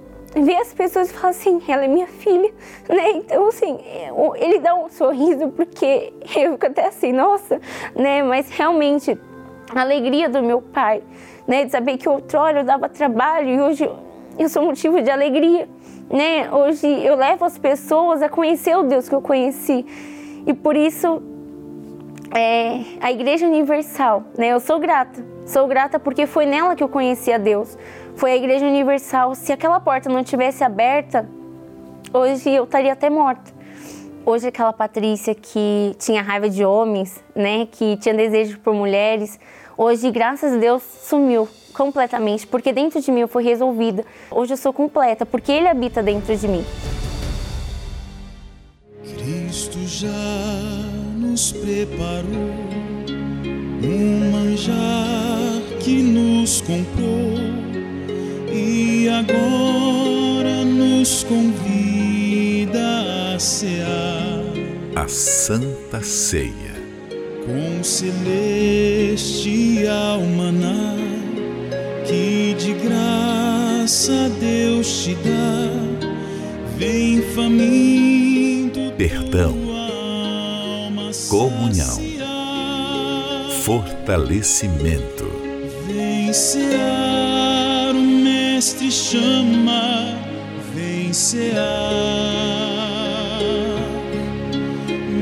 vê 0.42 0.54
as 0.56 0.72
pessoas 0.72 1.10
e 1.10 1.14
fala 1.14 1.30
assim, 1.30 1.60
ela 1.66 1.84
é 1.84 1.88
minha 1.88 2.06
filha, 2.06 2.52
né? 2.88 3.10
Então, 3.12 3.48
assim, 3.48 3.78
ele 4.36 4.58
dá 4.58 4.74
um 4.74 4.88
sorriso 4.88 5.48
porque 5.48 6.12
eu 6.36 6.52
fico 6.52 6.66
até 6.66 6.86
assim, 6.86 7.12
nossa, 7.12 7.60
né? 7.94 8.22
Mas 8.22 8.48
realmente, 8.50 9.18
a 9.74 9.80
alegria 9.80 10.28
do 10.28 10.42
meu 10.42 10.60
pai, 10.60 11.02
né? 11.46 11.64
De 11.64 11.70
saber 11.70 11.96
que 11.96 12.08
outrora 12.08 12.60
eu 12.60 12.64
dava 12.64 12.88
trabalho 12.88 13.48
e 13.48 13.60
hoje 13.60 13.90
eu 14.38 14.48
sou 14.48 14.62
motivo 14.62 15.00
de 15.00 15.10
alegria, 15.10 15.68
né? 16.10 16.50
Hoje 16.52 16.86
eu 16.86 17.16
levo 17.16 17.44
as 17.44 17.58
pessoas 17.58 18.22
a 18.22 18.28
conhecer 18.28 18.76
o 18.76 18.82
Deus 18.82 19.08
que 19.08 19.14
eu 19.14 19.22
conheci. 19.22 19.84
E 20.46 20.52
por 20.52 20.76
isso, 20.76 21.22
é, 22.34 22.80
a 23.00 23.10
Igreja 23.10 23.46
Universal, 23.46 24.24
né? 24.36 24.48
Eu 24.48 24.60
sou 24.60 24.78
grata. 24.78 25.24
Sou 25.46 25.66
grata 25.66 25.98
porque 25.98 26.26
foi 26.26 26.44
nela 26.44 26.74
que 26.74 26.84
eu 26.84 26.88
conheci 26.88 27.32
a 27.32 27.38
Deus. 27.38 27.78
Foi 28.16 28.32
a 28.32 28.36
Igreja 28.36 28.66
Universal. 28.66 29.34
Se 29.34 29.52
aquela 29.52 29.80
porta 29.80 30.08
não 30.08 30.22
tivesse 30.22 30.62
aberta, 30.62 31.28
hoje 32.12 32.50
eu 32.50 32.64
estaria 32.64 32.92
até 32.92 33.08
morta. 33.08 33.54
Hoje 34.24 34.48
aquela 34.48 34.72
Patrícia 34.72 35.34
que 35.34 35.94
tinha 35.98 36.20
raiva 36.20 36.48
de 36.48 36.64
homens, 36.64 37.22
né? 37.34 37.66
Que 37.70 37.96
tinha 37.96 38.14
desejo 38.14 38.58
por 38.58 38.74
mulheres, 38.74 39.38
hoje, 39.76 40.10
graças 40.10 40.54
a 40.54 40.56
Deus, 40.56 40.82
sumiu 41.02 41.48
completamente, 41.72 42.46
porque 42.46 42.72
dentro 42.72 43.00
de 43.00 43.12
mim 43.12 43.20
eu 43.20 43.28
fui 43.28 43.44
resolvida. 43.44 44.04
Hoje 44.30 44.54
eu 44.54 44.56
sou 44.56 44.72
completa, 44.72 45.26
porque 45.26 45.52
Ele 45.52 45.68
habita 45.68 46.02
dentro 46.02 46.34
de 46.34 46.48
mim. 46.48 46.64
Cristo 49.02 49.78
já 49.86 50.08
nos 51.16 51.52
preparou 51.52 52.24
um 53.82 54.30
manjar 54.30 55.60
que 55.80 56.02
nos 56.02 56.62
comprou 56.62 57.36
e 58.52 59.08
agora 59.08 60.64
nos 60.64 61.24
convida 61.24 63.34
a 63.34 63.38
cear 63.38 64.42
a 64.94 65.06
Santa 65.06 66.02
Ceia 66.02 66.65
com 67.46 67.82
celestial 67.84 68.20
maná 70.20 70.96
que 72.04 72.54
de 72.58 72.74
graça 72.74 74.28
Deus 74.40 75.04
te 75.04 75.14
dá, 75.14 75.70
vem 76.76 77.22
faminto 77.34 78.92
perdão, 78.98 79.54
comunhão, 81.28 82.00
fortalecimento. 83.62 85.30
Vem 85.86 86.32
cear, 86.32 87.94
o 87.94 88.00
Mestre 88.00 88.90
chama, 88.90 90.18
vem 90.74 91.12
cear, 91.12 91.66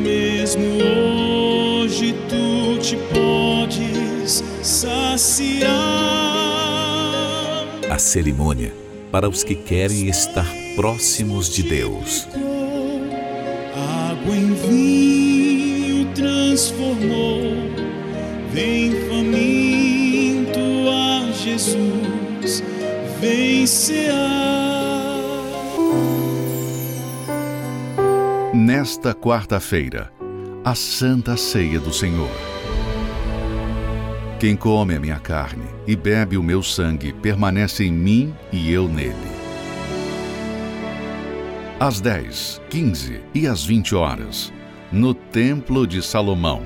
mesmo 0.02 0.64
hoje 0.76 1.03
te 2.94 2.98
podes 3.12 4.44
saciar 4.62 5.68
a 7.90 7.98
cerimônia 7.98 8.72
para 9.10 9.28
os 9.28 9.42
que 9.42 9.54
querem 9.54 10.08
estar 10.08 10.46
próximos 10.76 11.48
de 11.48 11.62
Deus. 11.64 12.28
Água 14.10 14.36
em 14.36 14.54
vinho 14.54 16.12
transformou, 16.14 17.40
vem 18.52 18.92
faminto 19.08 20.60
a 20.90 21.32
Jesus, 21.32 22.62
vem. 23.20 23.64
Nesta 28.54 29.14
quarta-feira, 29.14 30.12
a 30.64 30.74
Santa 30.74 31.36
Ceia 31.36 31.80
do 31.80 31.92
Senhor. 31.92 32.53
Quem 34.44 34.56
come 34.56 34.94
a 34.94 35.00
minha 35.00 35.18
carne 35.18 35.64
e 35.86 35.96
bebe 35.96 36.36
o 36.36 36.42
meu 36.42 36.62
sangue 36.62 37.14
permanece 37.14 37.82
em 37.82 37.90
mim 37.90 38.34
e 38.52 38.70
eu 38.70 38.86
nele. 38.86 39.14
Às 41.80 41.98
10, 41.98 42.60
15 42.68 43.22
e 43.34 43.46
às 43.46 43.64
20 43.64 43.94
horas, 43.94 44.52
no 44.92 45.14
Templo 45.14 45.86
de 45.86 46.02
Salomão, 46.02 46.60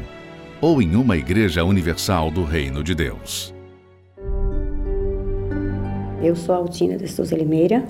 ou 0.61 0.83
em 0.83 0.97
uma 0.97 1.17
igreja 1.17 1.63
universal 1.63 2.33
do 2.33 2.43
Reino 2.43 2.83
de 2.83 2.97
Deus. 2.97 3.55
Eu 6.21 6.35
sou 6.35 6.57
Altina 6.57 6.97
de 6.97 7.07
Souza 7.07 7.37
Limeira, 7.37 7.87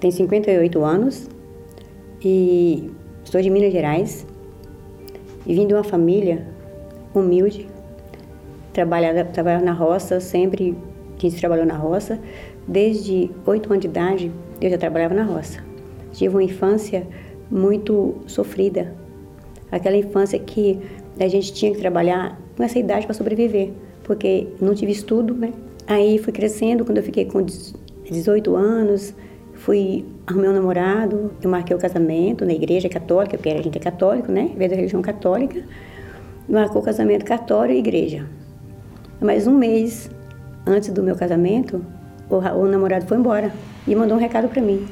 tenho 0.00 0.12
58 0.12 0.84
anos 0.84 1.30
e 2.22 2.90
sou 3.24 3.40
de 3.40 3.48
Minas 3.48 3.72
Gerais 3.72 4.26
e 5.46 5.54
vim 5.54 5.66
de 5.66 5.72
uma 5.72 5.82
família 5.82 6.46
humilde, 7.14 7.71
trabalhava, 8.72 9.60
na 9.62 9.72
roça, 9.72 10.20
sempre 10.20 10.76
que 11.16 11.30
se 11.30 11.38
trabalhou 11.38 11.66
na 11.66 11.76
roça. 11.76 12.18
Desde 12.66 13.30
oito 13.46 13.70
anos 13.70 13.82
de 13.82 13.88
idade, 13.88 14.32
eu 14.60 14.70
já 14.70 14.78
trabalhava 14.78 15.14
na 15.14 15.24
roça. 15.24 15.62
Tive 16.12 16.34
uma 16.34 16.42
infância 16.42 17.06
muito 17.50 18.16
sofrida. 18.26 18.94
Aquela 19.70 19.96
infância 19.96 20.38
que 20.38 20.78
a 21.18 21.28
gente 21.28 21.52
tinha 21.52 21.72
que 21.72 21.78
trabalhar 21.78 22.38
com 22.56 22.62
essa 22.62 22.78
idade 22.78 23.06
para 23.06 23.14
sobreviver, 23.14 23.70
porque 24.04 24.48
não 24.60 24.74
tive 24.74 24.92
estudo, 24.92 25.34
né? 25.34 25.52
Aí 25.86 26.18
fui 26.18 26.32
crescendo, 26.32 26.84
quando 26.84 26.98
eu 26.98 27.02
fiquei 27.02 27.24
com 27.24 27.42
18 27.42 28.54
anos, 28.54 29.14
fui 29.54 30.04
arrumei 30.26 30.50
um 30.50 30.52
namorado, 30.52 31.32
eu 31.42 31.50
marquei 31.50 31.74
o 31.74 31.78
casamento 31.78 32.44
na 32.44 32.52
igreja 32.52 32.88
católica, 32.88 33.36
porque 33.36 33.50
a 33.50 33.62
gente 33.62 33.76
é 33.76 33.80
católico, 33.80 34.30
né? 34.30 34.50
Veio 34.56 34.70
da 34.70 34.76
religião 34.76 35.02
católica. 35.02 35.62
Marcou 36.48 36.82
o 36.82 36.84
casamento 36.84 37.24
católico 37.24 37.74
e 37.74 37.78
igreja. 37.78 38.26
Mas 39.22 39.46
um 39.46 39.56
mês 39.56 40.10
antes 40.66 40.90
do 40.90 41.02
meu 41.02 41.14
casamento, 41.14 41.84
o, 42.28 42.36
o 42.36 42.66
namorado 42.66 43.06
foi 43.06 43.16
embora 43.16 43.52
e 43.86 43.94
mandou 43.94 44.16
um 44.16 44.20
recado 44.20 44.48
para 44.48 44.60
mim. 44.60 44.84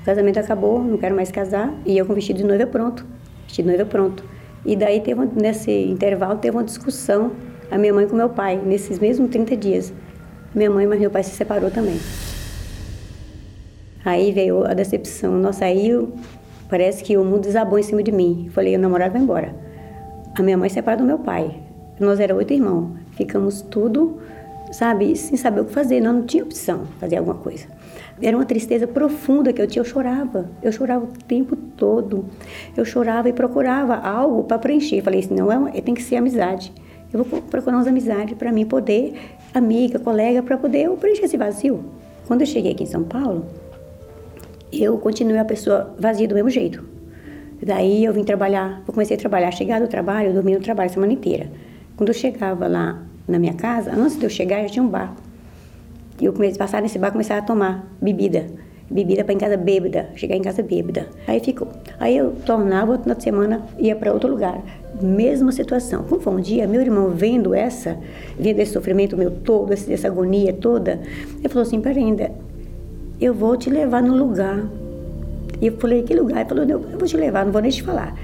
O 0.00 0.04
casamento 0.04 0.38
acabou, 0.38 0.82
não 0.82 0.96
quero 0.96 1.14
mais 1.14 1.30
casar, 1.30 1.72
e 1.84 1.96
eu 1.96 2.06
com 2.06 2.14
vestido 2.14 2.38
de 2.38 2.44
noiva 2.44 2.66
pronto. 2.66 3.06
Vestido 3.46 3.66
de 3.66 3.76
noiva 3.76 3.84
pronto. 3.84 4.24
E 4.64 4.74
daí, 4.74 5.00
teve, 5.00 5.20
nesse 5.34 5.70
intervalo, 5.70 6.38
teve 6.38 6.56
uma 6.56 6.64
discussão, 6.64 7.32
a 7.70 7.76
minha 7.76 7.92
mãe 7.92 8.08
com 8.08 8.16
meu 8.16 8.30
pai, 8.30 8.56
nesses 8.56 8.98
mesmos 8.98 9.30
30 9.30 9.56
dias. 9.56 9.92
Minha 10.54 10.70
mãe 10.70 10.86
e 10.86 10.88
meu 10.88 11.10
pai 11.10 11.22
se 11.22 11.30
separou 11.30 11.70
também. 11.70 11.98
Aí 14.04 14.32
veio 14.32 14.64
a 14.64 14.72
decepção. 14.72 15.32
Nossa, 15.32 15.66
aí 15.66 15.88
eu, 15.88 16.14
parece 16.70 17.04
que 17.04 17.16
o 17.16 17.24
mundo 17.24 17.42
desabou 17.42 17.78
em 17.78 17.82
cima 17.82 18.02
de 18.02 18.12
mim. 18.12 18.48
Falei, 18.52 18.74
o 18.76 18.78
namorado 18.78 19.12
vai 19.12 19.20
embora. 19.20 19.54
A 20.34 20.42
minha 20.42 20.56
mãe 20.56 20.68
separou 20.70 21.00
do 21.00 21.06
meu 21.06 21.18
pai. 21.18 21.60
Nós 22.00 22.20
éramos 22.20 22.40
oito 22.40 22.52
irmãos. 22.54 23.03
Ficamos 23.16 23.62
tudo, 23.62 24.18
sabe, 24.72 25.14
sem 25.16 25.36
saber 25.36 25.60
o 25.60 25.64
que 25.64 25.72
fazer. 25.72 26.00
Nós 26.00 26.14
não 26.14 26.22
tinha 26.22 26.42
opção 26.42 26.84
fazer 26.98 27.16
alguma 27.16 27.36
coisa. 27.36 27.66
Era 28.20 28.36
uma 28.36 28.44
tristeza 28.44 28.86
profunda 28.86 29.52
que 29.52 29.60
eu 29.60 29.66
tinha. 29.66 29.80
Eu 29.80 29.84
chorava. 29.84 30.50
Eu 30.62 30.72
chorava 30.72 31.04
o 31.04 31.08
tempo 31.26 31.56
todo. 31.56 32.24
Eu 32.76 32.84
chorava 32.84 33.28
e 33.28 33.32
procurava 33.32 33.96
algo 33.96 34.44
para 34.44 34.58
preencher. 34.58 35.02
Falei 35.02 35.20
assim, 35.20 35.34
não, 35.34 35.68
é 35.68 35.80
tem 35.80 35.94
que 35.94 36.02
ser 36.02 36.16
amizade. 36.16 36.72
Eu 37.12 37.22
vou 37.22 37.40
procurar 37.42 37.76
umas 37.76 37.86
amizades 37.86 38.36
para 38.36 38.50
mim 38.50 38.66
poder, 38.66 39.14
amiga, 39.52 39.98
colega, 39.98 40.42
para 40.42 40.56
poder 40.56 40.82
eu 40.84 40.96
preencher 40.96 41.24
esse 41.24 41.36
vazio. 41.36 41.84
Quando 42.26 42.40
eu 42.40 42.46
cheguei 42.46 42.72
aqui 42.72 42.82
em 42.82 42.86
São 42.86 43.04
Paulo, 43.04 43.46
eu 44.72 44.98
continuei 44.98 45.38
a 45.38 45.44
pessoa 45.44 45.94
vazia 45.98 46.26
do 46.26 46.34
mesmo 46.34 46.50
jeito. 46.50 46.84
Daí 47.64 48.04
eu 48.04 48.12
vim 48.12 48.24
trabalhar, 48.24 48.82
eu 48.86 48.92
comecei 48.92 49.16
a 49.16 49.20
trabalhar, 49.20 49.50
chegar 49.52 49.80
do 49.80 49.86
trabalho, 49.86 50.28
eu 50.28 50.34
dormia 50.34 50.58
no 50.58 50.64
trabalho 50.64 50.90
a 50.90 50.92
semana 50.92 51.12
inteira. 51.12 51.48
Quando 51.96 52.08
eu 52.08 52.14
chegava 52.14 52.66
lá 52.66 53.02
na 53.26 53.38
minha 53.38 53.54
casa, 53.54 53.92
antes 53.92 54.18
de 54.18 54.24
eu 54.24 54.30
chegar, 54.30 54.62
já 54.62 54.68
tinha 54.68 54.82
um 54.82 54.88
bar. 54.88 55.14
E 56.20 56.24
eu 56.24 56.32
comecei 56.32 56.56
a 56.56 56.58
passar 56.58 56.82
nesse 56.82 56.98
bar, 56.98 57.12
começava 57.12 57.40
a 57.40 57.44
tomar 57.44 57.86
bebida. 58.00 58.46
Bebida 58.90 59.24
para 59.24 59.32
em 59.32 59.38
casa 59.38 59.56
bêbada, 59.56 60.10
chegar 60.14 60.36
em 60.36 60.42
casa 60.42 60.62
bêbada. 60.62 61.08
Aí 61.26 61.40
ficou. 61.40 61.68
Aí 61.98 62.16
eu 62.16 62.32
tornava, 62.44 62.92
outra 62.92 63.18
semana 63.18 63.62
ia 63.78 63.96
para 63.96 64.12
outro 64.12 64.28
lugar. 64.28 64.60
Mesma 65.00 65.52
situação. 65.52 66.04
Como 66.04 66.20
foi 66.20 66.32
um 66.34 66.40
dia, 66.40 66.66
meu 66.66 66.80
irmão 66.80 67.10
vendo 67.10 67.54
essa, 67.54 67.96
vendo 68.38 68.60
esse 68.60 68.72
sofrimento 68.72 69.16
meu 69.16 69.30
todo, 69.30 69.72
essa 69.72 70.08
agonia 70.08 70.52
toda, 70.52 71.00
ele 71.38 71.48
falou 71.48 71.62
assim: 71.62 71.80
peraí, 71.80 72.04
ainda, 72.04 72.30
eu 73.20 73.32
vou 73.32 73.56
te 73.56 73.70
levar 73.70 74.02
no 74.02 74.16
lugar. 74.16 74.64
E 75.60 75.68
eu 75.68 75.76
falei, 75.78 76.02
que 76.02 76.14
lugar? 76.14 76.40
Ele 76.40 76.48
falou, 76.48 76.64
eu 76.64 76.80
vou 76.80 77.08
te 77.08 77.16
levar, 77.16 77.44
não 77.44 77.52
vou 77.52 77.62
nem 77.62 77.70
te 77.70 77.82
falar. 77.82 78.14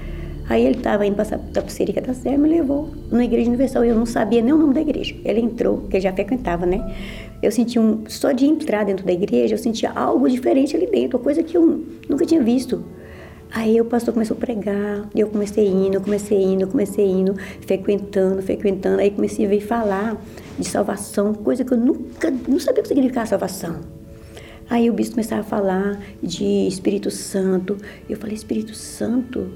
Aí 0.49 0.65
ele 0.65 0.77
estava 0.77 1.05
indo 1.05 1.15
passar 1.15 1.35
a 1.35 1.39
Tapicerica 1.39 2.01
da 2.01 2.13
Serra, 2.13 2.37
me 2.37 2.49
levou 2.49 2.89
na 3.09 3.23
Igreja 3.23 3.47
Universal. 3.47 3.85
Eu 3.85 3.95
não 3.95 4.05
sabia 4.05 4.41
nem 4.41 4.53
o 4.53 4.57
nome 4.57 4.73
da 4.73 4.81
igreja. 4.81 5.15
Ele 5.23 5.39
entrou, 5.39 5.87
que 5.89 5.95
ele 5.95 6.01
já 6.01 6.11
frequentava, 6.11 6.65
né? 6.65 6.93
Eu 7.41 7.51
senti 7.51 7.79
um. 7.79 8.03
Só 8.07 8.31
de 8.31 8.45
entrar 8.45 8.85
dentro 8.85 9.05
da 9.05 9.13
igreja, 9.13 9.55
eu 9.55 9.57
sentia 9.57 9.91
algo 9.91 10.29
diferente 10.29 10.75
ali 10.75 10.87
dentro, 10.87 11.17
uma 11.17 11.23
coisa 11.23 11.41
que 11.41 11.55
eu 11.55 11.85
nunca 12.09 12.25
tinha 12.25 12.41
visto. 12.41 12.83
Aí 13.53 13.81
o 13.81 13.85
pastor 13.85 14.13
começou 14.13 14.37
a 14.37 14.39
pregar, 14.39 15.09
eu 15.13 15.27
comecei 15.27 15.67
indo, 15.67 15.99
comecei 15.99 16.41
indo, 16.41 16.67
comecei 16.67 17.05
indo, 17.05 17.35
frequentando, 17.65 18.41
frequentando. 18.41 19.01
Aí 19.01 19.11
comecei 19.11 19.45
a 19.45 19.49
ver 19.49 19.59
falar 19.59 20.21
de 20.57 20.65
salvação, 20.65 21.33
coisa 21.33 21.65
que 21.65 21.73
eu 21.73 21.77
nunca, 21.77 22.31
não 22.47 22.59
sabia 22.59 22.79
o 22.79 22.83
que 22.83 22.87
significava 22.87 23.25
salvação. 23.25 23.81
Aí 24.69 24.89
o 24.89 24.93
bispo 24.93 25.15
começava 25.15 25.41
a 25.41 25.43
falar 25.43 25.99
de 26.23 26.45
Espírito 26.65 27.11
Santo. 27.11 27.75
Eu 28.09 28.15
falei, 28.15 28.35
Espírito 28.35 28.73
Santo? 28.73 29.51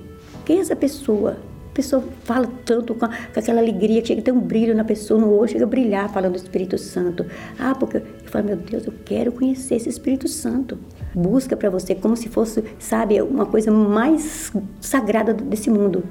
Quem 0.46 0.60
é 0.60 0.62
essa 0.62 0.76
pessoa? 0.76 1.38
A 1.72 1.76
pessoa 1.76 2.04
fala 2.24 2.48
tanto 2.64 2.93
com, 2.93 3.08
com 3.08 3.39
aquela 3.39 3.60
alegria, 3.60 4.02
que 4.02 4.08
chega 4.08 4.22
a 4.22 4.24
ter 4.24 4.32
um 4.32 4.39
brilho 4.39 4.76
na 4.76 4.84
pessoa, 4.84 5.20
no 5.20 5.34
olho, 5.34 5.50
chega 5.50 5.66
a 5.66 5.68
brilhar 5.68 6.08
falando 6.14 6.34
do 6.34 6.38
Espírito 6.38 6.78
Santo. 6.78 7.26
Ah, 7.60 7.76
porque 7.76 7.98
eu 7.98 8.04
falo, 8.26 8.46
meu 8.46 8.56
Deus, 8.56 8.86
eu 8.86 8.93
quero 9.04 9.32
conhecer 9.32 9.76
esse 9.76 9.89
Espírito 9.89 10.28
Santo. 10.28 10.78
Busca 11.14 11.58
para 11.58 11.70
você 11.70 11.96
como 11.96 12.16
se 12.16 12.30
fosse, 12.30 12.64
sabe, 12.80 13.22
uma 13.22 13.46
coisa 13.46 13.72
mais 13.72 14.54
sagrada 14.80 15.34
desse 15.34 15.70
mundo. 15.70 16.04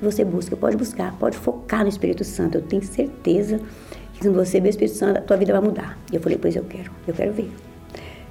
Você 0.00 0.24
busca, 0.24 0.56
pode 0.56 0.76
buscar, 0.76 1.16
pode 1.18 1.36
focar 1.36 1.82
no 1.82 1.88
Espírito 1.88 2.24
Santo. 2.24 2.58
Eu 2.58 2.62
tenho 2.62 2.82
certeza 2.82 3.60
que 4.14 4.20
quando 4.20 4.34
você 4.34 4.58
ver 4.58 4.68
o 4.68 4.70
Espírito 4.70 4.96
Santo, 4.96 5.18
a 5.18 5.22
tua 5.22 5.36
vida 5.36 5.52
vai 5.52 5.60
mudar. 5.60 5.98
E 6.10 6.16
eu 6.16 6.20
falei, 6.20 6.38
pois 6.38 6.56
eu 6.56 6.64
quero, 6.64 6.90
eu 7.06 7.14
quero 7.14 7.32
ver. 7.32 7.50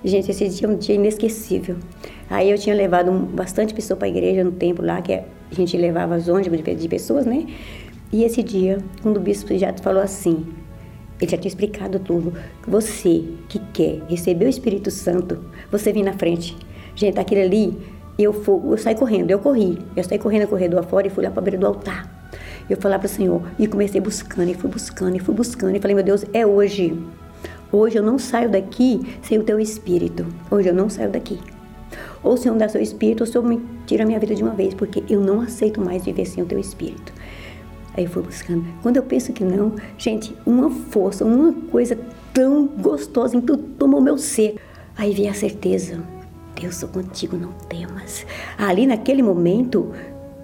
Gente, 0.04 0.30
esse 0.30 0.48
dia 0.50 0.68
é 0.68 0.70
um 0.70 0.78
dia 0.78 0.96
inesquecível. 0.96 1.78
Aí 2.30 2.52
eu 2.52 2.58
tinha 2.58 2.76
levado 2.76 3.10
um, 3.10 3.20
bastante 3.20 3.74
pessoa 3.74 3.98
para 3.98 4.08
a 4.08 4.10
igreja 4.10 4.44
no 4.44 4.52
tempo 4.52 4.82
lá, 4.84 5.02
que 5.02 5.24
a 5.52 5.56
gente 5.56 5.78
levava 5.78 6.16
as 6.16 6.28
ônibus 6.28 6.62
de, 6.64 6.88
pessoas, 6.88 7.26
né? 7.26 7.46
E 8.12 8.24
esse 8.24 8.42
dia, 8.42 8.78
quando 9.02 9.18
o 9.18 9.20
bispo 9.20 9.56
já 9.58 9.74
falou 9.74 10.02
assim, 10.02 10.46
ele 11.20 11.32
já 11.32 11.38
tinha 11.38 11.50
explicado 11.50 12.00
tudo. 12.00 12.34
Você 12.68 13.24
que 13.50 13.60
quer 13.74 14.02
receber 14.10 14.46
o 14.46 14.50
Espírito 14.50 14.92
Santo, 14.92 15.40
você 15.72 15.92
vem 15.92 16.04
na 16.04 16.14
frente. 16.14 16.56
Gente, 16.96 17.20
aquele 17.20 17.42
ali, 17.42 17.78
eu, 18.18 18.32
fui, 18.34 18.60
eu 18.72 18.78
saí 18.78 18.96
correndo, 18.96 19.32
eu 19.32 19.40
corri. 19.40 19.80
Eu 19.96 20.04
saí 20.04 20.20
correndo 20.20 20.44
no 20.44 20.48
corredor 20.48 20.84
fora 20.84 21.08
e 21.08 21.10
fui 21.10 21.24
lá 21.24 21.32
para 21.32 21.42
a 21.42 21.44
beira 21.44 21.58
do 21.58 21.68
altar. 21.68 22.30
Eu 22.70 22.78
falei 22.78 22.98
para 22.98 23.06
o 23.06 23.10
Senhor 23.10 23.42
e 23.60 23.68
comecei 23.68 24.02
buscando, 24.02 24.50
e 24.50 24.54
fui 24.54 24.70
buscando, 24.70 25.16
e 25.16 25.20
fui 25.20 25.36
buscando. 25.36 25.76
E 25.76 25.80
falei, 25.80 25.96
meu 25.96 26.04
Deus, 26.04 26.26
é 26.34 26.46
hoje. 26.46 26.98
Hoje 27.72 27.98
eu 27.98 28.04
não 28.04 28.18
saio 28.18 28.50
daqui 28.50 29.02
sem 29.22 29.38
o 29.38 29.44
teu 29.44 29.60
espírito. 29.60 30.26
Hoje 30.50 30.70
eu 30.70 30.74
não 30.74 30.90
saio 30.90 31.10
daqui. 31.10 31.40
Ou 32.26 32.36
Senhor 32.36 32.58
dá 32.58 32.68
seu 32.68 32.82
espírito, 32.82 33.22
ou 33.22 33.28
Senhor 33.28 33.46
me 33.46 33.62
tira 33.86 34.04
a 34.04 34.06
minha 34.06 34.20
vida 34.20 34.34
de 34.34 34.42
uma 34.42 34.54
vez, 34.54 34.74
porque 34.74 35.04
eu 35.08 35.22
não 35.22 35.42
aceito 35.42 35.80
mais 35.80 36.04
viver 36.04 36.26
sem 36.26 36.44
o 36.44 36.46
teu 36.46 36.58
espírito. 36.58 37.14
Aí 37.96 38.04
eu 38.04 38.10
fui 38.10 38.24
buscando. 38.24 38.66
Quando 38.82 38.98
eu 38.98 39.04
penso 39.04 39.32
que 39.32 39.44
não, 39.44 39.74
gente, 39.96 40.36
uma 40.46 40.70
força, 40.70 41.24
uma 41.24 41.54
coisa 41.72 41.98
tão 42.34 42.66
gostosa 42.66 43.38
em 43.38 43.42
tudo 43.42 43.64
tomou 43.78 44.02
meu 44.02 44.18
ser. 44.18 44.56
Aí 44.98 45.14
veio 45.14 45.30
a 45.30 45.34
certeza. 45.36 46.02
Deus, 46.60 46.76
sou 46.76 46.90
contigo, 46.90 47.38
não 47.38 47.52
temas. 47.70 48.26
Ali 48.58 48.88
naquele 48.88 49.22
momento, 49.22 49.92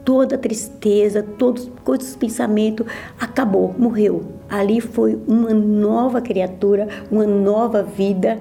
toda 0.05 0.35
a 0.35 0.37
tristeza, 0.37 1.23
todos, 1.23 1.69
todos 1.83 2.09
os 2.09 2.15
pensamentos, 2.15 2.85
acabou, 3.19 3.73
morreu. 3.77 4.23
Ali 4.47 4.79
foi 4.79 5.17
uma 5.27 5.49
nova 5.49 6.21
criatura, 6.21 6.87
uma 7.09 7.25
nova 7.25 7.81
vida. 7.81 8.39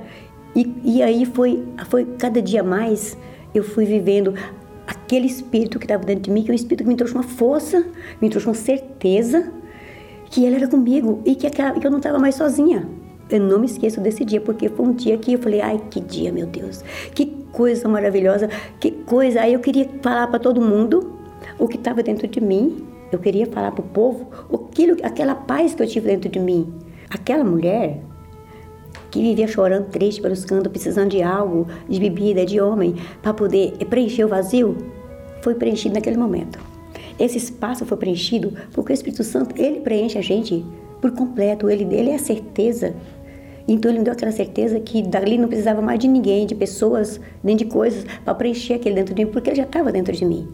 E, 0.55 0.75
e 0.85 1.03
aí 1.03 1.25
foi, 1.25 1.65
foi 1.89 2.05
cada 2.19 2.43
dia 2.43 2.63
mais 2.63 3.17
eu 3.55 3.63
fui 3.63 3.85
vivendo 3.85 4.35
aquele 4.87 5.27
espírito 5.27 5.79
que 5.79 5.85
estava 5.85 6.05
dentro 6.05 6.25
de 6.25 6.31
mim, 6.31 6.43
que 6.43 6.51
é 6.51 6.53
um 6.53 6.55
espírito 6.55 6.85
que 6.85 6.89
me 6.89 6.97
trouxe 6.97 7.15
uma 7.15 7.23
força, 7.23 7.85
me 8.21 8.29
trouxe 8.29 8.47
uma 8.47 8.55
certeza 8.55 9.53
que 10.27 10.45
ele 10.45 10.57
era 10.57 10.69
comigo 10.69 11.21
e 11.25 11.35
que, 11.35 11.47
aquela, 11.47 11.73
que 11.73 11.87
eu 11.87 11.91
não 11.91 11.99
estava 11.99 12.19
mais 12.19 12.35
sozinha. 12.35 12.89
Eu 13.29 13.41
não 13.41 13.61
me 13.61 13.67
esqueço 13.67 14.01
desse 14.01 14.25
dia, 14.25 14.41
porque 14.41 14.69
foi 14.69 14.87
um 14.87 14.93
dia 14.93 15.17
que 15.19 15.33
eu 15.33 15.39
falei, 15.39 15.61
ai, 15.61 15.81
que 15.91 16.01
dia, 16.01 16.33
meu 16.33 16.47
Deus, 16.47 16.83
que 17.15 17.27
coisa 17.53 17.89
maravilhosa, 17.89 18.49
que 18.79 18.91
coisa. 18.91 19.43
Aí 19.43 19.53
eu 19.53 19.61
queria 19.61 19.89
falar 20.03 20.27
para 20.27 20.39
todo 20.39 20.61
mundo 20.61 21.17
o 21.59 21.69
que 21.69 21.77
estava 21.77 22.03
dentro 22.03 22.27
de 22.27 22.41
mim. 22.41 22.85
Eu 23.13 23.19
queria 23.19 23.47
falar 23.47 23.73
para 23.73 23.85
o 23.85 23.89
povo 23.89 24.29
aquilo, 24.53 24.97
aquela 25.03 25.35
paz 25.35 25.75
que 25.75 25.83
eu 25.83 25.87
tive 25.87 26.07
dentro 26.07 26.29
de 26.29 26.39
mim. 26.39 26.73
Aquela 27.09 27.45
mulher 27.45 28.01
que 29.11 29.21
vivia 29.21 29.49
chorando, 29.49 29.89
triste 29.89 30.21
cantos, 30.21 30.71
precisando 30.71 31.11
de 31.11 31.23
algo, 31.23 31.67
de 31.89 31.99
bebida, 31.99 32.45
de 32.47 32.61
homem, 32.61 32.95
para 33.23 33.35
poder 33.35 33.73
preencher 33.87 34.25
o 34.25 34.29
vazio, 34.29 34.77
foi 35.43 35.55
preenchido 35.55 35.95
naquele 35.95 36.17
momento. 36.17 36.59
Esse 37.19 37.39
espaço 37.39 37.85
foi 37.85 37.97
preenchido 37.97 38.53
porque 38.73 38.93
o 38.93 38.95
Espírito 38.95 39.23
Santo, 39.25 39.55
ele 39.61 39.81
preenche 39.81 40.19
a 40.19 40.23
gente 40.23 40.65
por 41.01 41.11
completo, 41.13 41.69
ele, 41.69 41.85
ele 41.95 42.11
é 42.11 42.15
a 42.15 42.19
certeza. 42.19 42.95
Então 43.67 43.91
ele 43.91 43.99
me 43.99 44.05
deu 44.05 44.13
aquela 44.13 44.33
certeza 44.33 44.81
que 44.81 45.03
dali 45.03 45.39
não 45.39 45.49
precisava 45.49 45.83
mais 45.83 45.99
de 45.99 46.09
ninguém, 46.09 46.47
de 46.47 46.55
pessoas, 46.55 47.21
nem 47.43 47.57
de 47.57 47.65
coisas, 47.65 48.05
para 48.25 48.35
preencher 48.35 48.75
aquele 48.75 48.97
dentro 48.97 49.15
de 49.15 49.25
mim, 49.25 49.31
porque 49.31 49.51
ele 49.51 49.57
já 49.57 49.65
estava 49.65 49.93
dentro 49.93 50.15
de 50.15 50.25
mim. 50.25 50.49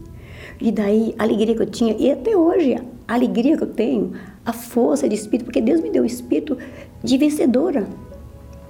E 0.60 0.72
daí 0.72 1.14
a 1.18 1.22
alegria 1.22 1.54
que 1.54 1.62
eu 1.62 1.66
tinha, 1.66 1.94
e 1.98 2.10
até 2.10 2.36
hoje, 2.36 2.74
a 3.06 3.14
alegria 3.14 3.56
que 3.56 3.62
eu 3.62 3.68
tenho, 3.68 4.12
a 4.44 4.52
força 4.52 5.08
de 5.08 5.14
espírito, 5.14 5.44
porque 5.44 5.60
Deus 5.60 5.80
me 5.80 5.90
deu 5.90 6.02
o 6.02 6.06
espírito 6.06 6.56
de 7.02 7.18
vencedora. 7.18 7.86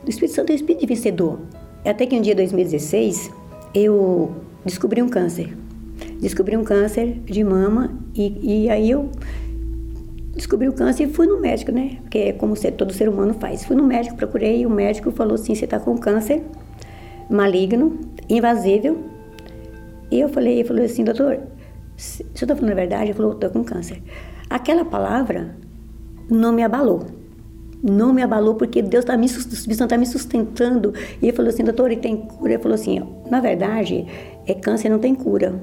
O 0.07 0.11
Espírito 0.11 0.35
Santo 0.35 0.51
é 0.51 0.53
o 0.53 0.57
espírito 0.57 0.81
de 0.81 0.87
vencedor. 0.87 1.41
Até 1.85 2.07
que 2.07 2.17
um 2.17 2.21
dia, 2.21 2.35
2016, 2.35 3.31
eu 3.75 4.33
descobri 4.65 5.03
um 5.03 5.09
câncer. 5.09 5.57
Descobri 6.21 6.57
um 6.57 6.65
câncer 6.65 7.21
de 7.25 7.43
mama 7.43 7.93
e, 8.15 8.65
e 8.65 8.71
aí 8.71 8.91
eu 8.91 9.11
descobri 10.35 10.69
o 10.69 10.73
câncer 10.73 11.05
e 11.05 11.13
fui 11.13 11.27
no 11.27 11.41
médico, 11.41 11.73
né? 11.73 11.99
Porque 12.03 12.19
é 12.19 12.33
como 12.33 12.55
todo 12.73 12.93
ser 12.93 13.09
humano 13.09 13.35
faz. 13.35 13.65
Fui 13.65 13.75
no 13.75 13.83
médico, 13.83 14.17
procurei 14.17 14.61
e 14.61 14.67
o 14.67 14.71
médico 14.71 15.11
falou 15.11 15.35
assim: 15.35 15.55
você 15.55 15.65
está 15.65 15.81
com 15.81 15.97
câncer 15.99 16.43
maligno, 17.29 17.99
invasível. 18.29 18.99
E 20.11 20.21
eu 20.21 20.29
falei, 20.29 20.61
ele 20.61 20.69
falou 20.69 20.85
assim, 20.85 21.03
doutor, 21.03 21.35
o 21.35 22.01
senhor 22.01 22.31
está 22.33 22.55
falando 22.55 22.71
a 22.73 22.75
verdade? 22.75 23.05
Ele 23.07 23.15
falou, 23.15 23.33
estou 23.33 23.51
com 23.51 23.65
câncer. 23.65 24.01
Aquela 24.49 24.85
palavra 24.85 25.57
não 26.31 26.53
me 26.53 26.63
abalou. 26.63 27.16
Não 27.83 28.13
me 28.13 28.23
abalou 28.23 28.55
porque 28.55 28.81
Deus 28.83 29.05
está 29.05 29.17
me, 29.17 29.29
tá 29.89 29.99
me 29.99 30.07
sustentando. 30.07 30.95
E 31.21 31.27
ele 31.27 31.37
falou 31.37 31.51
assim, 31.51 31.63
doutor, 31.63 31.91
ele 31.91 32.01
tem 32.01 32.17
cura? 32.17 32.55
Ele 32.55 32.63
falou 32.63 32.75
assim, 32.75 33.03
na 33.31 33.41
verdade, 33.41 34.07
é 34.47 34.55
câncer 34.55 34.89
não 34.89 34.99
tem 34.99 35.15
cura. 35.15 35.61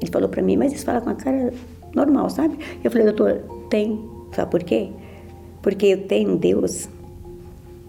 Ele 0.00 0.10
falou 0.10 0.28
para 0.28 0.42
mim, 0.42 0.56
mas 0.56 0.72
isso 0.72 0.84
fala 0.84 1.00
com 1.00 1.10
a 1.10 1.14
cara 1.14 1.52
normal, 1.94 2.28
sabe? 2.30 2.58
Eu 2.82 2.90
falei, 2.90 3.06
doutor, 3.06 3.42
tem. 3.70 4.00
Sabe 4.32 4.50
por 4.50 4.62
quê? 4.62 4.90
Porque 5.62 5.86
eu 5.86 6.06
tenho 6.06 6.32
um 6.32 6.36
Deus, 6.36 6.88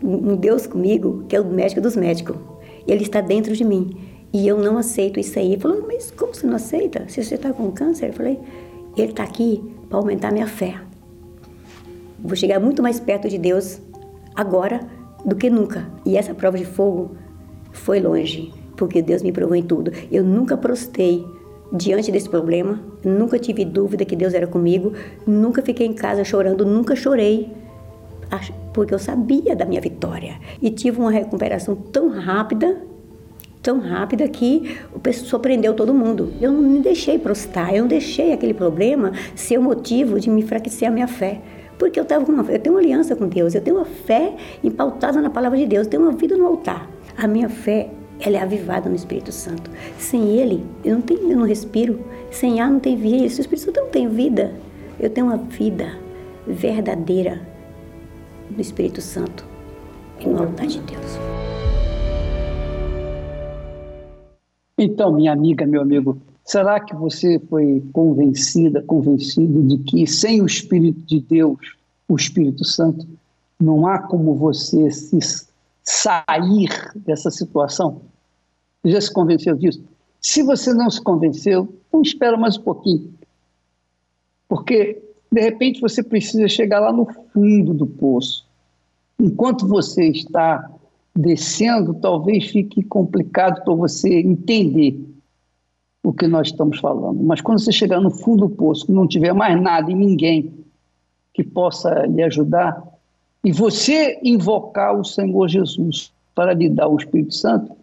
um 0.02 0.36
Deus 0.36 0.68
comigo, 0.68 1.24
que 1.28 1.36
é 1.36 1.42
o 1.42 1.46
médico 1.46 1.82
dos 1.82 1.96
médicos. 1.96 2.36
Ele 2.88 3.04
está 3.04 3.22
dentro 3.22 3.56
de 3.56 3.64
mim. 3.64 3.98
E 4.32 4.48
eu 4.48 4.58
não 4.58 4.78
aceito 4.78 5.20
isso 5.20 5.38
aí. 5.38 5.54
Ele 5.54 5.62
falou, 5.62 5.86
mas 5.88 6.12
como 6.12 6.34
você 6.34 6.46
não 6.46 6.56
aceita? 6.56 7.08
Se 7.08 7.24
você 7.24 7.36
está 7.36 7.54
com 7.54 7.72
câncer? 7.72 8.10
Eu 8.10 8.14
falei, 8.14 8.40
ele 8.98 9.12
está 9.12 9.24
aqui 9.24 9.64
para 9.90 9.98
aumentar 9.98 10.32
minha 10.32 10.48
fé. 10.48 10.76
Vou 12.24 12.38
chegar 12.38 12.60
muito 12.60 12.82
mais 12.82 13.00
perto 13.02 13.28
de 13.28 13.38
Deus 13.38 13.82
agora 14.34 14.80
do 15.26 15.36
que 15.36 15.50
nunca. 15.50 15.86
E 16.06 16.18
essa 16.18 16.34
prova 16.34 16.58
de 16.58 16.64
fogo 16.64 17.18
foi 17.74 18.00
longe, 18.00 18.54
porque 18.78 19.02
Deus 19.02 19.22
me 19.22 19.32
provou 19.32 19.56
em 19.56 19.64
tudo. 19.64 19.92
Eu 20.10 20.24
nunca 20.24 20.56
prostei 20.56 21.26
diante 21.72 22.12
desse 22.12 22.30
problema, 22.30 22.80
nunca 23.04 23.38
tive 23.38 23.66
dúvida 23.66 24.06
que 24.06 24.16
Deus 24.16 24.34
era 24.34 24.48
comigo, 24.48 24.94
nunca 25.28 25.62
fiquei 25.62 25.86
em 25.86 25.94
casa 25.94 26.24
chorando, 26.24 26.66
nunca 26.66 26.96
chorei, 26.96 27.52
porque 28.74 28.94
eu 28.94 29.00
sabia 29.00 29.56
da 29.56 29.66
minha 29.66 29.82
vitória. 29.82 30.40
E 30.62 30.70
tive 30.70 31.00
uma 31.00 31.12
recuperação 31.12 31.76
tão 31.76 32.10
rápida 32.10 32.78
tão 33.64 33.80
rápida 33.80 34.28
que 34.28 34.78
o 34.94 35.00
pessoal 35.00 35.30
surpreendeu 35.30 35.74
todo 35.74 35.94
mundo. 35.94 36.34
Eu 36.42 36.52
não 36.52 36.62
me 36.62 36.82
deixei 36.82 37.18
prostrar, 37.18 37.74
eu 37.74 37.84
não 37.84 37.88
deixei 37.88 38.34
aquele 38.34 38.54
problema 38.54 39.14
ser 39.34 39.58
o 39.58 39.64
motivo 39.64 40.20
de 40.20 40.30
me 40.30 40.42
enfraquecer 40.42 40.86
a 40.86 40.92
minha 40.92 41.08
fé. 41.08 41.42
Porque 41.78 42.00
eu, 42.00 42.06
tava 42.06 42.32
uma, 42.32 42.44
eu 42.52 42.60
tenho 42.60 42.76
uma 42.76 42.82
aliança 42.82 43.16
com 43.16 43.28
Deus, 43.28 43.56
eu 43.56 43.62
tenho 43.62 43.78
uma 43.78 43.86
fé 43.86 44.36
empautada 44.64 45.22
na 45.22 45.30
palavra 45.30 45.58
de 45.58 45.66
Deus, 45.66 45.86
eu 45.86 45.92
tenho 45.92 46.04
uma 46.04 46.12
vida 46.12 46.38
no 46.38 46.46
altar. 46.46 46.90
A 47.18 47.28
minha 47.28 47.50
fé, 47.50 47.90
ela 48.20 48.38
é 48.38 48.42
avivada 48.42 48.90
no 48.90 48.96
Espírito 48.96 49.32
Santo. 49.32 49.70
Sem 49.98 50.38
Ele, 50.38 50.64
eu 50.84 50.96
não, 50.96 51.02
tenho, 51.02 51.32
eu 51.32 51.38
não 51.38 51.46
respiro. 51.46 52.00
Sem 52.32 52.62
ar 52.62 52.72
não 52.72 52.80
tem 52.80 52.96
vida. 52.96 53.30
Se 53.30 53.40
o 53.40 53.42
Espírito 53.42 53.66
Santo 53.66 53.80
não 53.82 53.90
tem 53.90 54.08
vida, 54.08 54.54
eu 55.00 55.10
tenho 55.10 55.28
uma 55.28 55.38
vida 55.38 55.98
verdadeira 56.48 57.42
no 58.50 58.62
Espírito 58.62 59.02
Santo 59.02 59.46
e 60.20 60.28
no 60.28 60.40
altar 60.40 60.68
de 60.68 60.80
Deus. 60.80 61.20
Então, 64.78 65.12
minha 65.14 65.32
amiga, 65.32 65.66
meu 65.66 65.82
amigo, 65.82 66.18
será 66.44 66.80
que 66.80 66.96
você 66.96 67.40
foi 67.50 67.84
convencida, 67.94 68.82
convencido 68.82 69.64
de 69.64 69.78
que 69.80 70.06
sem 70.06 70.42
o 70.42 70.46
Espírito 70.46 71.00
de 71.02 71.20
Deus, 71.22 71.58
o 72.08 72.16
Espírito 72.16 72.66
Santo, 72.66 73.08
não 73.60 73.88
há 73.88 74.00
como 74.00 74.36
você 74.36 74.92
se 74.92 75.20
sair 75.84 76.70
dessa 76.96 77.32
situação? 77.32 78.02
Já 78.84 79.00
se 79.00 79.12
convenceu 79.12 79.56
disso? 79.56 79.82
Se 80.20 80.44
você 80.44 80.74
não 80.74 80.90
se 80.90 81.02
convenceu, 81.02 81.68
então 81.88 82.02
espera 82.02 82.38
mais 82.38 82.58
um 82.58 82.62
pouquinho. 82.62 83.14
Porque, 84.48 85.02
de 85.32 85.42
repente, 85.42 85.82
você 85.82 86.04
precisa 86.04 86.48
chegar 86.48 86.80
lá 86.80 86.92
no 86.92 87.06
fundo 87.34 87.74
do 87.74 87.88
poço. 87.88 88.46
Enquanto 89.20 89.68
você 89.68 90.10
está 90.10 90.70
descendo, 91.16 91.94
talvez 91.94 92.50
fique 92.50 92.84
complicado 92.84 93.64
para 93.64 93.74
você 93.74 94.20
entender 94.20 95.00
o 96.04 96.12
que 96.12 96.28
nós 96.28 96.48
estamos 96.48 96.80
falando. 96.80 97.24
Mas 97.24 97.40
quando 97.40 97.60
você 97.60 97.72
chegar 97.72 98.02
no 98.02 98.12
fundo 98.12 98.48
do 98.48 98.56
poço, 98.56 98.92
não 98.92 99.08
tiver 99.08 99.34
mais 99.34 99.60
nada 99.60 99.90
e 99.90 99.96
ninguém 99.96 100.54
que 101.34 101.44
possa 101.44 102.06
lhe 102.06 102.22
ajudar, 102.22 102.84
e 103.44 103.52
você 103.52 104.20
invocar 104.24 105.00
o 105.00 105.04
Senhor 105.04 105.48
Jesus 105.48 106.12
para 106.36 106.54
lhe 106.54 106.70
dar 106.70 106.88
o 106.88 106.98
Espírito 106.98 107.34
Santo, 107.34 107.76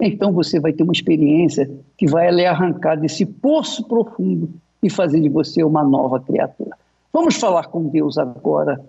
então 0.00 0.32
você 0.32 0.58
vai 0.58 0.72
ter 0.72 0.82
uma 0.82 0.92
experiência 0.92 1.70
que 1.96 2.06
vai 2.06 2.30
lhe 2.30 2.44
arrancar 2.44 2.96
desse 2.96 3.24
poço 3.24 3.84
profundo 3.84 4.50
e 4.82 4.90
fazer 4.90 5.20
de 5.20 5.28
você 5.28 5.62
uma 5.62 5.84
nova 5.84 6.18
criatura. 6.20 6.76
Vamos 7.12 7.36
falar 7.36 7.66
com 7.66 7.88
Deus 7.88 8.18
agora, 8.18 8.82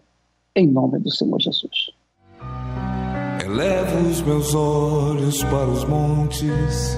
em 0.56 0.68
nome 0.68 1.00
do 1.00 1.12
Senhor 1.12 1.40
Jesus. 1.40 1.92
Elevo 3.44 4.10
os 4.10 4.22
meus 4.22 4.56
olhos 4.56 5.44
para 5.44 5.68
os 5.68 5.84
montes, 5.86 6.98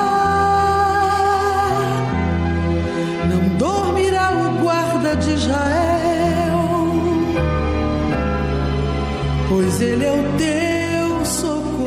Pois 9.51 9.81
ele 9.81 10.05
é 10.05 10.11
o 10.13 10.23
teu 10.37 11.25
socorro. 11.25 11.81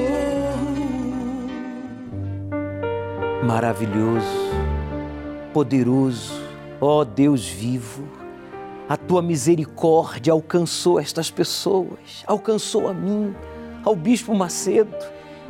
Maravilhoso, 3.42 4.50
poderoso, 5.50 6.42
ó 6.78 7.04
Deus 7.04 7.48
vivo, 7.48 8.06
a 8.86 8.98
tua 8.98 9.22
misericórdia 9.22 10.34
alcançou 10.34 11.00
estas 11.00 11.30
pessoas, 11.30 12.22
alcançou 12.26 12.86
a 12.86 12.92
mim, 12.92 13.34
ao 13.82 13.96
Bispo 13.96 14.34
Macedo 14.34 14.94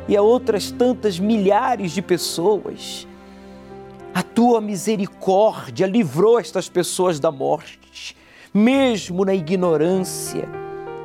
e 0.07 0.15
a 0.15 0.21
outras 0.21 0.71
tantas 0.71 1.19
milhares 1.19 1.91
de 1.91 2.01
pessoas. 2.01 3.05
A 4.13 4.23
tua 4.23 4.61
misericórdia 4.61 5.85
livrou 5.85 6.39
estas 6.39 6.69
pessoas 6.69 7.19
da 7.19 7.29
morte, 7.29 8.15
mesmo 8.53 9.25
na 9.25 9.33
ignorância, 9.33 10.47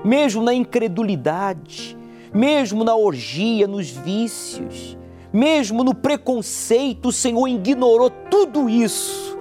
mesmo 0.05 0.43
na 0.43 0.55
incredulidade, 0.55 1.97
mesmo 2.33 2.85
na 2.85 2.95
orgia, 2.95 3.67
nos 3.67 3.91
vícios, 3.91 4.97
mesmo 5.33 5.85
no 5.85 5.95
preconceito, 5.95 7.09
o 7.09 7.13
Senhor 7.13 7.47
ignorou 7.49 8.11
tudo 8.11 8.69
isso 8.69 9.39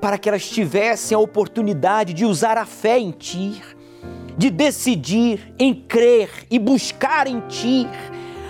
para 0.00 0.18
que 0.18 0.28
elas 0.28 0.48
tivessem 0.48 1.16
a 1.16 1.18
oportunidade 1.18 2.12
de 2.12 2.24
usar 2.24 2.56
a 2.56 2.64
fé 2.64 2.98
em 2.98 3.10
Ti, 3.10 3.62
de 4.36 4.50
decidir 4.50 5.54
em 5.58 5.74
crer 5.74 6.30
e 6.50 6.58
buscar 6.58 7.26
em 7.26 7.40
Ti 7.40 7.88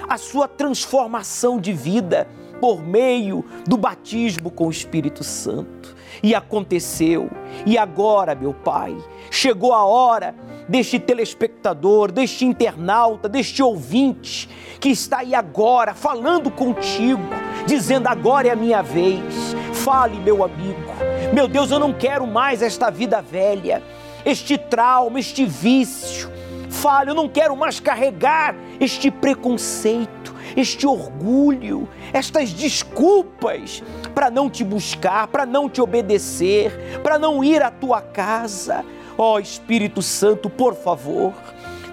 a 0.08 0.18
sua 0.18 0.46
transformação 0.46 1.58
de 1.58 1.72
vida 1.72 2.28
por 2.60 2.82
meio 2.82 3.44
do 3.66 3.76
batismo 3.76 4.50
com 4.50 4.66
o 4.66 4.70
Espírito 4.70 5.22
Santo. 5.24 5.94
E 6.22 6.34
aconteceu. 6.34 7.30
E 7.66 7.76
agora, 7.76 8.34
meu 8.34 8.54
Pai, 8.54 8.96
chegou 9.30 9.72
a 9.72 9.84
hora 9.84 10.34
deste 10.68 10.98
telespectador, 10.98 12.10
deste 12.10 12.44
internauta, 12.44 13.28
deste 13.28 13.62
ouvinte 13.62 14.48
que 14.80 14.88
está 14.88 15.18
aí 15.18 15.34
agora 15.34 15.94
falando 15.94 16.50
contigo, 16.50 17.22
dizendo: 17.66 18.08
agora 18.08 18.48
é 18.48 18.50
a 18.52 18.56
minha 18.56 18.82
vez. 18.82 19.54
Fale, 19.72 20.18
meu 20.18 20.42
amigo. 20.42 20.92
Meu 21.32 21.46
Deus, 21.46 21.70
eu 21.70 21.78
não 21.78 21.92
quero 21.92 22.26
mais 22.26 22.62
esta 22.62 22.90
vida 22.90 23.20
velha, 23.20 23.82
este 24.24 24.56
trauma, 24.56 25.20
este 25.20 25.44
vício 25.44 26.36
falho, 26.76 27.10
eu 27.10 27.14
não 27.14 27.28
quero 27.28 27.56
mais 27.56 27.80
carregar 27.80 28.54
este 28.78 29.10
preconceito, 29.10 30.34
este 30.56 30.86
orgulho, 30.86 31.88
estas 32.12 32.52
desculpas 32.52 33.82
para 34.14 34.30
não 34.30 34.48
te 34.48 34.62
buscar, 34.62 35.26
para 35.26 35.44
não 35.44 35.68
te 35.68 35.80
obedecer, 35.80 37.00
para 37.02 37.18
não 37.18 37.42
ir 37.42 37.62
à 37.62 37.70
tua 37.70 38.00
casa. 38.00 38.84
Ó 39.18 39.34
oh, 39.34 39.38
Espírito 39.38 40.02
Santo, 40.02 40.50
por 40.50 40.74
favor, 40.74 41.32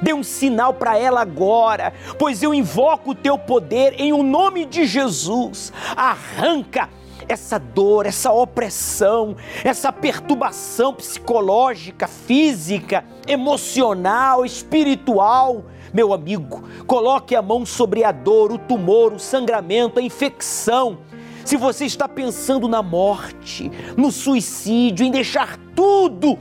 dê 0.02 0.14
um 0.14 0.24
sinal 0.24 0.74
para 0.74 0.98
ela 0.98 1.22
agora, 1.22 1.94
pois 2.20 2.44
eu 2.44 2.54
invoco 2.54 3.12
o 3.12 3.16
teu 3.16 3.38
poder 3.38 3.96
em 3.98 4.12
o 4.12 4.18
um 4.18 4.24
nome 4.24 4.66
de 4.66 4.86
Jesus. 4.86 5.72
Arranca 5.96 6.90
essa 7.28 7.58
dor, 7.58 8.06
essa 8.06 8.32
opressão, 8.32 9.36
essa 9.64 9.92
perturbação 9.94 10.94
psicológica, 10.94 12.08
física, 12.08 13.06
emocional, 13.26 14.46
espiritual. 14.46 15.64
Meu 15.94 16.14
amigo, 16.14 16.64
coloque 16.86 17.36
a 17.36 17.42
mão 17.42 17.66
sobre 17.66 18.04
a 18.04 18.12
dor, 18.12 18.52
o 18.52 18.58
tumor, 18.58 19.14
o 19.14 19.20
sangramento, 19.20 20.00
a 20.00 20.04
infecção. 20.04 21.00
Se 21.46 21.56
você 21.56 21.86
está 21.86 22.08
pensando 22.08 22.68
na 22.68 22.82
morte, 22.82 23.72
no 23.96 24.12
suicídio, 24.12 25.06
em 25.06 25.12
deixar 25.12 25.58
tudo 25.76 26.38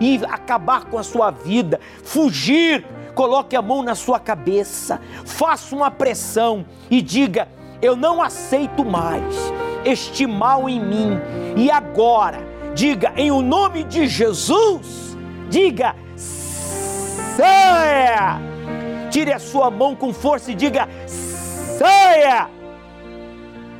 e 0.00 0.20
acabar 0.28 0.84
com 0.86 0.98
a 0.98 1.02
sua 1.02 1.30
vida, 1.30 1.80
fugir, 2.02 2.84
coloque 3.14 3.56
a 3.56 3.62
mão 3.62 3.82
na 3.82 3.94
sua 3.94 4.18
cabeça, 4.18 5.00
faça 5.24 5.74
uma 5.74 5.90
pressão 5.90 6.64
e 6.90 7.00
diga: 7.00 7.48
Eu 7.80 7.96
não 7.96 8.22
aceito 8.22 8.84
mais 8.84 9.34
este 9.84 10.26
mal 10.26 10.68
em 10.68 10.80
mim. 10.80 11.18
E 11.56 11.70
agora, 11.70 12.38
diga 12.74 13.12
em 13.16 13.30
o 13.30 13.40
nome 13.40 13.84
de 13.84 14.06
Jesus, 14.06 15.16
diga: 15.48 15.94
saia! 17.36 18.40
Tire 19.10 19.32
a 19.32 19.38
sua 19.38 19.70
mão 19.70 19.94
com 19.94 20.12
força 20.12 20.50
e 20.50 20.54
diga: 20.54 20.88
saia! 21.06 22.48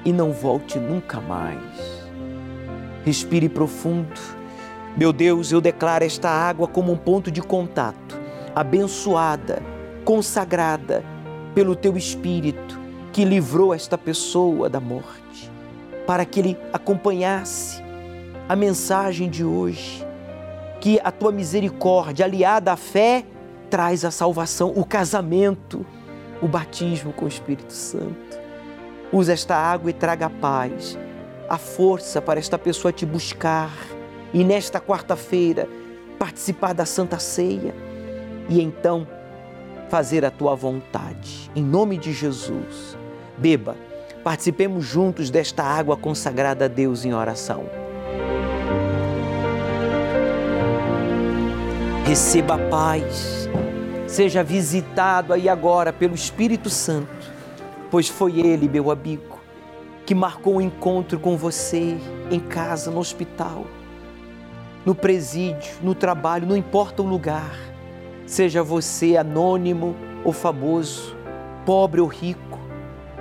E 0.04 0.12
não 0.12 0.32
volte 0.32 0.78
nunca 0.78 1.20
mais. 1.20 1.58
Respire 3.04 3.48
profundo. 3.48 4.43
Meu 4.97 5.12
Deus, 5.12 5.51
eu 5.51 5.61
declaro 5.61 6.05
esta 6.05 6.30
água 6.30 6.68
como 6.68 6.92
um 6.92 6.97
ponto 6.97 7.28
de 7.28 7.42
contato, 7.42 8.16
abençoada, 8.55 9.61
consagrada 10.05 11.05
pelo 11.53 11.74
teu 11.74 11.97
Espírito 11.97 12.78
que 13.12 13.24
livrou 13.24 13.74
esta 13.74 13.99
pessoa 13.99 14.68
da 14.68 14.78
morte 14.78 15.51
para 16.07 16.24
que 16.24 16.38
ele 16.38 16.59
acompanhasse 16.72 17.82
a 18.49 18.55
mensagem 18.55 19.28
de 19.28 19.45
hoje, 19.45 20.07
que 20.80 21.01
a 21.03 21.11
tua 21.11 21.32
misericórdia, 21.32 22.24
aliada 22.24 22.72
à 22.72 22.76
fé, 22.76 23.24
traz 23.68 24.05
a 24.05 24.12
salvação, 24.12 24.72
o 24.76 24.84
casamento, 24.84 25.84
o 26.40 26.47
batismo 26.47 27.12
com 27.12 27.24
o 27.24 27.28
Espírito 27.28 27.72
Santo. 27.72 28.38
Usa 29.11 29.32
esta 29.32 29.57
água 29.57 29.90
e 29.90 29.95
traga 29.95 30.26
a 30.26 30.30
paz, 30.30 30.97
a 31.49 31.59
força 31.59 32.22
para 32.22 32.38
esta 32.38 32.59
pessoa 32.59 32.92
te 32.92 33.05
buscar 33.05 33.72
e 34.35 34.43
nesta 34.43 34.80
quarta-feira 34.80 35.68
participar 36.18 36.74
da 36.74 36.85
Santa 36.85 37.20
Ceia. 37.20 37.72
E 38.49 38.61
então 38.61 39.07
fazer 39.89 40.24
a 40.24 40.30
tua 40.30 40.57
vontade. 40.57 41.51
Em 41.55 41.62
nome 41.62 41.97
de 41.97 42.12
Jesus, 42.12 42.99
beba. 43.39 43.76
Participemos 44.24 44.85
juntos 44.85 45.30
desta 45.30 45.62
água 45.62 45.97
consagrada 45.97 46.64
a 46.64 46.68
Deus 46.68 47.05
em 47.05 47.14
oração. 47.14 47.64
Receba 52.07 52.55
a 52.55 52.59
paz, 52.68 53.49
seja 54.07 54.43
visitado 54.43 55.32
aí 55.32 55.49
agora 55.49 55.93
pelo 55.93 56.14
Espírito 56.14 56.68
Santo, 56.68 57.09
pois 57.91 58.09
foi 58.09 58.41
Ele, 58.41 58.68
meu 58.68 58.91
amigo, 58.91 59.39
que 60.05 60.14
marcou 60.14 60.55
o 60.55 60.57
um 60.57 60.61
encontro 60.61 61.18
com 61.18 61.37
você 61.37 61.97
em 62.30 62.41
casa, 62.41 62.91
no 62.91 62.99
hospital, 62.99 63.64
no 64.85 64.95
presídio, 64.95 65.74
no 65.82 65.95
trabalho, 65.95 66.47
não 66.47 66.57
importa 66.57 67.03
o 67.03 67.07
lugar, 67.07 67.57
seja 68.26 68.62
você 68.62 69.16
anônimo 69.16 69.95
ou 70.24 70.32
famoso 70.32 71.16
pobre 71.64 72.01
ou 72.01 72.07
rico, 72.07 72.59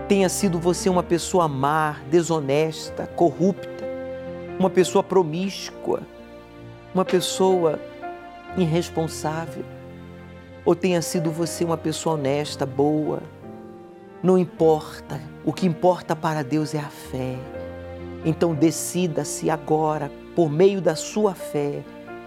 tenha 0.07 0.27
sido 0.27 0.59
você 0.59 0.89
uma 0.89 1.03
pessoa 1.03 1.47
má, 1.47 1.97
desonesta, 2.09 3.07
corrupta, 3.07 3.83
uma 4.59 4.69
pessoa 4.69 5.01
promíscua, 5.01 6.01
uma 6.93 7.05
pessoa 7.05 7.79
irresponsável, 8.57 9.63
ou 10.65 10.75
tenha 10.75 11.01
sido 11.01 11.31
você 11.31 11.63
uma 11.63 11.77
pessoa 11.77 12.15
honesta, 12.15 12.65
boa, 12.65 13.21
não 14.21 14.37
importa, 14.37 15.19
o 15.43 15.51
que 15.51 15.65
importa 15.65 16.15
para 16.15 16.43
Deus 16.43 16.73
é 16.73 16.79
a 16.79 16.89
fé. 16.89 17.35
Então 18.23 18.53
decida-se 18.53 19.49
agora, 19.49 20.09
por 20.35 20.49
meio 20.49 20.81
da 20.81 20.95
sua 20.95 21.33
fé, 21.33 21.83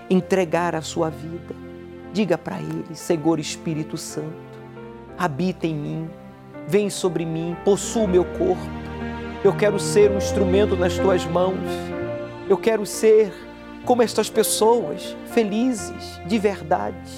entregar 0.09 0.75
a 0.75 0.83
sua 0.83 1.11
vida. 1.11 1.55
Diga 2.13 2.39
para 2.39 2.59
Ele, 2.59 2.95
Senhor 2.95 3.39
Espírito 3.39 3.97
Santo, 3.97 4.33
habita 5.19 5.67
em 5.67 5.75
mim, 5.75 6.11
vem 6.67 6.89
sobre 6.89 7.25
mim, 7.25 7.57
possua 7.65 8.07
meu 8.07 8.25
corpo. 8.25 8.71
Eu 9.45 9.55
quero 9.55 9.79
ser 9.79 10.11
um 10.11 10.17
instrumento 10.17 10.77
nas 10.77 10.97
tuas 10.97 11.25
mãos. 11.27 11.59
Eu 12.49 12.57
quero 12.57 12.87
ser 12.87 13.33
como 13.85 14.03
estas 14.03 14.31
pessoas, 14.31 15.17
felizes, 15.27 16.21
de 16.27 16.39
verdade, 16.39 17.11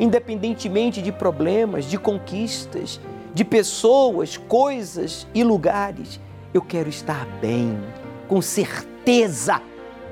independentemente 0.00 1.02
de 1.02 1.12
problemas, 1.12 1.84
de 1.84 1.98
conquistas, 1.98 3.00
de 3.34 3.44
pessoas, 3.44 4.36
coisas 4.36 5.26
e 5.34 5.44
lugares. 5.44 6.20
Eu 6.54 6.62
quero 6.62 6.88
estar 6.88 7.26
bem, 7.40 7.78
com 8.26 8.40
certeza 8.40 9.60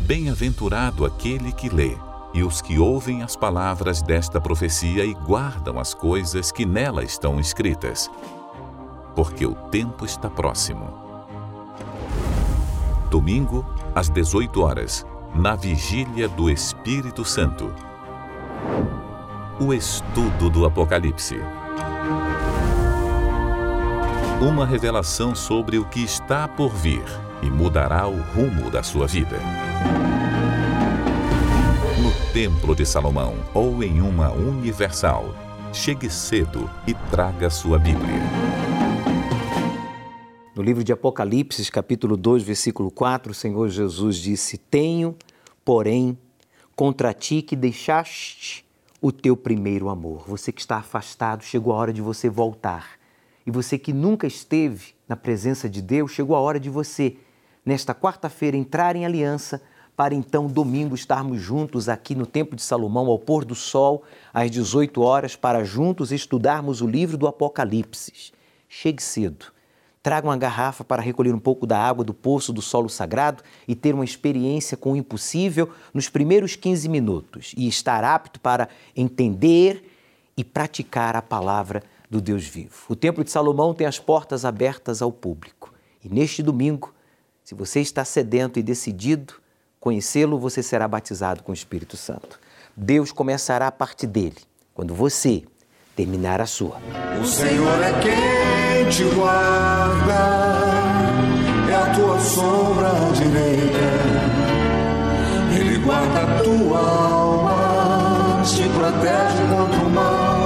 Bem-aventurado 0.00 1.06
aquele 1.06 1.50
que 1.52 1.70
lê 1.70 1.96
e 2.34 2.42
os 2.42 2.60
que 2.60 2.78
ouvem 2.78 3.22
as 3.22 3.34
palavras 3.34 4.02
desta 4.02 4.38
profecia 4.38 5.06
e 5.06 5.14
guardam 5.14 5.78
as 5.78 5.94
coisas 5.94 6.52
que 6.52 6.66
nela 6.66 7.02
estão 7.02 7.40
escritas, 7.40 8.10
porque 9.14 9.46
o 9.46 9.54
tempo 9.54 10.04
está 10.04 10.28
próximo. 10.28 10.90
Domingo, 13.10 13.64
às 13.94 14.10
18 14.10 14.60
horas, 14.60 15.06
na 15.34 15.56
vigília 15.56 16.28
do 16.28 16.50
Espírito 16.50 17.24
Santo. 17.24 17.72
O 19.58 19.72
estudo 19.72 20.50
do 20.50 20.66
Apocalipse 20.66 21.40
uma 24.40 24.66
revelação 24.66 25.34
sobre 25.34 25.78
o 25.78 25.84
que 25.86 26.04
está 26.04 26.46
por 26.46 26.68
vir 26.68 27.02
e 27.42 27.46
mudará 27.46 28.06
o 28.06 28.20
rumo 28.20 28.70
da 28.70 28.82
sua 28.82 29.06
vida. 29.06 29.38
No 32.02 32.32
Templo 32.34 32.76
de 32.76 32.84
Salomão 32.84 33.34
ou 33.54 33.82
em 33.82 34.02
uma 34.02 34.30
universal, 34.30 35.34
chegue 35.72 36.10
cedo 36.10 36.70
e 36.86 36.92
traga 37.10 37.48
sua 37.48 37.78
Bíblia. 37.78 38.20
No 40.54 40.62
livro 40.62 40.84
de 40.84 40.92
Apocalipse, 40.92 41.70
capítulo 41.72 42.14
2, 42.14 42.42
versículo 42.42 42.90
4, 42.90 43.32
o 43.32 43.34
Senhor 43.34 43.68
Jesus 43.70 44.16
disse: 44.16 44.58
Tenho, 44.58 45.16
porém, 45.64 46.16
contra 46.74 47.14
ti 47.14 47.40
que 47.40 47.56
deixaste 47.56 48.66
o 49.00 49.10
teu 49.10 49.34
primeiro 49.34 49.88
amor. 49.88 50.24
Você 50.28 50.52
que 50.52 50.60
está 50.60 50.76
afastado, 50.76 51.42
chegou 51.42 51.72
a 51.72 51.76
hora 51.76 51.92
de 51.92 52.02
você 52.02 52.28
voltar 52.28 52.98
e 53.46 53.50
você 53.50 53.78
que 53.78 53.92
nunca 53.92 54.26
esteve 54.26 54.94
na 55.08 55.14
presença 55.16 55.68
de 55.68 55.80
Deus, 55.80 56.10
chegou 56.10 56.34
a 56.34 56.40
hora 56.40 56.58
de 56.58 56.68
você, 56.68 57.16
nesta 57.64 57.94
quarta-feira, 57.94 58.56
entrar 58.56 58.96
em 58.96 59.06
aliança 59.06 59.62
para 59.96 60.14
então 60.14 60.46
domingo 60.46 60.94
estarmos 60.94 61.40
juntos 61.40 61.88
aqui 61.88 62.14
no 62.14 62.26
Templo 62.26 62.56
de 62.56 62.62
Salomão 62.62 63.06
ao 63.06 63.18
pôr 63.18 63.44
do 63.44 63.54
sol, 63.54 64.02
às 64.34 64.50
18 64.50 65.00
horas, 65.00 65.36
para 65.36 65.64
juntos 65.64 66.12
estudarmos 66.12 66.82
o 66.82 66.86
livro 66.86 67.16
do 67.16 67.26
Apocalipse. 67.26 68.32
Chegue 68.68 69.02
cedo. 69.02 69.46
Traga 70.02 70.28
uma 70.28 70.36
garrafa 70.36 70.84
para 70.84 71.02
recolher 71.02 71.32
um 71.32 71.38
pouco 71.38 71.66
da 71.66 71.78
água 71.78 72.04
do 72.04 72.12
poço 72.12 72.52
do 72.52 72.60
solo 72.60 72.88
sagrado 72.88 73.42
e 73.66 73.74
ter 73.74 73.94
uma 73.94 74.04
experiência 74.04 74.76
com 74.76 74.92
o 74.92 74.96
impossível 74.96 75.70
nos 75.94 76.08
primeiros 76.08 76.54
15 76.56 76.88
minutos 76.88 77.54
e 77.56 77.66
estar 77.66 78.04
apto 78.04 78.38
para 78.38 78.68
entender 78.94 79.92
e 80.36 80.44
praticar 80.44 81.16
a 81.16 81.22
palavra 81.22 81.82
do 82.08 82.20
Deus 82.20 82.44
vivo. 82.44 82.74
O 82.88 82.96
Templo 82.96 83.24
de 83.24 83.30
Salomão 83.30 83.74
tem 83.74 83.86
as 83.86 83.98
portas 83.98 84.44
abertas 84.44 85.02
ao 85.02 85.10
público. 85.12 85.72
E 86.04 86.08
neste 86.08 86.42
domingo, 86.42 86.94
se 87.42 87.54
você 87.54 87.80
está 87.80 88.04
sedento 88.04 88.58
e 88.58 88.62
decidido 88.62 89.34
conhecê-lo, 89.80 90.38
você 90.38 90.62
será 90.62 90.88
batizado 90.88 91.42
com 91.42 91.52
o 91.52 91.54
Espírito 91.54 91.96
Santo. 91.96 92.38
Deus 92.76 93.12
começará 93.12 93.68
a 93.68 93.72
partir 93.72 94.06
dele, 94.06 94.36
quando 94.74 94.94
você 94.94 95.44
terminar 95.94 96.40
a 96.40 96.46
sua. 96.46 96.78
O 97.20 97.24
Senhor 97.24 97.82
é 97.82 97.92
quem 98.00 98.90
te 98.90 99.04
guarda, 99.14 100.12
é 101.70 101.74
a 101.74 101.94
tua 101.94 102.20
sombra 102.20 102.90
direita. 103.14 104.46
Ele 105.58 105.78
guarda 105.78 106.20
a 106.20 106.42
tua 106.42 106.78
alma, 106.78 108.42
te 108.44 108.68
protege 108.68 109.42
contra 109.48 109.86
o 109.86 109.90
mal. 109.90 110.45